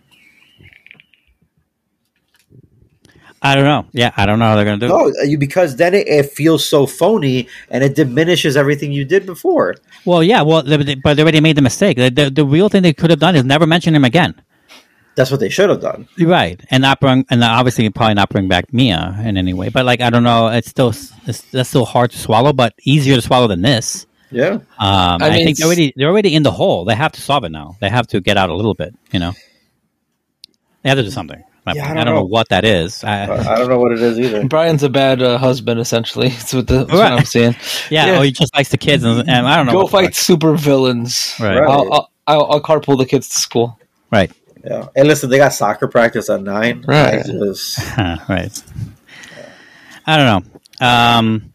[3.41, 3.87] I don't know.
[3.93, 4.95] Yeah, I don't know how they're going to do.
[4.95, 4.99] it.
[5.17, 9.27] No, you because then it, it feels so phony and it diminishes everything you did
[9.27, 9.77] before.
[10.05, 10.43] Well, yeah.
[10.43, 11.97] Well, they, they- but they already made the mistake.
[11.97, 14.35] The, the, the real thing they could have done is never mention him again.
[15.15, 16.07] That's what they should have done.
[16.21, 19.69] Right, and not bring, and obviously probably not bring back Mia in any way.
[19.69, 20.47] But like, I don't know.
[20.47, 20.91] It's still
[21.27, 24.07] it's, that's still hard to swallow, but easier to swallow than this.
[24.31, 24.51] Yeah.
[24.53, 26.85] Um, I, I think they're already they're already in the hole.
[26.85, 27.77] They have to solve it now.
[27.81, 28.95] They have to get out a little bit.
[29.11, 29.33] You know,
[30.83, 31.43] they have to do something.
[31.69, 32.21] My Yeah, I don't don't know.
[32.21, 32.25] know.
[32.27, 33.05] what that is.
[33.05, 34.45] I, I don't know what it is either.
[34.49, 36.29] Brian's a bad uh, husband, essentially.
[36.31, 37.57] That's what, the, that's what I'm saying.
[37.91, 38.19] yeah, yeah.
[38.19, 39.73] Oh, he just likes the kids, and, and I don't know.
[39.73, 41.35] Go fight super villains.
[41.39, 41.59] Right.
[41.59, 41.69] Right.
[41.71, 43.79] I'll, I'll, I'll, I'll carpool the kids to school.
[44.11, 44.33] Right.
[44.65, 44.89] Yeah.
[44.97, 46.85] And listen, they got soccer practice at nine.
[46.87, 47.21] Right.
[47.21, 48.63] I just- right.
[50.07, 50.45] I don't
[50.81, 50.87] know.
[50.87, 51.55] Um,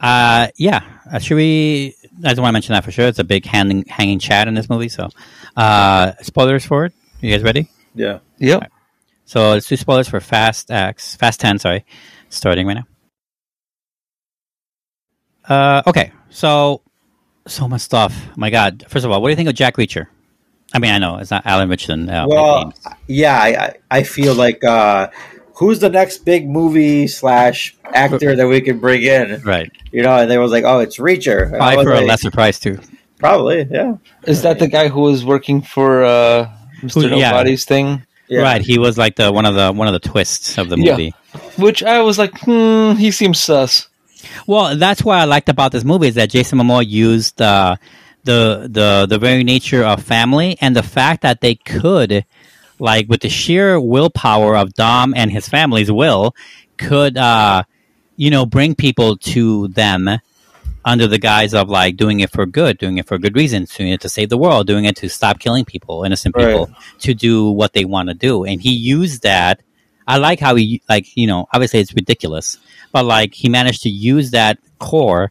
[0.00, 0.82] uh, yeah.
[1.12, 1.94] Uh, should we?
[2.24, 3.06] I just want to mention that for sure.
[3.06, 4.88] It's a big hanging hanging chat in this movie.
[4.88, 5.08] So,
[5.56, 6.92] uh, spoilers for it.
[7.20, 7.68] You guys ready?
[7.94, 8.20] yeah.
[8.38, 8.70] Yep.
[9.30, 11.60] So let's do spoilers for Fast X, Fast Ten.
[11.60, 11.84] Sorry,
[12.30, 12.86] starting right now.
[15.48, 16.10] Uh, okay.
[16.30, 16.82] So,
[17.46, 18.12] so much stuff.
[18.36, 18.84] My God.
[18.88, 20.08] First of all, what do you think of Jack Reacher?
[20.74, 22.08] I mean, I know it's not Alan Ritchson.
[22.10, 22.74] Uh, Well,
[23.06, 25.10] yeah, I, I- I feel like uh,
[25.54, 29.42] who's the next big movie slash actor that we can bring in?
[29.42, 29.70] right.
[29.92, 31.44] You know, and they was like, oh, it's Reacher.
[31.46, 32.80] And I Probably was for a lesser price too.
[33.20, 33.94] Probably, yeah.
[34.26, 36.50] Is that the guy who was working for uh,
[36.82, 37.08] Mr.
[37.10, 37.30] Who- yeah.
[37.30, 38.02] Nobody's thing?
[38.30, 38.40] Yeah.
[38.42, 38.62] Right.
[38.62, 40.92] He was like the one of the one of the twists of the Yeah.
[40.92, 41.14] movie.
[41.58, 43.88] Which I was like, hmm, he seems sus.
[44.46, 47.76] Well, that's what I liked about this movie is that Jason Momoa used uh,
[48.24, 52.24] the the the very nature of family and the fact that they could,
[52.78, 56.34] like, with the sheer willpower of Dom and his family's will,
[56.76, 57.62] could uh,
[58.16, 60.08] you know bring people to them
[60.84, 63.90] under the guise of like doing it for good, doing it for good reasons, doing
[63.92, 66.46] it to save the world, doing it to stop killing people, innocent Right.
[66.46, 66.70] people,
[67.00, 69.60] to do what they want to do, and he used that.
[70.06, 72.58] I like how he like you know obviously it's ridiculous,
[72.92, 75.28] but like he managed to use that core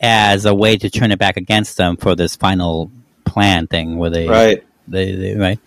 [0.00, 2.90] as a way to turn it back against them for this final
[3.24, 4.64] plan thing where they Right.
[4.88, 5.58] they, they right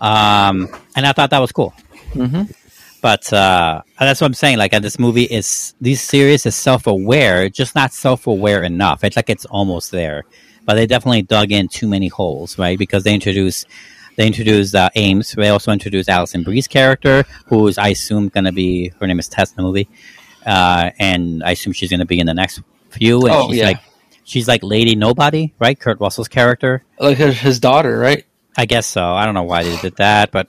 [0.00, 1.72] um and i thought that was cool
[2.12, 2.42] Mm-hmm.
[3.00, 7.74] But uh that's what i'm saying like this movie is this series is self-aware just
[7.74, 10.24] not self-aware enough it's like it's almost there
[10.64, 13.66] but they definitely dug in too many holes right because they introduced
[14.16, 15.30] they introduced uh, Aimes.
[15.36, 19.20] They also introduced Allison Brie's character, who is, I assume, going to be her name
[19.20, 19.88] is Tess in the movie,
[20.44, 22.60] uh, and I assume she's going to be in the next
[22.90, 23.20] few.
[23.26, 23.66] And Oh, she's yeah.
[23.66, 23.80] like,
[24.24, 25.78] she's like Lady Nobody, right?
[25.78, 26.82] Kurt Russell's character.
[26.98, 28.24] Like his, his daughter, right?
[28.56, 29.04] I guess so.
[29.04, 30.48] I don't know why they did that, but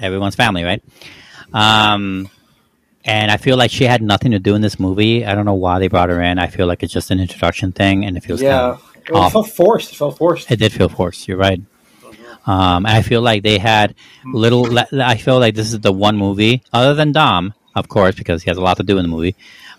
[0.00, 0.80] everyone's family, right?
[1.52, 2.28] Um,
[3.04, 5.24] and I feel like she had nothing to do in this movie.
[5.24, 6.38] I don't know why they brought her in.
[6.38, 8.76] I feel like it's just an introduction thing, and it feels Yeah.
[8.94, 9.32] kind It, off.
[9.32, 9.92] felt forced.
[9.92, 10.50] It felt forced.
[10.50, 11.26] It did feel forced.
[11.28, 11.60] You're right.
[12.46, 13.94] Um, I feel like they had
[14.24, 14.66] little.
[15.00, 18.50] I feel like this is the one movie, other than Dom, of course, because he
[18.50, 19.36] has a lot to do in the movie.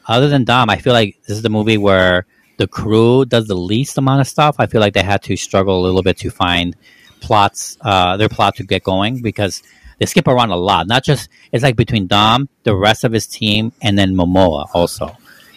[0.07, 2.25] Other than Dom, I feel like this is the movie where
[2.57, 4.55] the crew does the least amount of stuff.
[4.59, 6.75] I feel like they had to struggle a little bit to find
[7.21, 9.61] plots, uh, their plot to get going because
[9.99, 10.87] they skip around a lot.
[10.87, 15.15] Not just it's like between Dom, the rest of his team, and then Momoa also.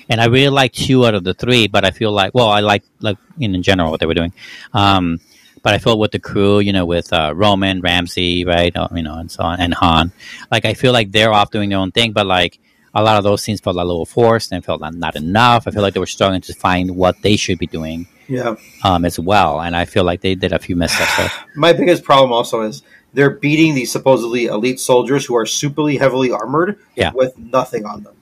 [0.09, 2.61] And I really like two out of the three, but I feel like well, I
[2.61, 4.33] like like in general what they were doing.
[4.75, 5.21] Um,
[5.63, 9.03] but I feel with the crew, you know, with uh, Roman, Ramsey, right, uh, you
[9.05, 10.13] know, and so on, and Han,
[10.51, 12.59] like I feel like they're off doing their own thing, but like
[12.95, 15.67] a lot of those scenes felt a little forced and felt not, not enough.
[15.67, 18.57] I feel like they were struggling to find what they should be doing Yeah.
[18.85, 21.33] um, as well, and I feel like they did a few missteps.
[21.57, 22.83] My biggest problem also is
[23.15, 27.13] they're beating these supposedly elite soldiers who are superly heavily armored Yeah.
[27.15, 28.15] with nothing on them.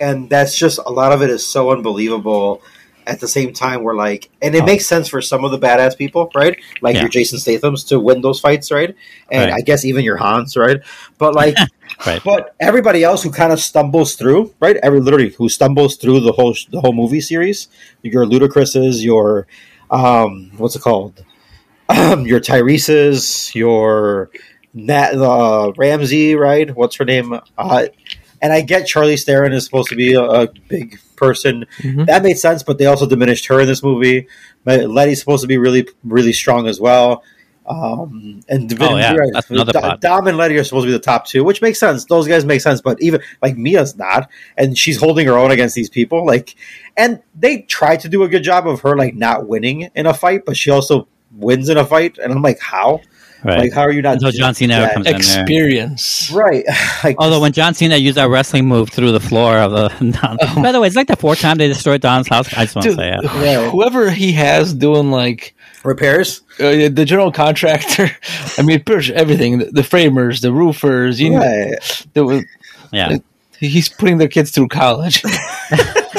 [0.00, 2.62] And that's just a lot of it is so unbelievable
[3.06, 4.66] at the same time we're like and it Oh.
[4.66, 6.58] makes sense for some of the badass people, right?
[6.82, 7.02] Like Yeah.
[7.02, 8.94] your Jason Statham's to win those fights, right?
[9.30, 9.58] And Right.
[9.58, 10.78] I guess even your Hans, right?
[11.18, 11.56] But like
[12.06, 12.20] Right.
[12.24, 14.76] but everybody else who kind of stumbles through, right?
[14.82, 17.68] Every literally who stumbles through the whole the whole movie series,
[18.02, 19.46] your Ludacris's, your
[19.90, 21.24] um, what's it called?
[21.88, 24.30] Um, your Tyrese's, your
[24.74, 26.74] Nat uh, Ramsey, right?
[26.74, 27.38] What's her name?
[27.56, 27.86] Uh,
[28.42, 31.64] and I get Charlize Theron is supposed to be a, a big person.
[31.78, 32.06] Mhm.
[32.06, 34.26] That made sense, but they also diminished her in this movie.
[34.64, 37.22] But Letty's supposed to be really, really strong as well.
[37.66, 39.72] Um, and Oh, yeah, that's another.
[40.00, 42.04] Dom and Letty are supposed to be the top two, which makes sense.
[42.04, 45.74] Those guys make sense, but even like Mia's not, and she's holding her own against
[45.74, 46.24] these people.
[46.24, 46.54] Like,
[46.96, 50.14] and they try to do a good job of her like not winning in a
[50.14, 53.00] fight, but she also wins in a fight, and I'm like, how?
[53.44, 53.58] Right.
[53.60, 54.14] Like, how are you not?
[54.14, 55.20] Until John Cena Yeah, comes in there.
[55.20, 56.30] Experience.
[56.34, 56.64] right?
[57.04, 59.88] like, Although when John Cena used that wrestling move through the floor of the
[60.22, 60.62] Dom.
[60.62, 62.52] By the way, it's like the fourth time they destroyed Dom's house.
[62.54, 63.22] I just want to say that.
[63.44, 63.70] Yeah.
[63.70, 65.54] whoever he has doing like
[65.84, 68.10] repairs, uh, the general contractor,
[68.58, 72.06] I mean, pretty much everything the, the framers, the roofers, you know, right?
[72.14, 72.44] the,
[72.90, 73.18] Yeah,
[73.60, 75.22] he's putting their kids through college.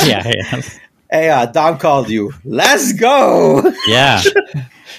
[0.05, 0.61] yeah, yeah,
[1.09, 2.33] Hey, uh, Dom called you.
[2.43, 3.71] Let's go.
[3.87, 4.21] yeah.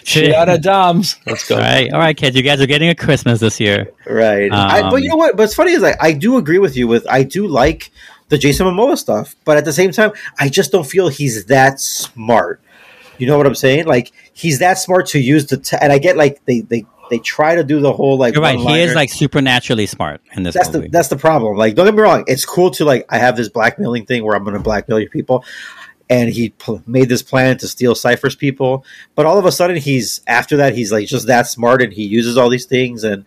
[0.05, 1.17] Shit out of Doms.
[1.27, 1.57] Let's go.
[1.57, 2.35] All right, all right, kids.
[2.35, 3.93] You guys are getting a Christmas this year.
[4.07, 4.51] Right.
[4.51, 5.37] I, but Um, you know what?
[5.37, 6.89] What's funny is like I do agree with you.
[6.89, 7.91] With I do like
[8.31, 11.79] the Jason Momoa stuff, but at the same time, I just don't feel he's that
[11.81, 12.61] smart.
[13.19, 13.85] You know what I'm saying?
[13.87, 15.59] Like he's that smart to use the.
[15.59, 18.35] Te- and I get like they they they try to do the whole like.
[18.35, 18.57] You're right.
[18.57, 18.85] He one-liner.
[18.85, 20.87] is like supernaturally smart in this that's movie.
[20.87, 21.57] the that's the problem.
[21.57, 22.25] Like, don't get me wrong.
[22.29, 25.11] It's cool to like I have this blackmailing thing where I'm going to blackmail your
[25.11, 25.45] people,
[26.11, 26.55] and he
[26.87, 28.85] made this plan to steal Cipher's people.
[29.15, 32.05] But all of a sudden, he's after that, he's like just that smart, and he
[32.05, 33.25] uses all these things, and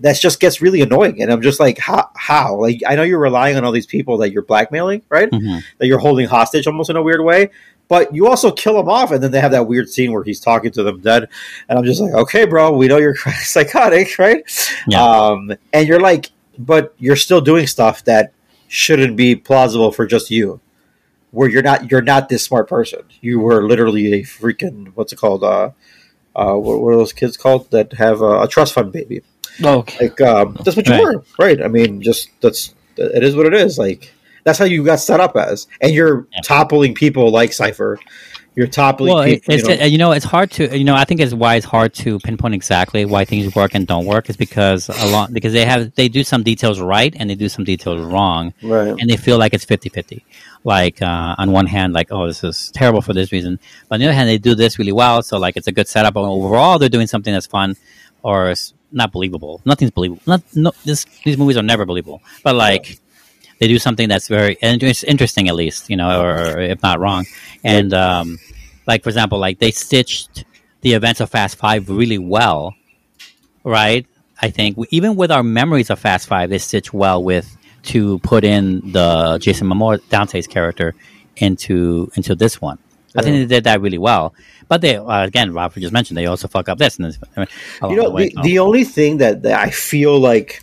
[0.00, 1.22] that just gets really annoying.
[1.22, 2.10] And I'm just like, how?
[2.16, 2.56] How?
[2.56, 5.30] Like, I know you're relying on all these people that you're blackmailing, right?
[5.30, 5.62] Mhm.
[5.78, 7.50] That you're holding hostage almost in a weird way.
[7.88, 10.40] But you also kill them off, and then they have that weird scene where he's
[10.40, 11.28] talking to them dead,
[11.68, 14.42] and I'm just like, okay, bro, we know you're psychotic, right?
[14.88, 15.02] Yeah.
[15.02, 18.32] Um, and you're like, but you're still doing stuff that
[18.66, 20.60] shouldn't be plausible for just you.
[21.36, 23.02] Where you're not, you're not this smart person.
[23.20, 25.44] You were literally a freaking what's it called?
[25.44, 25.70] Uh,
[26.34, 29.20] uh, what, what are those kids called that have a, a trust fund baby?
[29.62, 30.06] Oh, okay.
[30.06, 31.02] Like um, that's what you Right.
[31.02, 31.62] were, right?
[31.62, 33.78] I mean, just that's it is what it is.
[33.78, 34.14] Like
[34.44, 36.40] that's how you got set up as, and you're Yeah.
[36.42, 37.98] toppling people like Cipher.
[38.56, 39.54] You're toppling Well, it- people.
[39.54, 41.66] it's you know, you know it's hard to you know I think it's why it's
[41.66, 45.52] hard to pinpoint exactly why things work and don't work is because a lot because
[45.52, 48.54] they have they do some details right and they do some details wrong.
[48.62, 48.94] Right?
[48.98, 50.22] and they feel like it's 50-50
[50.64, 53.58] like uh, on one hand like oh this is terrible for this reason.
[53.88, 55.22] But on the other hand they do this really well.
[55.22, 56.16] So like it's a good setup.
[56.16, 57.76] And overall they're doing something that's fun
[58.22, 59.60] or it's not believable.
[59.66, 60.22] Nothing's believable.
[60.26, 62.22] Not no this these movies are never believable.
[62.42, 62.98] But like
[63.58, 66.82] they do something that's very and it's interesting at least you know or, or if
[66.82, 67.26] not wrong.
[67.64, 68.38] And um
[68.86, 70.44] like for example like they stitched
[70.82, 72.74] the events of fast five really well
[73.64, 74.06] right?
[74.40, 78.42] I think even with our memories of fast five they stitch well with to put
[78.42, 80.94] in the jason momoa dante's character
[81.36, 82.78] into into this one.
[83.14, 84.34] I think they did that really well.
[84.68, 87.46] But they uh, again robert just mentioned they also fuck up this and this along
[87.90, 90.62] you know, the, the only thing that, that I feel like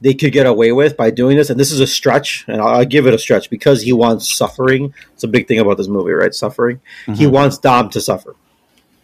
[0.00, 2.68] they could get away with by doing this, and this is a stretch, and I'll,
[2.68, 4.94] I'll give it a stretch because he wants suffering.
[5.12, 6.34] It's a big thing about this movie, right?
[6.34, 6.80] Suffering.
[7.06, 7.30] He mm-hmm.
[7.30, 8.34] wants Dom to suffer,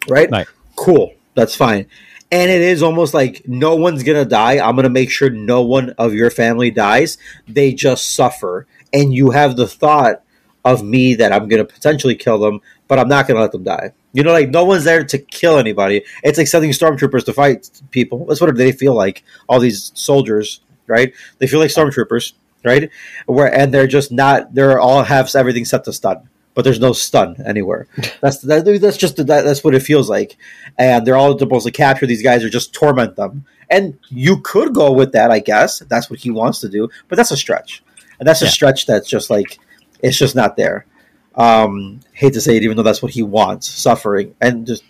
[0.08, 0.30] right?
[0.30, 0.46] Right.
[0.76, 1.14] Cool.
[1.34, 1.86] That's fine.
[2.32, 4.58] And it is almost like no one's gonna die.
[4.58, 7.18] I'm gonna make sure no one of your family dies.
[7.46, 10.22] They just suffer, and you have the thought
[10.64, 13.92] of me that I'm gonna potentially kill them, but I'm not gonna let them die.
[14.12, 16.02] You know, like no one's there to kill anybody.
[16.24, 18.24] It's like sending stormtroopers to fight people.
[18.24, 19.22] That's what they feel like.
[19.46, 21.12] All these soldiers, right?
[21.38, 22.32] They feel like stormtroopers,
[22.64, 22.90] right?
[23.26, 24.54] Where and they're just not.
[24.54, 27.86] They're all have everything set to stun, but there's no stun anywhere.
[28.20, 30.36] That's that, that's just that, that's what it feels like.
[30.78, 33.44] And they're all supposed to capture these guys or just torment them.
[33.68, 35.80] And you could go with that, I guess.
[35.80, 37.82] That's what he wants to do, but that's a stretch,
[38.20, 38.50] and that's a Yeah.
[38.52, 39.58] stretch that's just like
[40.02, 40.86] it's just not there.
[41.34, 44.84] Um, hate to say it, even though that's what he wants, suffering and just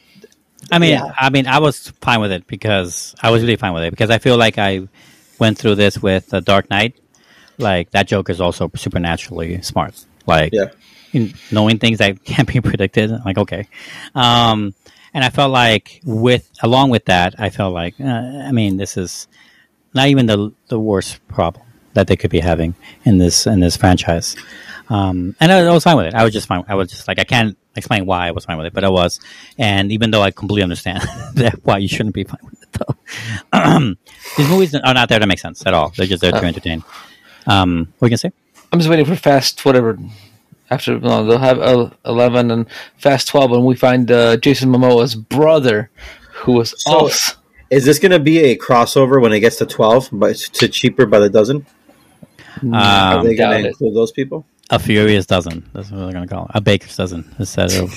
[0.70, 1.12] I mean, Yeah.
[1.18, 4.10] I mean, I was fine with it because I was really fine with it because
[4.10, 4.88] I feel like I
[5.38, 6.96] went through this with the Dark Knight.
[7.58, 10.04] Like that Joker is also supernaturally smart.
[10.26, 10.70] Like yeah.
[11.12, 13.10] in knowing things that can't be predicted.
[13.24, 13.68] Like okay,
[14.14, 14.74] um,
[15.14, 18.96] and I felt like with along with that, I felt like uh, I mean, this
[18.96, 19.28] is
[19.94, 21.64] not even the the worst problem
[21.94, 24.36] that they could be having in this in this franchise.
[24.88, 26.14] Um, and I, I was fine with it.
[26.14, 26.64] I was just fine.
[26.68, 28.88] I was just like I can't explain why I was fine with it, but I
[28.88, 29.18] was.
[29.58, 31.02] And even though I completely understand
[31.34, 32.65] that why you shouldn't be fine with it,
[34.36, 35.92] these movies are not there to make sense at all.
[35.96, 36.42] They're just there to Uh.
[36.42, 36.84] entertain.
[37.46, 38.32] Um, what you can say?
[38.72, 39.98] I'm just waiting for Fast whatever.
[40.68, 42.66] After no, they'll have uh, eleven and
[42.98, 45.90] Fast twelve, and we find uh, Jason Momoa's brother,
[46.32, 47.34] who was So- also
[47.70, 51.06] Is this going to be a crossover when it gets to twelve, but to cheaper
[51.06, 51.66] by the dozen?
[52.72, 53.66] Are Um, they going doubt to it.
[53.66, 54.44] include those people?
[54.70, 55.62] A furious dozen.
[55.72, 56.50] That's what they're going to call it.
[56.54, 57.90] A baker's dozen instead of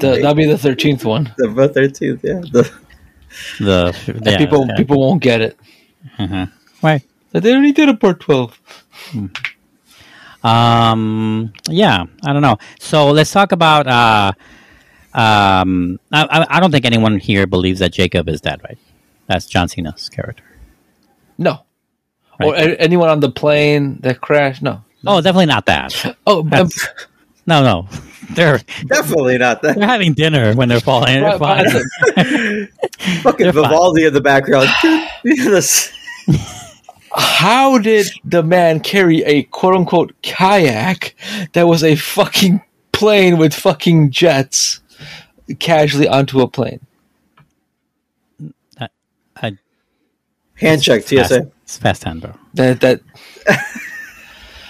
[0.00, 1.32] the, that'll be the thirteenth one.
[1.38, 2.40] The thirteenth, yeah.
[2.50, 2.68] The,
[3.58, 4.76] the And yeah, people yeah.
[4.76, 5.58] people won't get it.
[6.18, 6.50] Mhm.
[6.82, 7.02] Right.
[7.32, 8.58] But They already did a part twelve.
[10.44, 11.52] Um.
[11.68, 12.04] Yeah.
[12.24, 12.58] I don't know.
[12.78, 13.86] So let's talk about.
[13.86, 14.32] Uh,
[15.18, 15.98] um.
[16.12, 18.78] I, I, I don't think anyone here believes that Jakob is dead, right?
[19.26, 20.44] That's John Cena's character.
[21.38, 21.64] No,
[22.40, 24.62] or a- anyone on the plane that crashed.
[24.62, 24.82] No.
[25.06, 26.16] Oh, definitely not that.
[26.26, 26.68] Oh, um,
[27.46, 27.88] No, no.
[28.30, 29.76] They're definitely not that.
[29.76, 31.20] they're having dinner when they're falling.
[31.20, 32.68] They're but- but fine.
[33.22, 33.62] Fucking They're fine.
[33.62, 34.68] Vivaldi in the background.
[37.14, 41.14] How did the man carry a quote unquote kayak
[41.54, 42.60] that was a fucking
[42.92, 44.80] plane with fucking jets
[45.58, 46.80] casually onto a plane?
[48.78, 49.56] I,
[50.54, 51.50] Hand check, fast, TSA.
[51.62, 52.32] it's fast ten, bro.
[52.54, 53.00] That that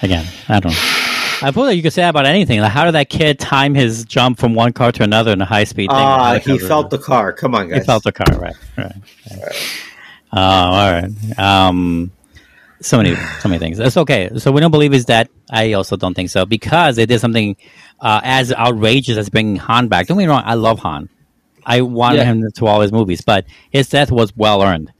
[0.02, 0.72] Again, I don't.
[0.72, 1.05] know.
[1.42, 2.60] I feel like you could say that about anything.
[2.60, 5.44] Like, how did that kid time his jump from one car to another in a
[5.44, 5.98] high speed thing?
[5.98, 7.32] Ah, Like, he uh, felt the car.
[7.32, 7.80] Come on, guys.
[7.80, 8.54] He felt the car, right?
[8.76, 8.92] Right.
[9.30, 9.80] right.
[10.32, 11.38] Oh, all right.
[11.38, 12.10] Um,
[12.80, 13.78] so many, so many things.
[13.78, 14.30] It's okay.
[14.38, 15.28] So we don't believe he's dead.
[15.50, 17.56] I also don't think so because they did something
[18.00, 20.06] uh, as outrageous as bringing Han back.
[20.06, 20.42] Don't get me wrong.
[20.44, 21.08] I love Han.
[21.64, 22.24] I wanted Yeah.
[22.24, 24.92] him to all his movies, but his death was well earned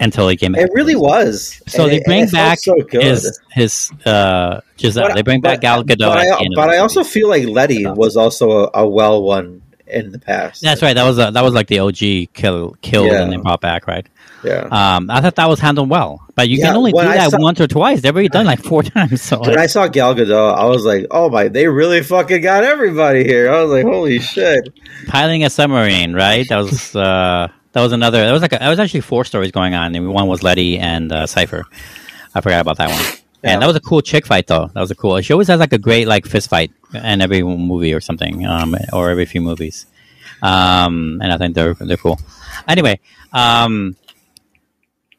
[0.00, 0.62] until he came back.
[0.62, 1.60] It really was.
[1.66, 5.08] So And they it- bring back so his his uh, Gisele.
[5.08, 5.98] But- they bring back Gal Gadot.
[5.98, 8.88] But I, the end of but I also feel like Letty was also a, a
[8.88, 10.60] well one in the past.
[10.62, 10.94] That's right.
[10.94, 13.22] That was a, that was like the OG kill killed Yeah.
[13.22, 14.06] and then brought back, right?
[14.44, 14.68] Yeah.
[14.70, 17.30] Um, I thought that was handled well, but you Yeah, can only do I that
[17.32, 18.02] saw- once or twice.
[18.02, 19.20] They've already done like four times.
[19.22, 22.62] So when I saw Gal Gadot, I was like, "Oh my, they really fucking got
[22.62, 24.60] everybody here." I was like, "Holy shit!"
[25.08, 26.46] piloting a submarine, right?
[26.50, 28.24] That was uh, that was another.
[28.24, 29.94] That was like a, that was actually four stories going on.
[29.94, 31.64] And one was Letty and uh, Cipher.
[32.34, 33.18] I forgot about that one.
[33.40, 33.52] Yeah.
[33.52, 34.66] And that was a cool chick fight, though.
[34.74, 35.20] That was a cool.
[35.20, 38.74] She always has like a great like fist fight in every movie or something, um,
[38.92, 39.86] or every few movies.
[40.42, 42.18] Um, and I think they're they're cool.
[42.66, 42.98] Anyway,
[43.32, 43.94] um,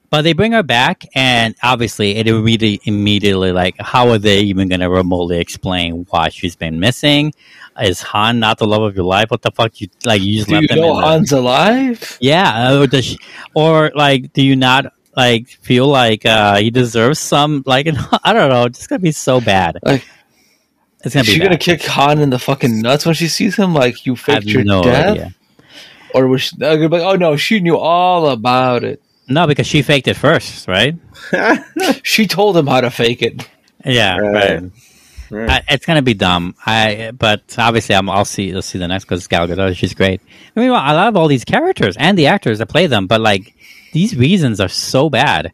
[0.10, 4.68] but they bring her back, and obviously, it immediately immediately like, how are they even
[4.68, 7.34] going to remotely explain why she's been missing?
[7.82, 9.32] Is Han not the love of your life?
[9.32, 9.80] What the fuck?
[9.82, 12.18] You like you just Do you him know in the- Han's alive?
[12.20, 13.18] yeah, or does she,
[13.54, 17.88] or like, do you not like feel like uh he deserves some like
[18.24, 18.66] I don't know?
[18.66, 19.78] It's gonna be so bad.
[19.84, 20.06] Like,
[21.04, 21.34] It's gonna is be.
[21.34, 21.46] she bad.
[21.46, 23.74] gonna kick Han in the fucking nuts when she sees him?
[23.74, 25.36] Like you I have faked your no death, idea.
[26.14, 29.02] or was she they're gonna be like, oh no, she knew all about it.
[29.28, 30.96] No, because she faked it first, right?
[32.04, 33.48] She told him how to fake it.
[33.86, 34.62] Yeah, Right.
[34.62, 34.72] right.
[35.32, 35.50] Right.
[35.50, 36.56] I, it's gonna be dumb.
[36.66, 38.54] I but obviously I'm, I'll see.
[38.54, 39.76] I'll see the next because Gal Gadot.
[39.76, 40.22] She's great.
[40.56, 43.54] I mean, I love all these characters and the actors that play them, but like
[43.94, 45.52] these reasons are so bad,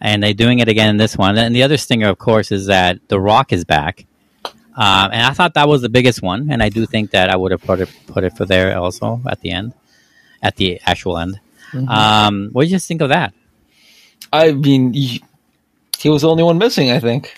[0.00, 1.36] and they're doing it again in this one.
[1.36, 4.06] And the other stinger, of course, is that The Rock is back.
[4.44, 7.36] Um, and I thought that was the biggest one, and I do think that I
[7.36, 9.74] would have put it put it for there also at the end,
[10.40, 11.40] at the actual end.
[11.88, 13.34] Um, what did you just think of that?
[14.32, 15.22] I mean, he,
[15.98, 16.90] he was the only one missing.
[16.92, 17.34] I think.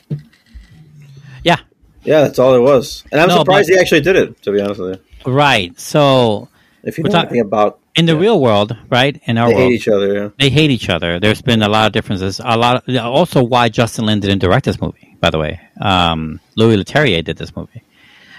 [2.05, 4.43] Yeah, that's all it was, and I'm No, surprised but- he actually did it.
[4.43, 5.79] To be honest with you, right.
[5.79, 6.49] So
[6.83, 8.21] if you We're know talk- anything about, in the Yeah.
[8.21, 10.15] real world, right, in our world they world, hate each other.
[10.15, 10.29] Yeah.
[10.39, 11.21] they hate each other.
[11.21, 12.41] There's been a lot of differences.
[12.43, 12.89] A lot.
[12.89, 15.17] Of, also, why Justin Lin didn't direct this movie.
[15.21, 17.83] By the way, um, Louis Leterrier did this movie,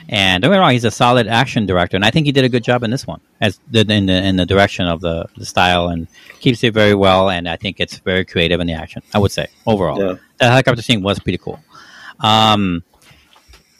[0.09, 2.43] and don't get me wrong, he's a solid action director, and I think he did
[2.43, 5.25] a good job in this one, as the, in the in the direction of the,
[5.37, 6.07] the style, and
[6.39, 7.29] keeps it very well.
[7.29, 9.03] And I think it's very creative in the action.
[9.13, 10.15] I would say overall, Yeah.
[10.39, 11.59] the helicopter scene was pretty cool.
[12.19, 12.83] Um,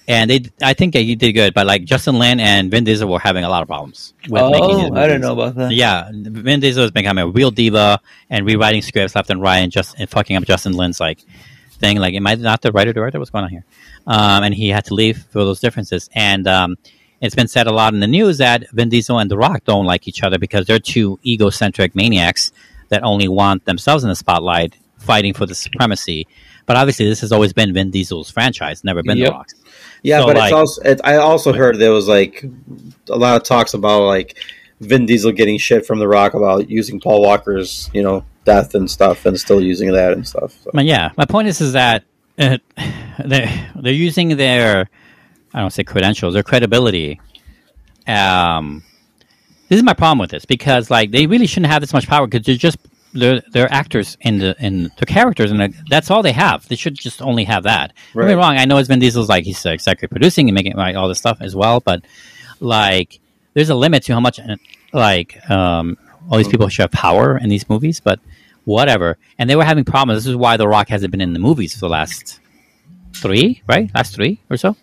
[0.07, 3.10] and they, I think that he did good, but like Justin Lin and Vin Diesel
[3.10, 4.14] were having a lot of problems.
[4.30, 5.03] With making these Oh, I movies.
[5.03, 5.72] didn't know about that.
[5.72, 7.99] Yeah, Vin Diesel is becoming a real diva
[8.30, 11.19] and rewriting scripts left and right, and just and fucking up Justin Lin's like
[11.73, 11.98] thing.
[11.98, 13.19] Like, am I not the writer director?
[13.19, 13.65] What's going on here?
[14.07, 16.10] Um, and he had to leave for those differences.
[16.14, 16.78] And um,
[17.22, 19.86] it's been said a lot in the news that Vin Diesel and The Rock don't
[19.86, 22.52] like each other because they're two egocentric maniacs
[22.90, 26.28] that only want themselves in the spotlight, fighting for the supremacy.
[26.65, 29.28] But obviously, this has always been Vin Diesel's franchise, never been Yep.
[29.28, 29.56] The Rock's.
[30.03, 30.82] Yeah, So, but like- it's also.
[30.82, 32.44] It, I also heard there was like
[33.10, 34.38] a lot of talks about like
[34.80, 38.90] Vin Diesel getting shit from The Rock about using Paul Walker's, you know, death and
[38.90, 40.53] stuff, and still using that and stuff.
[40.64, 40.72] So.
[40.73, 42.03] But yeah, my point is is that
[42.40, 42.57] uh,
[43.23, 44.90] they're they're using their
[45.53, 47.19] I don't say credentials, their credibility.
[48.07, 48.84] Um,
[49.69, 52.26] this is my problem with this because like they really shouldn't have this much power
[52.28, 52.78] because they're just
[53.14, 56.68] they're they're actors in the in the characters and that's all they have.
[56.68, 57.94] They should just only have that.
[58.14, 58.58] Don't get me wrong.
[58.58, 61.18] I know it's Vin Diesel's like he's uh, executive producing and making like all this
[61.18, 62.04] stuff as well, but
[62.60, 63.20] like
[63.54, 64.40] there's a limit to how much
[64.94, 65.98] like um,
[66.30, 68.20] all these people should have power in these movies, but
[68.66, 69.18] whatever.
[69.38, 70.24] And they were having problems.
[70.24, 72.40] This is why The Rock hasn't been in the movies for the last
[73.14, 73.90] three, right?
[73.94, 74.76] Last three or so.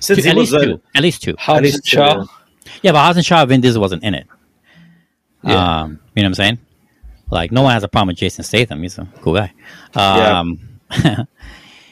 [0.00, 0.80] Since Two- he at was least two.
[0.94, 1.34] At least two.
[1.38, 2.24] Hobbs least and two, Shaw.
[2.82, 4.26] Yeah, but Hobbs and Shaw, Vin Diesel wasn't in it.
[5.42, 5.80] Yeah.
[5.82, 6.58] Um, you know what I'm saying?
[7.30, 8.82] Like, no one has a problem with Jason Statham.
[8.82, 9.52] He's a cool guy.
[9.94, 10.58] Um,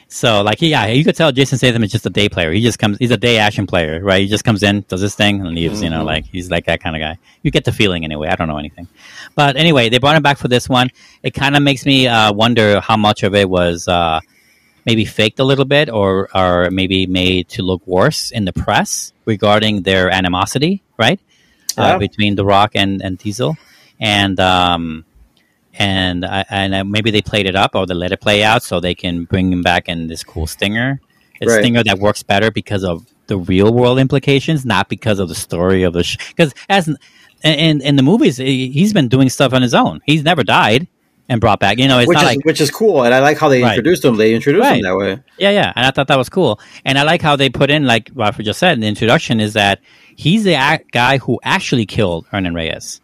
[0.09, 2.51] so, like, yeah, you could tell Jason Statham is just a day player.
[2.52, 4.23] He just comes, he's a day action player, right?
[4.23, 6.81] He just comes in, does his thing, and leaves, you know, like, he's like that
[6.81, 7.19] kind of guy.
[7.43, 8.28] You get the feeling anyway.
[8.28, 8.89] I don't know anything.
[9.36, 10.90] But anyway, they brought him back for this one.
[11.23, 14.20] It kind of makes me uh, wonder how much of it was uh,
[14.85, 19.12] maybe faked a little bit or, or maybe made to look worse in the press
[19.24, 21.20] regarding their animosity, right?
[21.77, 21.94] Yeah.
[21.94, 23.56] Uh, between The Rock and, and Diesel.
[24.01, 25.05] And, um,
[25.78, 28.80] and I, and maybe they played it up or they let it play out so
[28.80, 31.00] they can bring him back in this cool stinger.
[31.40, 31.60] A Right.
[31.62, 35.84] stinger that works better because of the real world implications, not because of the story
[35.84, 36.88] of the because as
[37.44, 40.00] in in the movies he- he's been doing stuff on his own.
[40.05, 40.88] He's never died
[41.28, 41.78] and brought back.
[41.78, 43.62] You know, it's which not is like which is cool, and I like how they
[43.62, 43.76] Right.
[43.76, 44.16] introduced him.
[44.16, 44.78] They introduced Right.
[44.78, 45.18] him that way.
[45.38, 46.59] yeah, yeah, and I thought that was cool.
[46.84, 49.52] And I like how they put in, like Rafa just said in the introduction, is
[49.52, 49.78] that
[50.16, 50.56] he's the
[50.90, 53.00] guy who actually killed Hernan Reyes,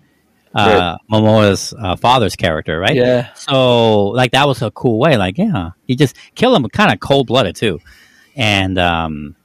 [0.55, 2.95] uh, Momoa's uh, father's character, right?
[2.97, 3.33] Yeah.
[3.35, 5.17] So, like, that was a cool way.
[5.17, 7.81] Like, yeah, he just killed him kind of cold blooded too,
[8.37, 9.37] and um,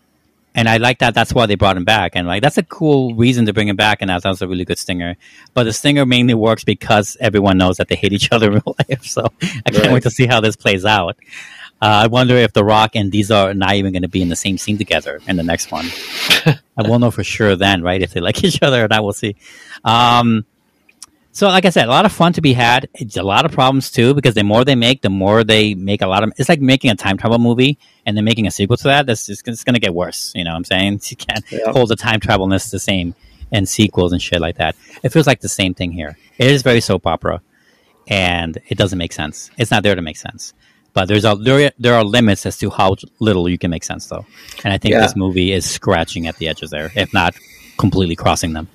[0.56, 1.14] and I like that.
[1.14, 3.76] That's why they brought him back, and like that's a cool reason to bring him
[3.76, 5.16] back, and that sounds a really good stinger.
[5.54, 8.76] But the stinger mainly works because everyone knows that they hate each other in real
[8.90, 9.04] life.
[9.04, 9.94] So I can't Right.
[9.94, 11.18] wait to see how this plays out.
[11.82, 14.28] Uh, I wonder if The Rock and these are not even going to be in
[14.28, 15.86] the same scene together in the next one.
[16.46, 18.02] I won't know for sure then, right?
[18.02, 19.38] If they like each other or not, we'll see.
[19.86, 20.46] Um,
[21.32, 22.90] so, like I said, a lot of fun to be had.
[22.96, 26.02] It's a lot of problems too because the more they make, the more they make
[26.02, 26.34] a lot of.
[26.38, 29.06] It's like making a time travel movie and then making a sequel to that.
[29.06, 30.32] That's just it's going to get worse.
[30.36, 31.02] You know what I'm saying?
[31.10, 31.72] You can't Yeah.
[31.72, 33.16] hold the time travelness the same
[33.52, 34.76] in sequels and shit like that.
[35.04, 36.18] It feels like the same thing here.
[36.38, 37.42] It is very soap opera,
[38.08, 39.50] and it doesn't make sense.
[39.58, 40.54] It's not there to make sense.
[40.94, 44.08] But there's a there, there are limits as to how little you can make sense
[44.08, 44.26] though,
[44.64, 45.02] and I think Yeah.
[45.02, 47.36] this movie is scratching at the edges there, if not
[47.78, 48.68] completely crossing them.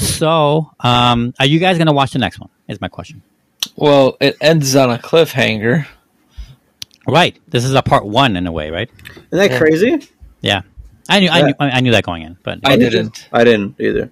[0.00, 2.48] So, um, are you guys going to watch the next one?
[2.68, 3.22] Is my question.
[3.76, 5.86] Well, it ends on a cliffhanger.
[7.06, 7.38] Right.
[7.48, 8.90] This is a part one in a way, right?
[9.16, 9.58] Isn't that Yeah.
[9.58, 10.08] crazy?
[10.40, 10.62] Yeah.
[11.08, 12.98] I knew, I knew, I knew that going in, but I did you?
[13.00, 13.28] didn't.
[13.32, 14.10] I didn't either.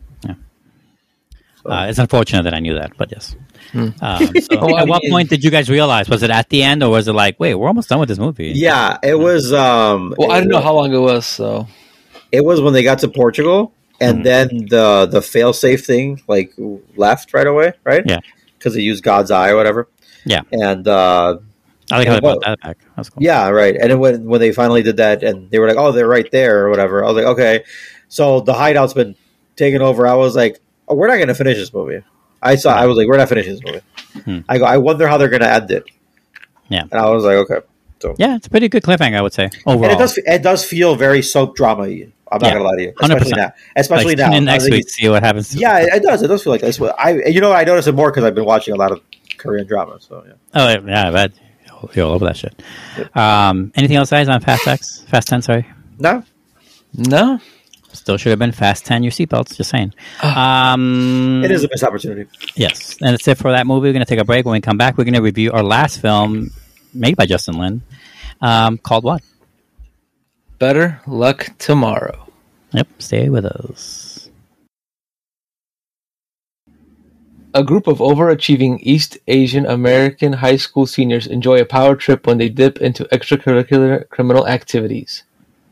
[1.64, 2.92] uh, it's unfortunate that I knew that.
[2.96, 3.36] But yes.
[3.72, 3.88] Hmm.
[4.00, 6.08] Um, so at what mean- point did you guys realize?
[6.08, 8.18] Was it at the end, or was it like, wait, we're almost done with this
[8.18, 8.52] movie?
[8.54, 9.52] Yeah, it was.
[9.52, 11.68] Um, Well, I it don't know how long it was, so
[12.32, 14.24] It was when they got to Portugal, and Mhm.
[14.24, 16.52] then the the fail safe thing like
[16.96, 18.04] left right away, right?
[18.06, 18.18] Yeah.
[18.58, 19.88] because they used God's eye or whatever.
[20.24, 20.42] Yeah.
[20.52, 21.38] and uh,
[21.90, 22.78] I like how they brought that back.
[22.96, 23.22] That's cool.
[23.22, 23.74] yeah, right.
[23.74, 26.28] And then when when they finally did that, and they were like, "Oh, they're right
[26.30, 27.02] there" or whatever.
[27.04, 27.64] I was like, "Okay."
[28.08, 29.14] So the hideout's been
[29.56, 30.06] taken over.
[30.06, 32.02] I was like, oh, "We're not going to finish this movie."
[32.42, 32.74] I saw.
[32.74, 33.80] I was like, "We're not finishing this movie."
[34.24, 34.40] Hmm.
[34.48, 34.64] I go.
[34.64, 35.84] I wonder how they're going to end it.
[36.68, 36.82] Yeah.
[36.82, 37.60] and I was like, "Okay."
[38.00, 39.50] So Yeah, it's a pretty good cliffhanger, I would say.
[39.66, 39.84] Overall.
[39.84, 40.18] and it does.
[40.18, 41.82] It does feel very soap drama.
[42.30, 43.04] I'm not Yeah, going to lie to you, 100%.
[43.16, 43.52] especially now.
[43.74, 44.26] Especially like, now.
[44.28, 45.48] tune in next think week, see what happens.
[45.50, 46.22] to- Yeah, it, it does.
[46.22, 46.80] It does feel like this.
[46.80, 49.00] I, you know, I notice it more because I've been watching a lot of
[49.38, 49.98] Korean drama.
[50.00, 50.32] So yeah.
[50.54, 51.32] Oh yeah, I bet
[51.94, 52.60] you're all over that shit.
[53.16, 55.02] Um, anything else, guys, on Fast X?
[55.08, 55.66] Fast Ten, sorry.
[55.98, 56.22] No,
[56.94, 57.40] no.
[57.92, 59.02] Still should have been Fast Ten.
[59.02, 59.56] Your seatbelts.
[59.56, 59.94] Just saying.
[60.22, 62.28] Um, it is a missed opportunity.
[62.54, 63.88] Yes, and that's it for that movie.
[63.88, 64.44] We're going to take a break.
[64.44, 66.50] When we come back, we're going to review our last film
[66.98, 67.82] made by Justin Lin,
[68.40, 69.22] um, called what?
[70.58, 72.28] Better luck tomorrow.
[72.72, 72.88] Yep.
[72.98, 74.28] Stay with us.
[77.54, 82.38] A group of overachieving East Asian American high school seniors enjoy a power trip when
[82.38, 85.24] they dip into extracurricular criminal activities.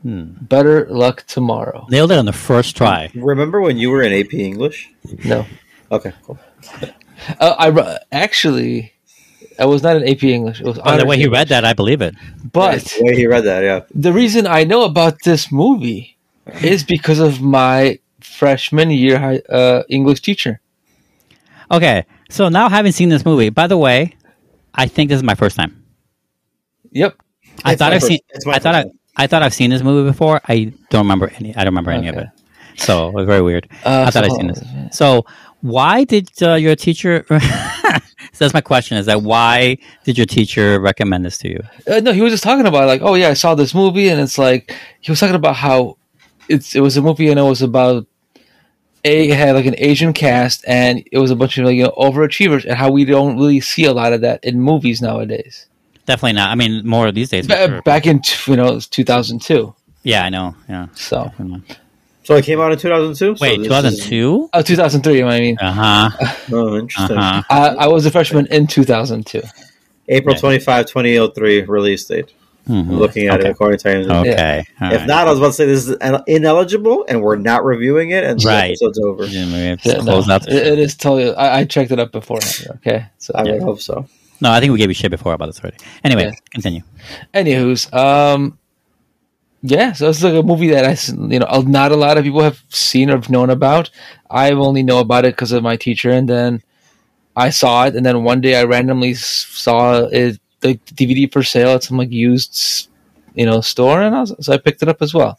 [0.02, 0.32] Hmm.
[0.40, 1.86] Better luck tomorrow.
[1.90, 3.10] Nailed it on the first try.
[3.14, 4.90] Remember when you were in AP English?
[5.24, 5.46] No.
[5.90, 6.38] Okay, cool.
[7.40, 8.92] Uh, I actually,
[9.58, 10.60] I was not in AP English.
[10.60, 12.14] It was By the honors way he read that, I believe it.
[12.52, 13.80] But the way he read that, yeah.
[13.94, 16.16] the reason I know about this movie
[16.62, 20.60] is because of my freshman year high, uh, English teacher.
[21.70, 24.14] Okay, so now having seen this movie, by the way,
[24.74, 25.82] I think this is my first time.
[26.92, 27.16] Yep.
[27.64, 28.18] I It's thought I've first- seen.
[28.30, 28.92] it's I thought I, time.
[29.16, 30.40] I thought I've seen this movie before.
[30.46, 31.54] I don't remember any.
[31.56, 32.26] I don't remember any of it.
[32.76, 33.66] So it was very weird.
[33.84, 34.62] Uh, I thought I'd seen this.
[34.92, 35.24] So
[35.62, 37.24] why did uh, your teacher?
[38.36, 41.60] so that's my question: Is that why did your teacher recommend this to you?
[41.90, 44.20] Uh, no, he was just talking about like, oh yeah, I saw this movie, and
[44.20, 45.96] it's like he was talking about how
[46.48, 48.06] it's it was a movie and it was about
[49.04, 51.84] a it had like an Asian cast and it was a bunch of like you
[51.84, 55.66] know overachievers and how we don't really see a lot of that in movies nowadays.
[56.04, 56.50] Definitely not.
[56.50, 57.46] I mean, more these days.
[57.46, 57.82] Ba- sure.
[57.82, 60.54] Back in you know it was 2002, Yeah, I know.
[60.68, 60.88] Yeah.
[60.94, 61.62] so Definitely.
[62.26, 63.36] So it came out in 2002?
[63.40, 64.50] Wait, two thousand two?
[64.52, 65.14] oh 2003.
[65.14, 65.72] You know what I mean, Uh
[66.10, 66.26] huh.
[66.52, 67.16] Oh, interesting.
[67.16, 67.42] Uh huh.
[67.78, 69.42] I, I was a freshman in 2002.
[70.08, 70.40] April Yeah.
[70.40, 72.32] 25, 2003 release date.
[72.68, 73.48] I'm looking at Okay.
[73.48, 74.32] it according to IMDb.
[74.32, 74.64] Okay.
[74.80, 75.06] all If right.
[75.06, 75.96] not, I was about to say this is
[76.26, 78.64] ineligible and we're not reviewing it and the Right.
[78.70, 79.24] episode's over.
[79.26, 80.48] Yeah, maybe it's Yeah, no, closed out.
[80.48, 81.32] it, it is totally.
[81.32, 82.66] I, I checked it up beforehand.
[82.78, 84.08] Okay, so I would hope so.
[84.40, 85.76] No, I think we gave you shit before about this already.
[86.02, 86.32] Anyway, Yeah.
[86.52, 86.80] continue.
[87.34, 88.58] Anywho's, um,
[89.62, 90.96] yeah, so it's like a movie that I,
[91.28, 93.90] you know, not a lot of people have seen or have known about.
[94.30, 96.62] I only know about it because of my teacher, and then
[97.34, 101.70] I saw it, and then one day I randomly saw it, the DVD for sale
[101.70, 102.88] at some like used,
[103.34, 105.38] you know, store, and I was, so I picked it up as well.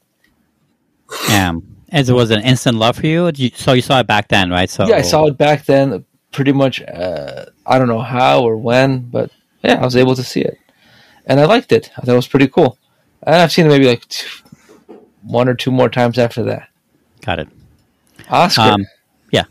[1.31, 4.27] Um, as it was an instant love for you, you- so you saw it back
[4.27, 4.69] then, right?
[4.69, 6.81] So Yeah, I saw it back then, pretty much.
[6.81, 9.31] Uh, I don't know how or when, but
[9.63, 10.57] yeah, I was able to see it,
[11.25, 11.91] and I liked it.
[11.97, 12.77] I thought it was pretty cool,
[13.23, 14.27] and I've seen it maybe like two,
[15.23, 16.69] one or two more times after that.
[17.21, 17.49] Got it.
[18.29, 18.61] Oscar.
[18.61, 18.85] Um,
[19.31, 19.43] yeah.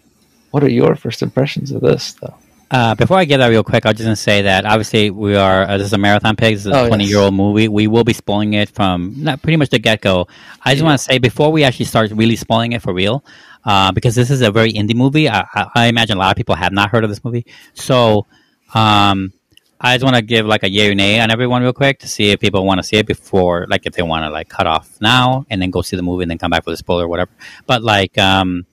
[0.50, 2.34] What are your first impressions of this, though?
[2.68, 5.10] Uh, before I get that real quick, I was just going to say that obviously
[5.10, 6.88] we are, uh, this is a Marathon Pigs, this is Oh, a yes.
[6.88, 7.68] 20 year old movie.
[7.68, 10.26] We will be spoiling it from not pretty much the get go.
[10.64, 13.24] I just want to say before we actually start really spoiling it for real,
[13.64, 16.36] uh, because this is a very indie movie, I, I, I imagine a lot of
[16.36, 17.46] people have not heard of this movie.
[17.74, 18.26] So,
[18.74, 19.32] um,
[19.80, 22.08] I just want to give like a yay or nay on everyone real quick to
[22.08, 24.66] see if people want to see it before, like if they want to like cut
[24.66, 27.04] off now and then go see the movie and then come back for the spoiler
[27.04, 27.30] or whatever.
[27.66, 28.64] But like, um,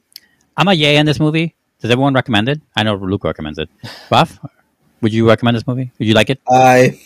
[0.56, 1.56] I'm a yay on this movie.
[1.82, 2.62] Does everyone recommend it?
[2.76, 3.70] I know Luke recommends it.
[4.10, 4.40] Buff,
[5.02, 5.92] would you recommend this movie?
[6.00, 6.40] Would you like it?
[6.50, 6.98] I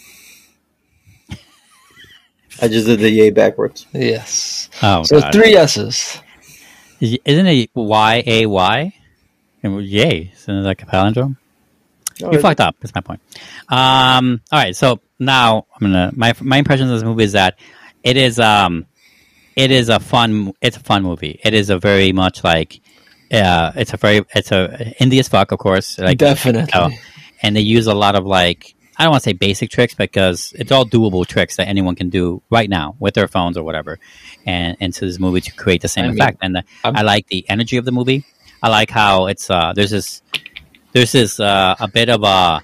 [2.61, 3.85] I just did the yay backwards.
[3.93, 4.69] Yes.
[4.81, 5.33] Oh, So God.
[5.33, 6.21] three S's.
[6.99, 8.93] Is- Isn't it Y A Y?
[9.63, 10.31] And Yay!
[10.35, 11.37] Isn't it like a palindrome?
[12.23, 12.75] Oh, you fucked up.
[12.79, 13.21] That's my point.
[13.69, 17.59] Um, all right, so now I'm gonna my my impressions of this movie is that
[18.03, 18.85] it is um
[19.55, 21.39] it is a fun it's a fun movie.
[21.43, 22.81] It is a very much like
[23.31, 25.97] uh it's a very it's a indie as fuck, of course.
[25.99, 26.71] Like Definitely.
[26.73, 26.89] Oh,
[27.41, 30.53] and they use a lot of like I don't want to say basic tricks because
[30.57, 33.99] it's all doable tricks that anyone can do right now with their phones or whatever,
[34.45, 36.37] and into this movie to create the same I mean, effect.
[36.41, 38.25] and the, I'm- I like the energy of the movie.
[38.63, 40.23] I like how it's uh there's this
[40.91, 42.61] there's this uh, a bit of a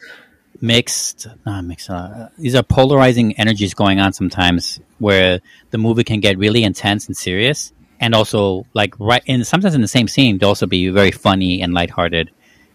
[0.61, 5.41] mixed not mixed uh, these are polarizing energies going on sometimes where
[5.71, 9.81] the movie can get really intense and serious and also like right in sometimes in
[9.81, 12.29] the same scene to also be very funny and lighthearted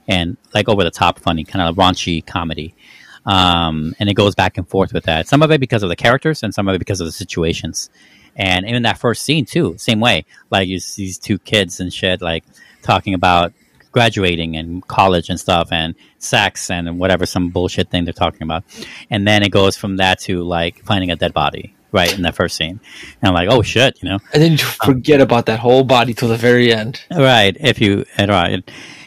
[0.08, 2.74] and like over the top funny kind of raunchy comedy.
[3.26, 5.28] Um, and it goes back and forth with that.
[5.28, 7.90] Some of it because of the characters and some of it because of the situations.
[8.34, 10.24] And even that first scene too same way.
[10.50, 12.44] Like you see these two kids and shit like
[12.80, 13.52] talking about
[13.98, 14.68] graduating and
[14.98, 18.62] college and stuff and sex and whatever some bullshit thing they're talking about.
[19.12, 22.34] And then it goes from that to like finding a dead body right in that
[22.40, 22.76] first scene.
[23.18, 24.18] And i'm like oh shit you know?
[24.32, 24.58] And then you
[24.88, 26.94] forget about that whole body till the very end.
[27.32, 28.62] right if you and right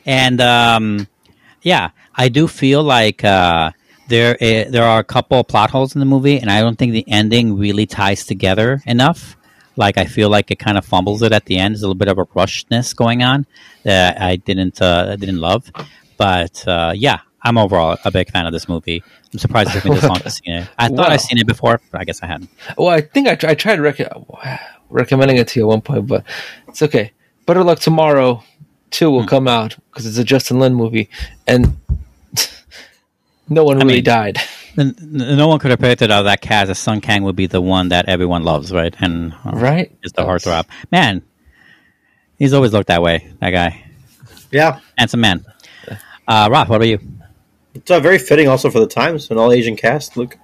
[0.05, 1.07] and um
[1.71, 1.85] yeah
[2.23, 3.71] i do feel like uh
[4.13, 6.77] there i- there are a couple of plot holes in the movie and i don't
[6.79, 9.37] think the ending really ties together enough
[9.83, 12.03] like i feel like it kind of fumbles it at the end there's a little
[12.03, 13.39] bit of a rushness going on
[13.89, 15.63] that i didn't uh I didn't love
[16.25, 18.99] but uh yeah i'm overall a big fan of this movie
[19.33, 21.13] i'm surprised it took me this long to see it i thought Wow.
[21.15, 23.79] i'd seen it before but i guess i hadn't Well, I think I, I tried
[23.87, 24.11] rec-
[25.01, 26.21] recommending it to you at one point, but
[26.67, 27.05] it's okay.
[27.47, 28.43] Better Luck Tomorrow
[28.91, 29.13] 2 Hmm.
[29.15, 31.07] will come out because it's a Justin Lin movie,
[31.47, 31.61] and
[33.49, 34.37] no one really mean- died.
[34.77, 37.35] N- n- no one could have predicted out of that cast that Sung Kang would
[37.35, 38.95] be the one that everyone loves, right?
[38.99, 39.91] And uh, Right?
[40.03, 40.65] is the heartthrob.
[40.91, 41.23] Man,
[42.39, 43.31] he's always looked that way.
[43.39, 43.83] That guy,
[44.51, 45.45] Yeah, handsome man.
[46.27, 46.99] Uh, Roth, what about you?
[47.73, 50.15] it's uh, very fitting also for the times an all Asian cast.
[50.17, 50.37] Look,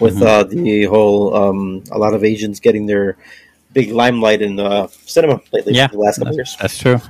[0.00, 3.16] with uh, the whole um, a lot of Asians getting their
[3.72, 5.74] big limelight in uh, cinema lately.
[5.74, 6.56] Yeah, the last couple of years.
[6.60, 7.00] That's true.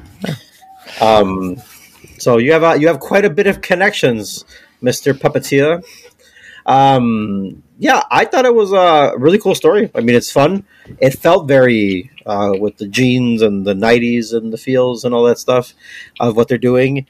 [1.01, 1.57] Um,
[2.19, 4.45] so you have uh, you have quite a bit of connections,
[4.81, 5.83] Mister Puppeteer.
[6.69, 9.91] Um, yeah, I thought it was a really cool story.
[9.95, 10.65] I mean, it's fun.
[10.99, 15.25] It felt very uh, with the jeans and the '90s and the feels and all
[15.25, 15.73] that stuff
[16.21, 17.07] of what they're doing,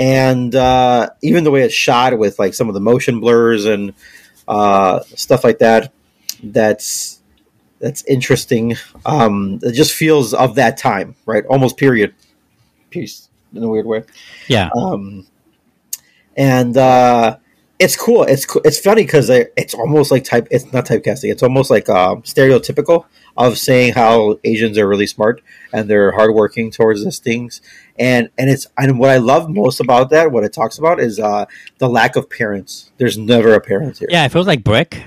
[0.00, 3.94] and uh, even the way it's shot with like some of the motion blurs and
[4.48, 5.92] uh, stuff like that.
[6.42, 7.20] That's
[7.78, 8.76] that's interesting.
[9.06, 11.46] Um, it just feels of that time, right?
[11.46, 12.14] Almost period
[12.90, 14.02] piece in a weird way.
[14.48, 15.26] Yeah, Um,
[16.36, 17.36] and uh,
[17.78, 18.24] it's cool.
[18.24, 20.48] It's it's funny because it's almost like type.
[20.50, 21.30] It's not typecasting.
[21.30, 23.04] It's almost like um, stereotypical
[23.36, 25.40] of saying how Asians are really smart
[25.72, 27.60] and they're hardworking towards these things.
[27.98, 31.20] And and it's and what I love most about that, what it talks about, is
[31.20, 31.46] uh,
[31.78, 32.90] the lack of parents.
[32.98, 34.08] There's never a parent here.
[34.10, 34.24] yeah.
[34.24, 35.00] It feels like Brick.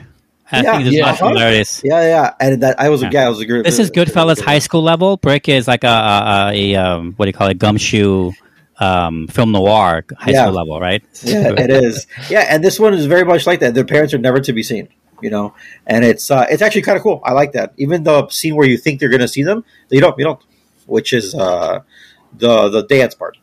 [0.53, 1.05] I Yeah, think there's yeah.
[1.07, 1.81] yeah, similarities.
[1.83, 2.33] yeah, yeah.
[2.39, 3.09] And that I was Yeah.
[3.09, 3.23] guy.
[3.23, 3.61] I was agree.
[3.63, 5.15] This is Goodfellas high school level.
[5.17, 7.57] Brick is like a, a, a um, what do you call it?
[7.57, 8.31] Gumshoe
[8.81, 10.43] um, film noir high Yeah.
[10.43, 11.03] school level, right?
[11.23, 12.07] yeah, it is.
[12.29, 13.73] Yeah, and this one is very much like that.
[13.73, 14.89] Their parents are never to be seen,
[15.21, 15.53] you know,
[15.87, 17.21] and it's uh, it's actually kind of cool.
[17.23, 17.73] I like that.
[17.77, 20.17] Even the scene where you think they're going to see them, you don't.
[20.19, 20.41] You don't.
[20.87, 21.81] Which is uh,
[22.37, 23.37] the the dance part,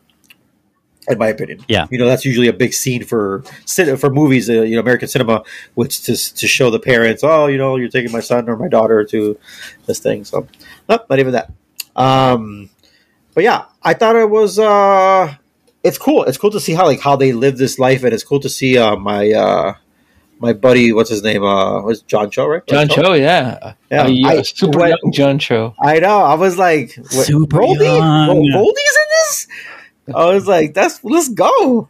[1.07, 1.63] in my opinion.
[1.67, 1.87] Yeah.
[1.89, 3.43] you know that's usually a big scene for
[3.97, 5.43] for movies, uh, you know, American cinema,
[5.73, 8.67] which to to show the parents, oh, you know, you're taking my son or my
[8.67, 9.39] daughter to
[9.85, 10.25] this thing.
[10.25, 10.47] So,
[10.89, 11.51] no, not even that.
[11.95, 12.69] Um,
[13.33, 15.35] but yeah, I thought it was uh
[15.83, 16.23] it's cool.
[16.25, 18.49] It's cool to see how like how they live this life, and it's cool to
[18.49, 19.73] see uh my uh
[20.41, 21.43] my buddy, what's his name?
[21.43, 22.65] Uh, was John Cho, right?
[22.65, 23.73] John Cho, yeah.
[23.91, 25.75] Yeah, yeah, I- super what- young John Cho.
[25.81, 26.19] I know.
[26.19, 27.83] I was like, what, Super Goldie?
[27.83, 28.27] young.
[28.53, 29.47] Goldie's in this.
[30.15, 31.89] I was like, that's let's go.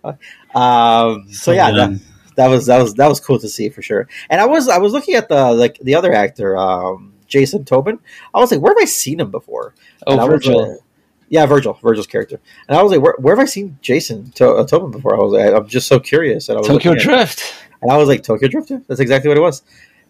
[0.55, 2.01] Um, so, So yeah, that,
[2.37, 4.07] that was that was that was cool to see for sure.
[4.31, 7.99] And I was I was looking at the like the other actor, um, Jason Tobin.
[8.33, 9.73] I was like, where have I seen him before?
[10.07, 10.83] Oh, And I was, Virgil.
[11.29, 12.39] Yeah, Virgil, Virgil's character.
[12.67, 15.15] And I was like, where, where have I seen Jason to- uh, Tobin before?
[15.15, 16.49] I was like, I'm just so curious.
[16.49, 17.53] And I was Tokyo Drift.
[17.81, 18.69] and I was like, Tokyo Drift.
[18.71, 19.61] yeah, That's exactly what it was.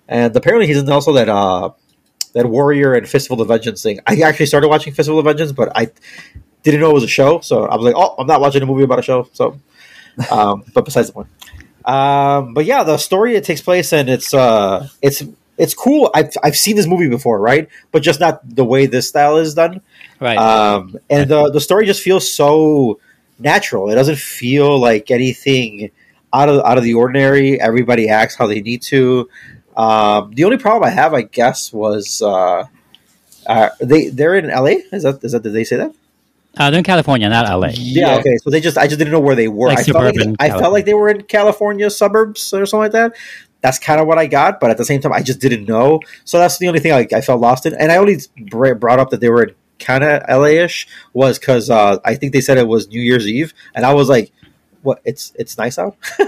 [0.08, 1.72] And apparently, he's in also that uh,
[2.34, 4.00] that Warrior and Fistful of Vengeance thing.
[4.08, 5.92] I actually started watching Fistful of Vengeance, but I
[6.64, 8.66] didn't know it was a show, so I was like, oh, I'm not watching a
[8.66, 9.30] movie about a show.
[9.34, 9.60] So,
[10.32, 11.28] um, but besides the point.
[11.86, 15.24] Um, but yeah, the story it takes place, and it's uh, it's
[15.58, 16.10] it's cool.
[16.14, 17.68] I've I've seen this movie before, right?
[17.92, 19.82] But just not the way this style is done.
[20.20, 20.38] Right.
[20.38, 23.00] Um, and the the story just feels so
[23.40, 23.90] natural.
[23.90, 25.92] It doesn't feel like anything
[26.34, 27.60] out of out of the ordinary.
[27.60, 29.30] Everybody acts how they need to.
[29.76, 32.66] Um, the only problem I have, I guess, was uh,
[33.48, 34.82] uh, they they're in LA.
[34.92, 35.94] Is that is that did they say that?
[36.58, 37.70] Uh, they're in California, not LA.
[37.76, 38.08] Yeah.
[38.14, 38.18] Yeah.
[38.18, 38.38] Okay.
[38.38, 39.70] So they just I just didn't know where they were.
[39.70, 42.84] Like I felt like suburban I felt like they were in California suburbs or something
[42.84, 43.16] like that.
[43.62, 46.00] That's kind of what I got, but at the same time, I just didn't know.
[46.24, 47.74] So that's the only thing I, I felt lost in.
[47.74, 48.18] And I only
[48.48, 52.58] brought up that they were kind of LA-ish was because uh, I think they said
[52.58, 54.32] it was New Year's Eve, and I was like,
[54.82, 55.02] "What?
[55.06, 55.96] It's it's nice out."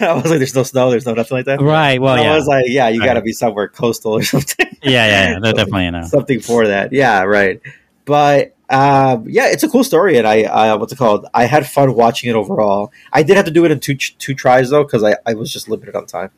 [0.00, 0.90] I was like, "There's no snow.
[0.90, 2.00] There's no nothing like that." Right.
[2.00, 2.34] Well, I yeah.
[2.34, 5.38] was like, "Yeah, you got to be somewhere coastal or something." yeah, yeah, yeah.
[5.40, 6.02] They're definitely you know.
[6.02, 6.92] something for that.
[6.92, 7.60] Yeah, right.
[8.04, 11.26] But um, yeah, it's a cool story, and I, I what's it called?
[11.32, 12.92] I had fun watching it overall.
[13.12, 15.52] I did have to do it in two two tries though, because I, I was
[15.52, 16.30] just limited on time.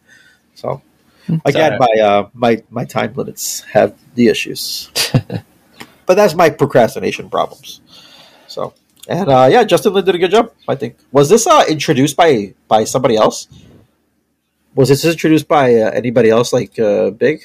[0.55, 0.81] So
[1.45, 1.91] again, alright.
[1.97, 4.91] my uh, my my time limits have the issues,
[6.11, 7.81] but that's my procrastination problems.
[8.49, 8.75] So
[9.07, 10.51] and uh, yeah, Justin Lin did a good job.
[10.67, 13.47] I think was this uh, introduced by by somebody else?
[14.75, 17.43] Was this introduced by uh, anybody else like uh, big?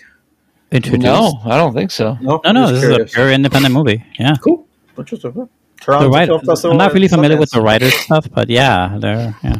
[0.71, 1.03] Introduced.
[1.05, 2.17] No, I don't think so.
[2.19, 2.61] No, no, no.
[2.69, 3.13] Just This is a curious.
[3.13, 4.03] pure independent movie.
[4.17, 4.33] Yeah.
[4.43, 4.65] Cool.
[4.97, 5.33] Interesting.
[5.33, 5.45] huh?
[5.45, 8.49] The Toronto writer, Film Festival I'm not really and familiar with the writer stuff, but
[8.49, 9.59] yeah, they're yeah.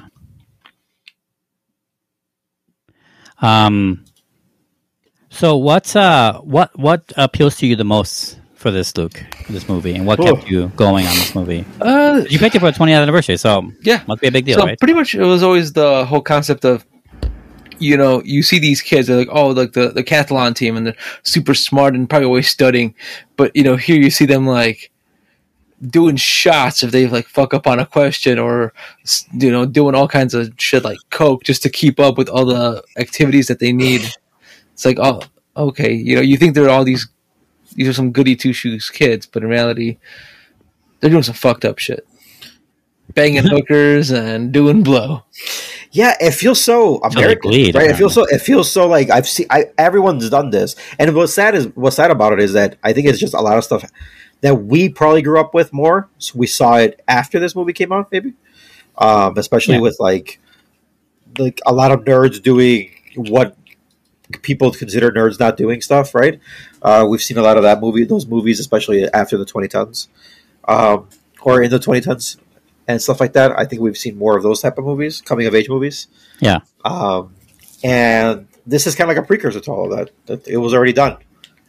[3.40, 4.04] Um.
[5.30, 9.70] So what's uh what what appeals to you the most for this Luke for this
[9.70, 11.64] movie, and what kept you going on this movie?
[11.80, 14.02] Uh, You picked it for the 20th anniversary, so yeah.
[14.08, 14.80] must be a big deal, so right?
[14.80, 16.84] pretty much, it was always the whole concept of,
[17.78, 20.88] you know, you see these kids, they're like, oh, like the the Cathlon team, and
[20.88, 22.96] they're super smart and probably always studying,
[23.38, 24.90] but you know, here you see them like
[25.88, 28.74] doing shots if they like fuck up on a question or
[29.34, 32.46] you know doing all kinds of shit like coke just to keep up with all
[32.46, 34.02] the activities that they need
[34.74, 35.22] it's like oh
[35.58, 37.06] okay you know you think they're all these
[37.76, 39.98] these are some goody two shoes kids but in reality
[41.00, 42.08] they're doing some fucked up shit
[43.14, 45.24] banging hookers and doing blow
[45.92, 47.90] Yeah, it feels so they American, bleed, right?
[47.92, 48.26] It feels so.
[48.26, 49.48] It feels so like I've seen.
[49.50, 52.92] I, everyone's done this, and what's sad is what's sad about it is that I
[52.92, 53.90] think it's just a lot of stuff
[54.42, 56.10] that we probably grew up with more.
[56.18, 58.34] So we saw it after this movie came out, maybe,
[58.98, 59.88] um, especially Yeah.
[59.88, 60.42] with like
[61.40, 63.56] like a lot of nerds doing what
[64.42, 66.14] people consider nerds not doing stuff.
[66.14, 66.42] Right?
[66.86, 70.08] Uh, we've seen a lot of that movie, those movies, especially after the 2010s,
[70.68, 71.10] um,
[71.42, 72.38] or in the 2010s
[72.88, 73.58] and stuff like that.
[73.58, 76.08] I think we've seen more of those type of movies, coming of age movies.
[76.40, 76.60] Yeah.
[76.84, 77.34] Um,
[77.84, 80.12] and this is kind of like a precursor to all of that.
[80.28, 81.18] That It was already done.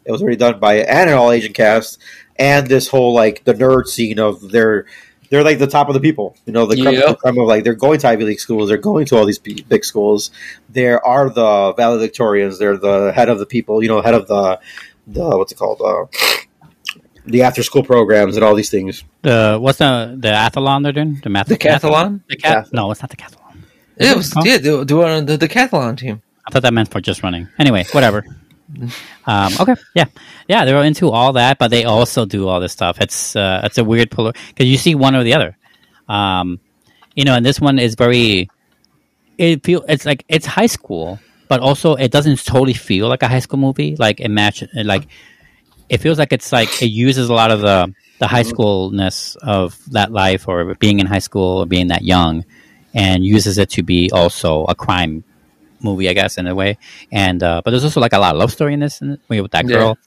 [0.04, 1.98] It was already done by and an all Asian cast,
[2.36, 4.84] and this whole like the nerd scene of they're
[5.30, 6.36] they're like the top of the people.
[6.46, 7.08] You know, the creme, Yep.
[7.08, 9.40] the creme of like they're going to Ivy League schools, they're going to all these
[9.40, 10.30] big schools.
[10.68, 12.58] There are the valedictorians.
[12.58, 13.82] They're the head of the people.
[13.82, 14.60] You know, head of the
[15.06, 15.80] the what's it called?
[15.80, 16.06] Uh,
[17.26, 19.04] the after school programs and all these things.
[19.22, 21.20] The what's the the athlon they're doing?
[21.22, 22.22] The math The cathlon?
[22.28, 22.68] The cat?
[22.72, 23.56] No, it's not the cathlon.
[23.98, 24.42] yeah, it was, Huh?
[24.44, 27.48] yeah they, they were on the decathlon team I thought that meant for just running.
[27.58, 28.24] Anyway, whatever.
[29.28, 30.06] Um, okay, yeah,
[30.48, 33.00] yeah, they're into all that, but they also do all this stuff.
[33.00, 35.56] It's uh, it's a weird polar because you see one or the other.
[36.08, 36.58] Um,
[37.14, 38.48] you know, and this one is very.
[39.38, 43.28] It feel it's like it's high school, but also it doesn't totally feel like a
[43.28, 43.96] high school movie.
[43.96, 45.08] Like imagine like
[45.88, 49.78] it feels like it's like it uses a lot of the the high schoolness of
[49.92, 52.44] that life or being in high school or being that young,
[52.94, 55.22] and uses it to be also a crime
[55.82, 56.78] movie, I guess, in a way.
[57.12, 59.50] And uh, but there's also like a lot of love story in this, in, with
[59.52, 59.76] that Yeah.
[59.76, 59.98] girl.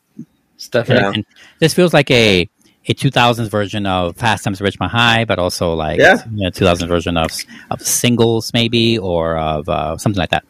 [0.58, 1.12] stuff Yeah.
[1.14, 1.26] And
[1.60, 2.50] this feels like a
[2.88, 6.24] a 2000s version of Fast Times at Richmond High, but also like Yeah.
[6.34, 7.30] you know, 2000s version of
[7.70, 10.44] of Singles, maybe, or of uh, something like that.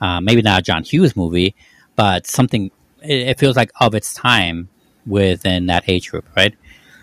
[0.00, 1.54] Uh, maybe not a John Hughes movie,
[1.94, 2.70] but something.
[3.02, 4.68] It, it feels like of its time
[5.06, 6.54] within that age group, right?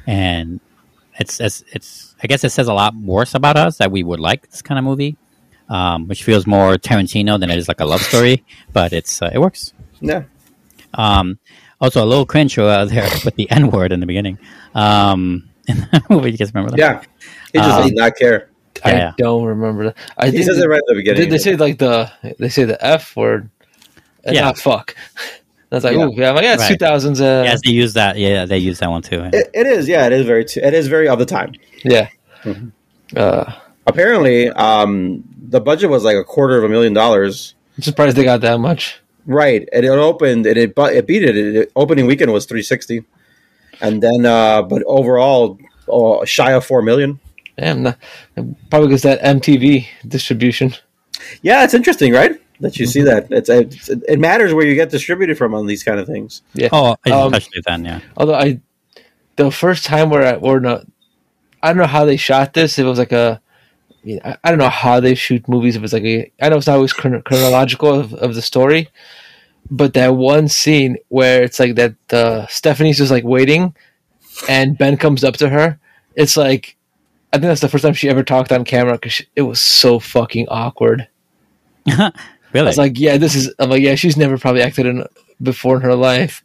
[0.07, 0.60] And
[1.20, 2.15] it's it's it's.
[2.24, 4.78] I guess it says a lot worse about us that we would like this kind
[4.80, 5.18] of movie,
[5.70, 8.44] um, which feels more Tarantino than it is like a love story.
[8.72, 9.74] But it's uh, it works.
[10.02, 10.24] Yeah.
[10.94, 11.40] Um,
[11.82, 14.38] also, a little cringe uh, there with the N word in the beginning.
[14.76, 16.80] Um, in the movie, you guys remember that?
[16.80, 17.02] Yeah.
[17.52, 18.49] He just Um, did not care.
[18.84, 19.11] I Yeah, yeah.
[19.18, 19.97] don't remember that.
[20.18, 21.22] I He think says it right at the beginning.
[21.23, 23.49] They, they say like the they say the f word,
[24.23, 24.41] and Yeah.
[24.41, 24.95] not fuck.
[25.69, 26.05] That's like, Yeah.
[26.05, 26.69] ooh, yeah, I'm like, yeah, it's Right.
[26.69, 27.19] two thousands.
[27.19, 28.18] Uh, Yes, they use that.
[28.18, 29.23] Yeah, they use that one too.
[29.34, 31.53] It, it is, yeah, it is very, t- it is very of the time.
[31.84, 32.10] yeah.
[32.43, 32.68] Mm-hmm.
[33.18, 33.53] Uh,
[33.88, 37.53] Apparently, um, the budget was like a quarter of a million dollars.
[37.77, 38.99] I'm surprised they got that much.
[39.26, 41.35] Right, and it opened, and it bu- it beat it.
[41.35, 41.72] it.
[41.76, 43.03] Opening weekend was three sixty,
[43.81, 45.57] and then, uh, but overall,
[45.89, 47.19] oh, shy of four million.
[47.58, 47.98] Damn, not,
[48.70, 50.74] probably because that MTV distribution.
[51.42, 52.40] Yeah, it's interesting, right?
[52.60, 55.84] That you see that it's, it's it matters where you get distributed from on these
[55.84, 56.42] kind of things.
[56.54, 56.70] Yeah.
[56.72, 57.86] Oh, I Um, touched then.
[57.86, 58.00] Yeah.
[58.18, 58.60] Although I,
[59.36, 60.86] the first time where I or not,
[61.62, 62.80] I don't know how they shot this.
[62.80, 63.42] It was like a,
[63.92, 65.76] I, mean, I, I don't know how they shoot movies.
[65.76, 68.90] If it's like a, I know it's not always chron- chronological of, of the story,
[69.70, 73.76] but that one scene where it's like that uh, Stephanie's just like waiting,
[74.48, 75.80] and Ben comes up to her.
[76.16, 76.78] It's like
[77.34, 79.99] I think that's the first time she ever talked on camera because it was so
[79.99, 81.07] fucking awkward.
[81.88, 82.11] really?
[82.53, 83.53] I was like, yeah, this is.
[83.60, 85.03] I'm like, yeah, she's never probably acted in
[85.41, 86.43] before in her life.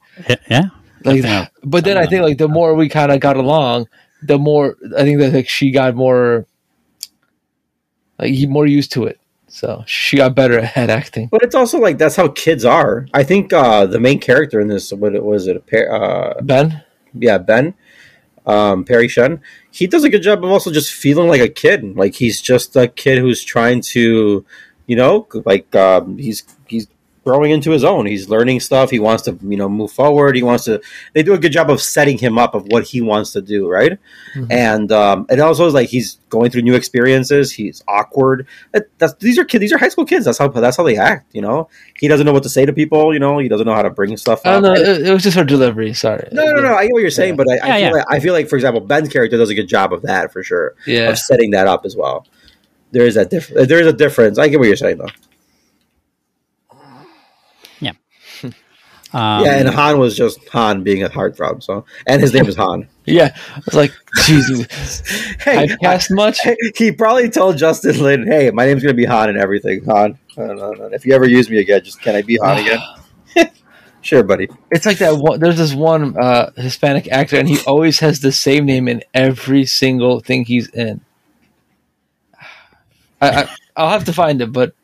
[0.50, 0.62] yeah.
[1.04, 1.48] Like, Something else.
[1.62, 3.86] but then I Something think like the more we kind of got along,
[4.22, 6.46] the more I think that like she got more
[8.18, 9.20] like he- more used to it.
[9.46, 11.28] So she got better at acting.
[11.28, 13.06] But it's also like that's how kids are.
[13.14, 16.40] I think uh, the main character in this, what it was it, a pair, uh,
[16.42, 16.82] Ben,
[17.14, 17.74] yeah, Ben,
[18.48, 21.96] um, Parry Shen, he does a good job of also just feeling like a kid.
[21.96, 24.44] Like he's just a kid who's trying to,
[24.86, 26.57] you know, like um, he's he's
[27.28, 28.06] growing into his own.
[28.06, 28.90] He's learning stuff.
[28.90, 30.34] He wants to, you know, move forward.
[30.34, 30.80] He wants to.
[31.12, 33.68] They do a good job of setting him up of what he wants to do,
[33.68, 33.98] right?
[34.34, 34.46] Mhm.
[34.50, 37.52] And um, it also is like he's going through new experiences.
[37.52, 38.46] He's awkward.
[38.72, 39.60] That, that's these are kids.
[39.60, 40.24] These are high school kids.
[40.24, 41.26] That's how that's how they act.
[41.34, 41.68] You know,
[42.00, 43.12] he doesn't know what to say to people.
[43.12, 44.62] You know, he doesn't know how to bring stuff I up.
[44.62, 44.80] don't know.
[44.80, 45.92] It, it was just her delivery.
[45.92, 46.26] Sorry.
[46.32, 46.74] No, no, no.
[46.74, 47.44] I get what you're saying, Yeah.
[47.44, 47.90] but I, I, Yeah, feel yeah.
[47.92, 50.42] Like, I feel like, for example, Ben's character does a good job of that for
[50.42, 51.10] sure, Yeah.
[51.10, 52.26] of setting that up as well.
[52.92, 53.68] There is that difference.
[53.68, 54.38] There is a difference.
[54.38, 55.08] I get what you're saying, though.
[59.12, 61.62] Um, yeah, and Han was just Han being a heartthrob.
[61.62, 62.88] So, and his name is Han.
[63.08, 63.34] Yeah.
[63.56, 63.92] I was like,
[64.26, 65.00] Jesus.
[65.40, 66.40] hey, I've cast much.
[66.76, 69.82] he probably told Justin Lin, "Hey, my name's gonna be Han and everything.
[69.86, 72.80] Han, if you ever use me again, just can I be Han again?
[74.02, 74.48] sure, buddy.
[74.70, 75.40] It's like that one.
[75.40, 79.64] There's this one uh, Hispanic actor, and he always has the same name in every
[79.64, 81.00] single thing he's in.
[83.22, 84.74] I, I I'll have to find it, but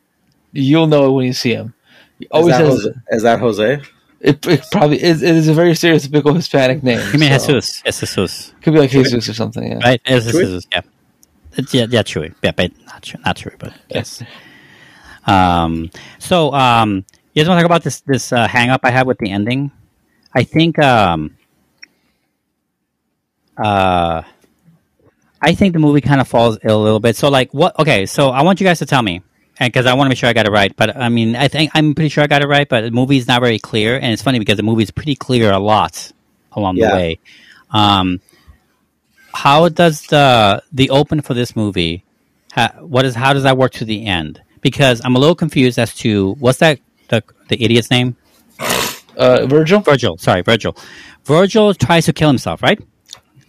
[0.51, 1.75] you'll know it when you see him.
[2.17, 2.73] He Is always that, has.
[2.73, 2.99] Jose?
[3.11, 3.81] is that Jose?
[4.25, 5.21] It, it probably is.
[5.21, 6.99] It is a very stereotypical Hispanic name.
[7.13, 7.83] You mean so- Jesus?
[7.85, 9.71] It's Jesus, Could be like Jesus or something.
[9.71, 9.79] Yeah.
[9.83, 10.01] right?
[10.03, 10.65] It's Jesus.
[10.71, 10.81] Yeah.
[11.57, 12.33] It's, yeah, yeah, Chewy.
[12.41, 14.23] Yeah, but not true, not true, but yes.
[15.27, 15.91] Um.
[16.17, 19.05] So, um, you guys want to talk about this this uh, hang up I have
[19.05, 19.71] with the ending?
[20.33, 20.79] I think.
[20.79, 21.37] Um.
[23.55, 24.23] Uh.
[25.39, 27.15] I think the movie kind of falls ill a little bit.
[27.15, 27.77] So, like, what?
[27.77, 29.21] Okay, so I want you guys to tell me,
[29.59, 30.75] because I want to make sure I got it right.
[30.75, 32.67] But I mean, I think I'm pretty sure I got it right.
[32.67, 35.59] But the movie's not very clear, and it's funny because the movie's pretty clear a
[35.59, 36.11] lot
[36.51, 36.89] along Yeah.
[36.91, 37.19] the way.
[37.71, 38.21] Um,
[39.33, 42.03] how does the the open for this movie?
[42.53, 44.41] Ha, what is how does that work to the end?
[44.61, 46.79] Because I'm a little confused as to what's that
[47.09, 48.15] the the idiot's name?
[49.17, 49.79] Uh, Virgil.
[49.81, 50.17] Virgil.
[50.17, 50.75] Sorry, Virgil.
[51.25, 52.79] Virgil tries to kill himself, right?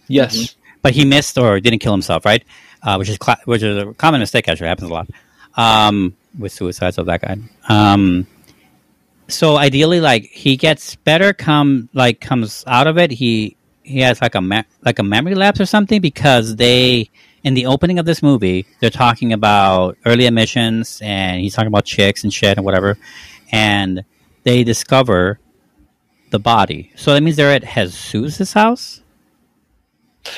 [0.07, 0.55] Yes.
[0.81, 2.43] but he missed or didn't kill himself, right?
[2.81, 4.47] Uh, which is cla- which is a common mistake.
[4.47, 5.09] Actually, happens a lot
[5.57, 7.37] um, with suicides of that guy.
[7.67, 8.27] Um,
[9.27, 13.11] so ideally, like he gets better, come like comes out of it.
[13.11, 17.09] He he has like a me- like a memory lapse or something because they
[17.43, 21.85] in the opening of this movie they're talking about early emissions and he's talking about
[21.85, 22.97] chicks and shit and whatever,
[23.51, 24.05] and
[24.43, 25.39] they discover
[26.29, 26.91] the body.
[26.95, 29.01] So that means they're at Jesus' house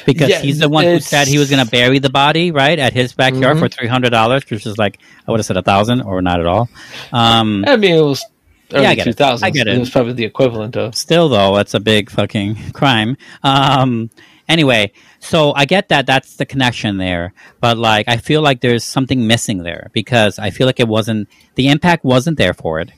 [0.06, 2.78] because Yeah, he's the one who said he was going to bury the body right
[2.80, 3.60] at his backyard Mhm.
[3.60, 6.40] for three hundred dollars, which is like I would have said a thousand or not
[6.40, 6.70] at all.
[7.12, 8.26] Um, I mean, it was
[8.74, 9.22] early Yeah, I get it.
[9.22, 9.76] I get it.
[9.76, 10.96] It was probably the equivalent of.
[10.96, 13.18] still though, it's a big fucking crime.
[13.44, 14.10] Um,
[14.48, 18.84] anyway, so I get that that's the connection there, but like I feel like there's
[18.84, 22.92] something missing there because I feel like it wasn't the impact wasn't there for it,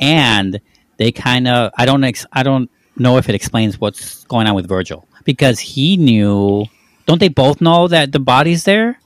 [0.00, 0.60] and
[0.96, 4.54] they kind of I don't ex- I don't know if it explains what's going on
[4.54, 6.66] with Virgil because he knew.
[7.06, 8.98] Don't they both know that the body's there?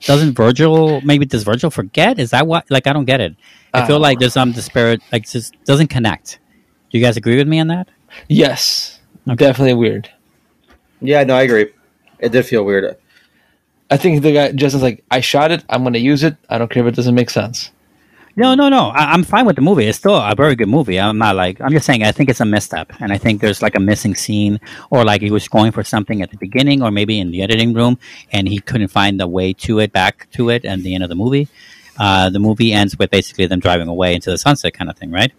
[0.00, 2.18] Doesn't Virgil maybe does Virgil forget?
[2.18, 3.36] Is that what like I don't get it.
[3.72, 6.38] I feel like there's some disparate like just doesn't connect.
[6.90, 7.88] Do you guys agree with me on that?
[8.28, 9.00] Yes.
[9.26, 9.46] Okay.
[9.46, 10.10] Definitely weird.
[11.00, 11.72] Yeah, no, I agree.
[12.18, 12.96] It did feel weird.
[13.90, 15.64] I think the guy Justin's like, I shot it.
[15.68, 16.36] I'm going to use it.
[16.48, 17.70] I don't care if it doesn't make sense.
[18.36, 18.88] No, no, no.
[18.88, 19.86] I, I'm fine with the movie.
[19.86, 20.98] It's still a very good movie.
[20.98, 22.02] I'm not like I'm just saying.
[22.02, 24.58] I think it's a misstep, and I think there's like a missing scene,
[24.90, 27.74] or like he was going for something at the beginning, or maybe in the editing
[27.74, 27.98] room,
[28.32, 31.10] and he couldn't find the way to it, back to it, at the end of
[31.10, 31.48] the movie.
[31.96, 35.12] Uh, the movie ends with basically them driving away into the sunset, kind of thing,
[35.12, 35.32] right?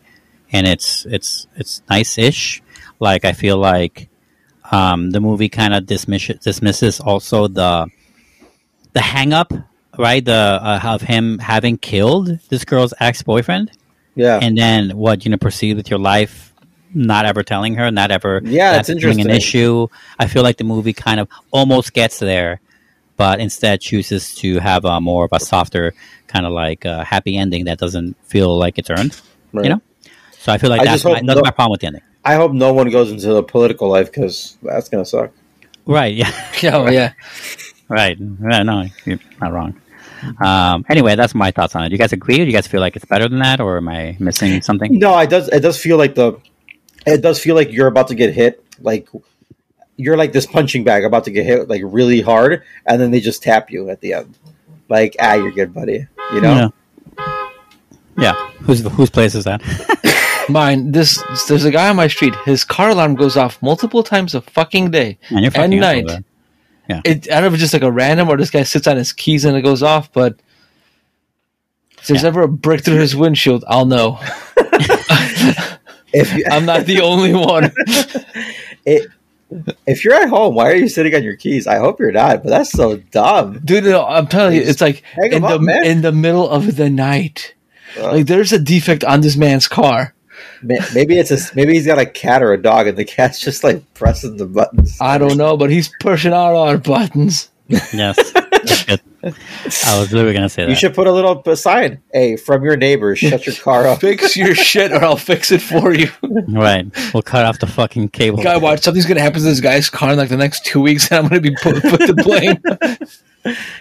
[0.54, 2.64] And it's it's it's nice-ish.
[3.02, 4.08] Like I feel like
[4.72, 7.88] um, the movie kind of dismisses dismisses also the
[8.94, 9.52] the hang up
[9.98, 10.24] right?
[10.24, 10.32] The
[10.62, 13.72] uh, of him having killed this girl's ex-boyfriend?
[14.18, 14.40] Yeah.
[14.42, 16.54] and then what you know proceed with your life
[16.94, 19.88] not ever telling her not ever Yeah, that it's becoming an issue?
[20.18, 22.62] I feel like the movie kind of almost gets there
[23.18, 25.94] but instead chooses to have a more of a softer
[26.28, 29.20] kind of like uh, happy ending that doesn't feel like it's earned
[29.52, 29.66] Right.
[29.66, 29.82] you know?
[30.40, 31.88] So i feel like I that's just my, hope that's no- my problem with the
[31.88, 32.02] ending.
[32.24, 35.32] I hope no one goes into the political life because that's gonna suck.
[35.86, 36.32] right yeah.
[36.74, 37.12] Oh, yeah.
[37.90, 38.18] right.
[38.18, 39.80] Yeah, no you're not wrong
[40.41, 41.89] Um, anyway, that's my thoughts on it.
[41.89, 42.38] Do you guys agree?
[42.38, 44.97] Do you guys feel like it's better than that, or am I missing something?
[44.97, 45.47] No, it does.
[45.49, 46.39] It does feel like the.
[47.06, 48.64] It does feel like you're about to get hit.
[48.80, 49.07] Like
[49.97, 53.19] you're like this punching bag about to get hit like really hard, and then they
[53.19, 54.38] just tap you at the end.
[54.89, 56.07] Like ah, you're good, buddy.
[56.34, 56.72] You know.
[57.18, 57.45] Yeah.
[58.18, 58.49] Yeah.
[58.61, 59.61] Whose whose place is that?
[60.49, 60.91] Mine.
[60.91, 62.35] This there's a guy on my street.
[62.45, 66.06] His car alarm goes off multiple times a fucking day And you're and fucking up
[66.06, 66.23] night.
[66.90, 67.14] Over there.
[67.14, 68.98] It, I don't know if it's just like a random or this guy sits on
[68.98, 70.40] his keys and it goes off, but
[71.99, 72.28] if there's Yeah.
[72.30, 74.20] ever a brick through his windshield, I'll know.
[76.18, 77.66] If you, I'm not the only one.
[78.86, 79.10] it,
[79.86, 81.68] if you're at home, why are you sitting on your keys?
[81.68, 82.41] I hope you're not.
[82.41, 83.60] But that's so dumb.
[83.66, 85.86] Dude, no, I'm telling you, it's like Hang in 'em the man.
[85.86, 87.53] in the middle of the night.
[87.99, 90.14] Uh, Like there's a defect on this man's car.
[90.62, 93.40] Ma- maybe it's a maybe he's got a cat or a dog, and the cat's
[93.40, 94.98] just like pressing the buttons.
[95.02, 97.50] I don't know, but he's pushing out our buttons.
[97.68, 98.18] Yes.
[99.26, 100.70] I was literally gonna say that.
[100.70, 102.00] You should put a little p- sign.
[102.14, 104.02] Hey, from your neighbors, shut your car off.
[104.02, 106.10] Fix your shit or I'll fix it for you.
[106.22, 106.86] Right.
[107.14, 108.44] We'll cut off the fucking cable.
[108.44, 111.10] Guy, watch something's gonna happen to this guy's car in like the next two weeks,
[111.12, 112.62] and I'm gonna be put, put to blame.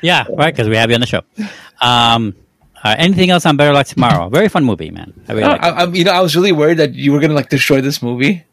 [0.03, 0.55] Yeah, right.
[0.55, 1.23] Because we have you on the show.
[1.81, 2.35] Um,
[2.85, 4.29] uh, anything else on Better Luck Tomorrow?
[4.39, 5.13] Very fun movie, man.
[5.29, 7.35] I really like I, I, you know, I was really worried that you were gonna
[7.35, 8.45] like destroy this movie.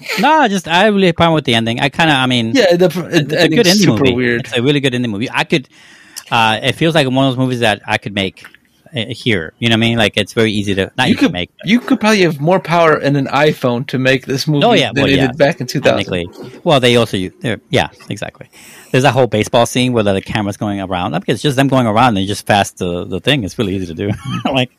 [0.00, 0.20] it.
[0.20, 1.80] No, just I really had a problem with the ending.
[1.80, 4.14] I kind of, I mean, Yeah, the, it's a good indie super movie.
[4.14, 4.40] weird.
[4.42, 5.28] It's a really good indie movie.
[5.30, 5.68] I could.
[6.30, 8.44] Uh, it feels like one of those movies that I could make
[8.92, 9.52] here.
[9.58, 9.98] You know what I mean?
[9.98, 11.50] Like it's very easy to not You could make.
[11.64, 14.92] you could probably have more power in an iPhone to make this movie Oh yeah,
[14.92, 15.26] than well, it yeah.
[15.28, 16.62] did back in 2000.
[16.64, 17.32] Well, they also use.
[17.70, 18.50] Yeah, exactly.
[18.90, 21.14] There's that whole baseball scene where the camera's going around.
[21.14, 22.08] I mean, it's just them going around.
[22.08, 23.44] and They just fast the, the thing.
[23.44, 24.10] It's really easy to do.
[24.52, 24.72] like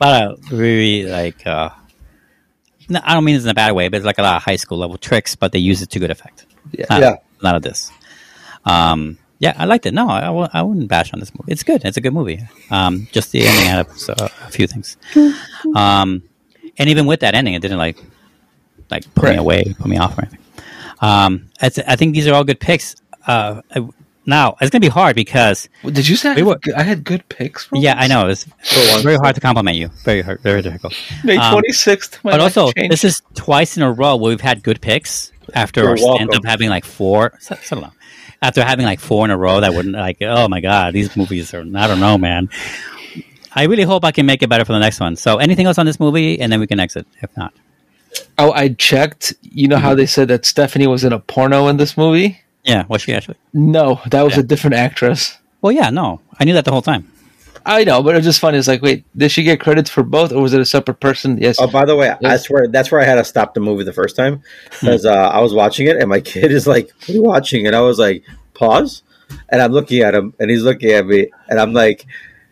[0.00, 1.46] a lot of really like.
[1.46, 1.70] uh
[2.88, 4.42] no, I don't mean this in a bad way, but it's like a lot of
[4.44, 6.46] high school level tricks, but they use it to good effect.
[6.70, 6.86] Yeah.
[6.88, 7.16] Not, Yeah.
[7.42, 7.90] None of this.
[8.64, 9.92] Um, yeah, I liked it.
[9.94, 11.52] No, I, I wouldn't bash on this movie.
[11.52, 11.84] It's good.
[11.84, 12.40] It's a good movie.
[12.70, 14.96] Um, just the ending had a, so- a few things.
[15.74, 16.22] Um,
[16.78, 17.98] and even with that ending, it didn't like
[18.90, 20.40] like put me away, put me off or anything.
[21.00, 22.94] Um, I, th- I think these are all good picks.
[23.26, 23.88] Uh, I-
[24.28, 26.82] now it's gonna be hard because Did you say I We had, were- good- I
[26.82, 27.64] had good picks?
[27.66, 28.44] For yeah, I know it's
[28.92, 29.02] one.
[29.02, 29.88] very hard to compliment you.
[30.04, 30.94] Very hard, very difficult.
[31.24, 32.18] May Um, 26th.
[32.24, 32.92] my but also, changed.
[32.92, 36.28] this is twice in a row where we've had good picks after You're our stand
[36.28, 36.36] welcome.
[36.38, 37.34] up having like four.
[37.36, 37.92] s- Settle down.
[38.46, 41.52] After having like four in a row that wouldn't like, oh my god, these movies
[41.52, 41.62] are.
[41.62, 42.48] I don't know, man.
[43.52, 45.16] I really hope I can make it better for the next one.
[45.16, 47.06] So, anything else on this movie, and then we can exit.
[47.22, 47.52] If not,
[48.38, 49.34] Oh, I checked.
[49.42, 49.96] You know how Mm-hmm.
[49.98, 52.40] they said that Stephanie was in a porno in this movie?
[52.64, 53.36] yeah, was she actually?
[53.52, 54.40] No, that was Yeah.
[54.40, 55.38] a different actress.
[55.62, 57.10] Well, yeah, no, I knew that the whole time.
[57.68, 58.56] I know, but it was just funny.
[58.58, 61.36] It's like, wait, did she get credits for both, or was it a separate person?
[61.38, 61.56] Yes.
[61.60, 62.44] Oh, by the way, I Yes.
[62.46, 64.40] swear that's where I had to stop the movie the first time
[64.70, 67.66] because uh, I was watching it and my kid is like, "What are you watching?"
[67.66, 68.22] And I was like,
[68.54, 69.02] "Pause,"
[69.48, 72.06] and I'm looking at him and he's looking at me and I'm like,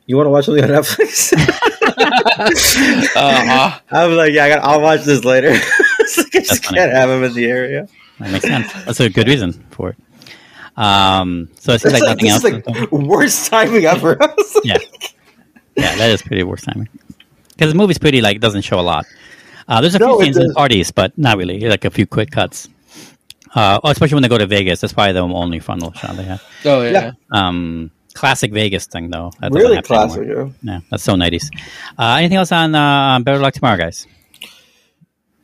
[0.07, 1.33] "You want to watch something on Netflix?"
[3.17, 3.81] uh-huh.
[3.91, 6.79] I was like, "Yeah, I got, I'll watch this later." Like, I just funny.
[6.79, 7.89] can't have him in the area.
[8.21, 8.73] That makes sense.
[8.85, 9.97] That's a good reason for it.
[10.77, 12.77] Um, so it seems It's like like, nothing this else.
[12.77, 14.17] is like worst timing ever.
[14.23, 14.79] I was yeah,
[15.77, 16.89] yeah, that is pretty worst timing.
[17.51, 19.07] Because the movie's pretty like doesn't show a lot.
[19.69, 20.55] Uh, there's a No, few it scenes in does.
[20.55, 21.61] parties, but not really.
[21.61, 22.69] Like a few quick cuts.
[23.55, 24.81] Uh, oh, especially when they go to Vegas.
[24.81, 26.43] That's probably the only frontal shot they have.
[26.65, 26.91] oh yeah.
[26.91, 27.13] Yeah.
[27.31, 29.31] Um, classic Vegas thing though.
[29.41, 30.23] That Really classic.
[30.23, 30.53] anymore.
[30.63, 30.73] Yeah.
[30.75, 31.51] Yeah, that's so 90s.
[31.97, 34.07] Uh, anything else on uh, Better Luck Tomorrow, guys?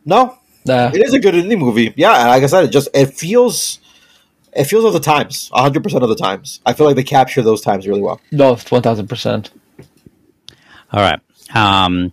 [0.04, 0.36] No,
[0.66, 0.90] Nah.
[0.92, 1.92] it is a good indie movie.
[1.96, 3.78] Yeah, like I said, it just it feels.
[4.52, 6.60] It feels of the times, hundred percent of the times.
[6.66, 8.20] I feel like they capture those times really well.
[8.32, 9.50] No, one thousand percent.
[10.92, 11.20] All right.
[11.54, 12.12] Um,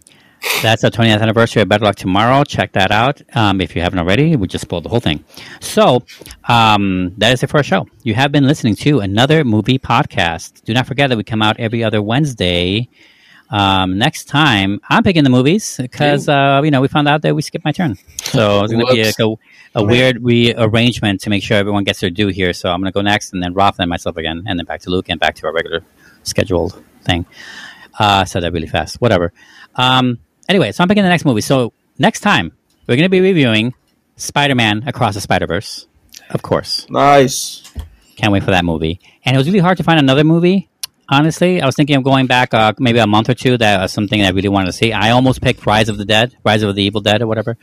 [0.62, 2.44] that's our 20th anniversary of Better Luck Tomorrow.
[2.44, 3.22] Check that out.
[3.36, 5.24] Um, if you haven't already, we just spoiled the whole thing.
[5.60, 6.04] So,
[6.48, 7.88] um, that is it for our show.
[8.04, 10.64] You have been listening to another movie podcast.
[10.64, 12.88] Do not forget that we come out every other Wednesday.
[13.50, 17.36] Um, next time, I'm picking the movies because, uh, you know, we found out that
[17.36, 17.96] we skipped my turn.
[18.24, 19.42] So it's going to be like Whoops.
[19.78, 22.54] A, a weird rearrangement to make sure everyone gets their due here.
[22.54, 24.82] So I'm going to go next and then Ralph and myself again, and then back
[24.82, 25.82] to Luke and back to our regular
[26.24, 27.26] scheduled thing.
[28.00, 29.00] Uh, I said that really fast.
[29.00, 29.32] Whatever.
[29.76, 31.42] Um, anyway, so I'm picking the next movie.
[31.42, 32.52] So next time
[32.88, 33.74] we're going to be reviewing
[34.16, 35.88] Spider-Man Across the Spider-Verse,
[36.32, 36.90] of course.
[36.90, 37.64] Nice.
[38.16, 39.00] Can't wait for that movie.
[39.24, 40.70] And it was really hard to find another movie.
[41.10, 43.58] Honestly, I was thinking of going back uh, maybe a month or two.
[43.58, 44.92] That was something I really wanted to see.
[44.92, 47.58] I almost picked Rise of the Dead, Rise of the Evil Dead, or whatever.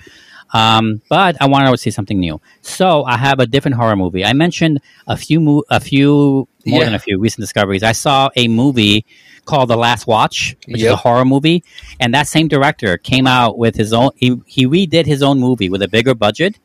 [0.53, 2.41] Um, but I wanted to see something new.
[2.63, 4.25] So I have a different horror movie.
[4.25, 6.85] I mentioned a few, mo- a few more Yeah.
[6.85, 7.83] than a few recent discoveries.
[7.83, 9.05] I saw a movie
[9.47, 11.65] called The Last Watch, which is a horror movie,
[12.01, 14.11] and that same director came out with his own.
[14.17, 16.59] He he redid his own movie with a bigger budget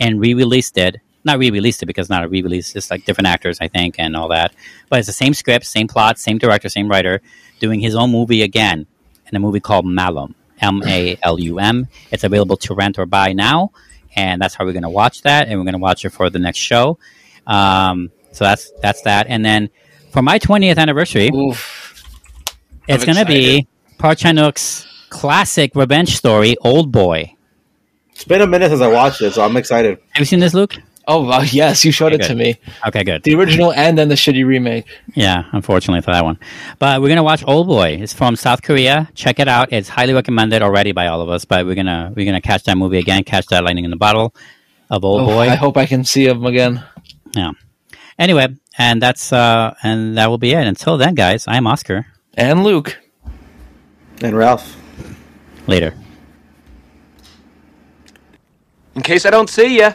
[0.00, 0.96] and re-released it
[1.26, 2.76] not re-released it because it's not a re-release.
[2.76, 4.52] It's like different actors, I think, and all that.
[4.90, 7.22] But it's the same script, same plot, same director, same writer,
[7.60, 8.86] doing his own movie again
[9.30, 10.34] in a movie called Malum.
[10.60, 11.88] M A L U M.
[12.10, 13.72] It's available to rent or buy now,
[14.14, 16.30] and that's how we're going to watch that, and we're going to watch it for
[16.30, 16.98] the next show.
[17.46, 19.70] Um, so that's that's that, and then
[20.10, 22.04] for my 20th anniversary, Oof.
[22.86, 23.66] it's going to be
[23.98, 27.34] Park Chan Wook's classic revenge story, Old Boy.
[28.12, 29.98] It's been a minute since I watched it, so I'm excited.
[30.10, 30.76] Have you seen this, Luke?
[31.06, 32.58] Oh uh, yes, you showed Okay, it to me.
[32.86, 33.22] Okay, good.
[33.22, 34.86] The original and then the shitty remake.
[35.14, 36.38] Yeah, unfortunately for that one.
[36.78, 37.98] But we're gonna watch Old Boy.
[38.00, 39.08] It's from South Korea.
[39.14, 39.72] Check it out.
[39.72, 41.44] It's highly recommended already by all of us.
[41.44, 43.24] But we're gonna we're gonna catch that movie again.
[43.24, 44.34] Catch that lightning in the bottle
[44.90, 45.48] of Old Oh, Boy.
[45.48, 46.82] I hope I can see him again.
[47.36, 47.52] Yeah.
[48.18, 48.48] Anyway,
[48.78, 50.66] and that's uh and that will be it.
[50.66, 52.06] Until then, guys, I'm Oscar.
[52.34, 52.98] And Luke.
[54.22, 54.76] And Ralph.
[55.66, 55.94] Later.
[58.94, 59.94] In case I don't see ya.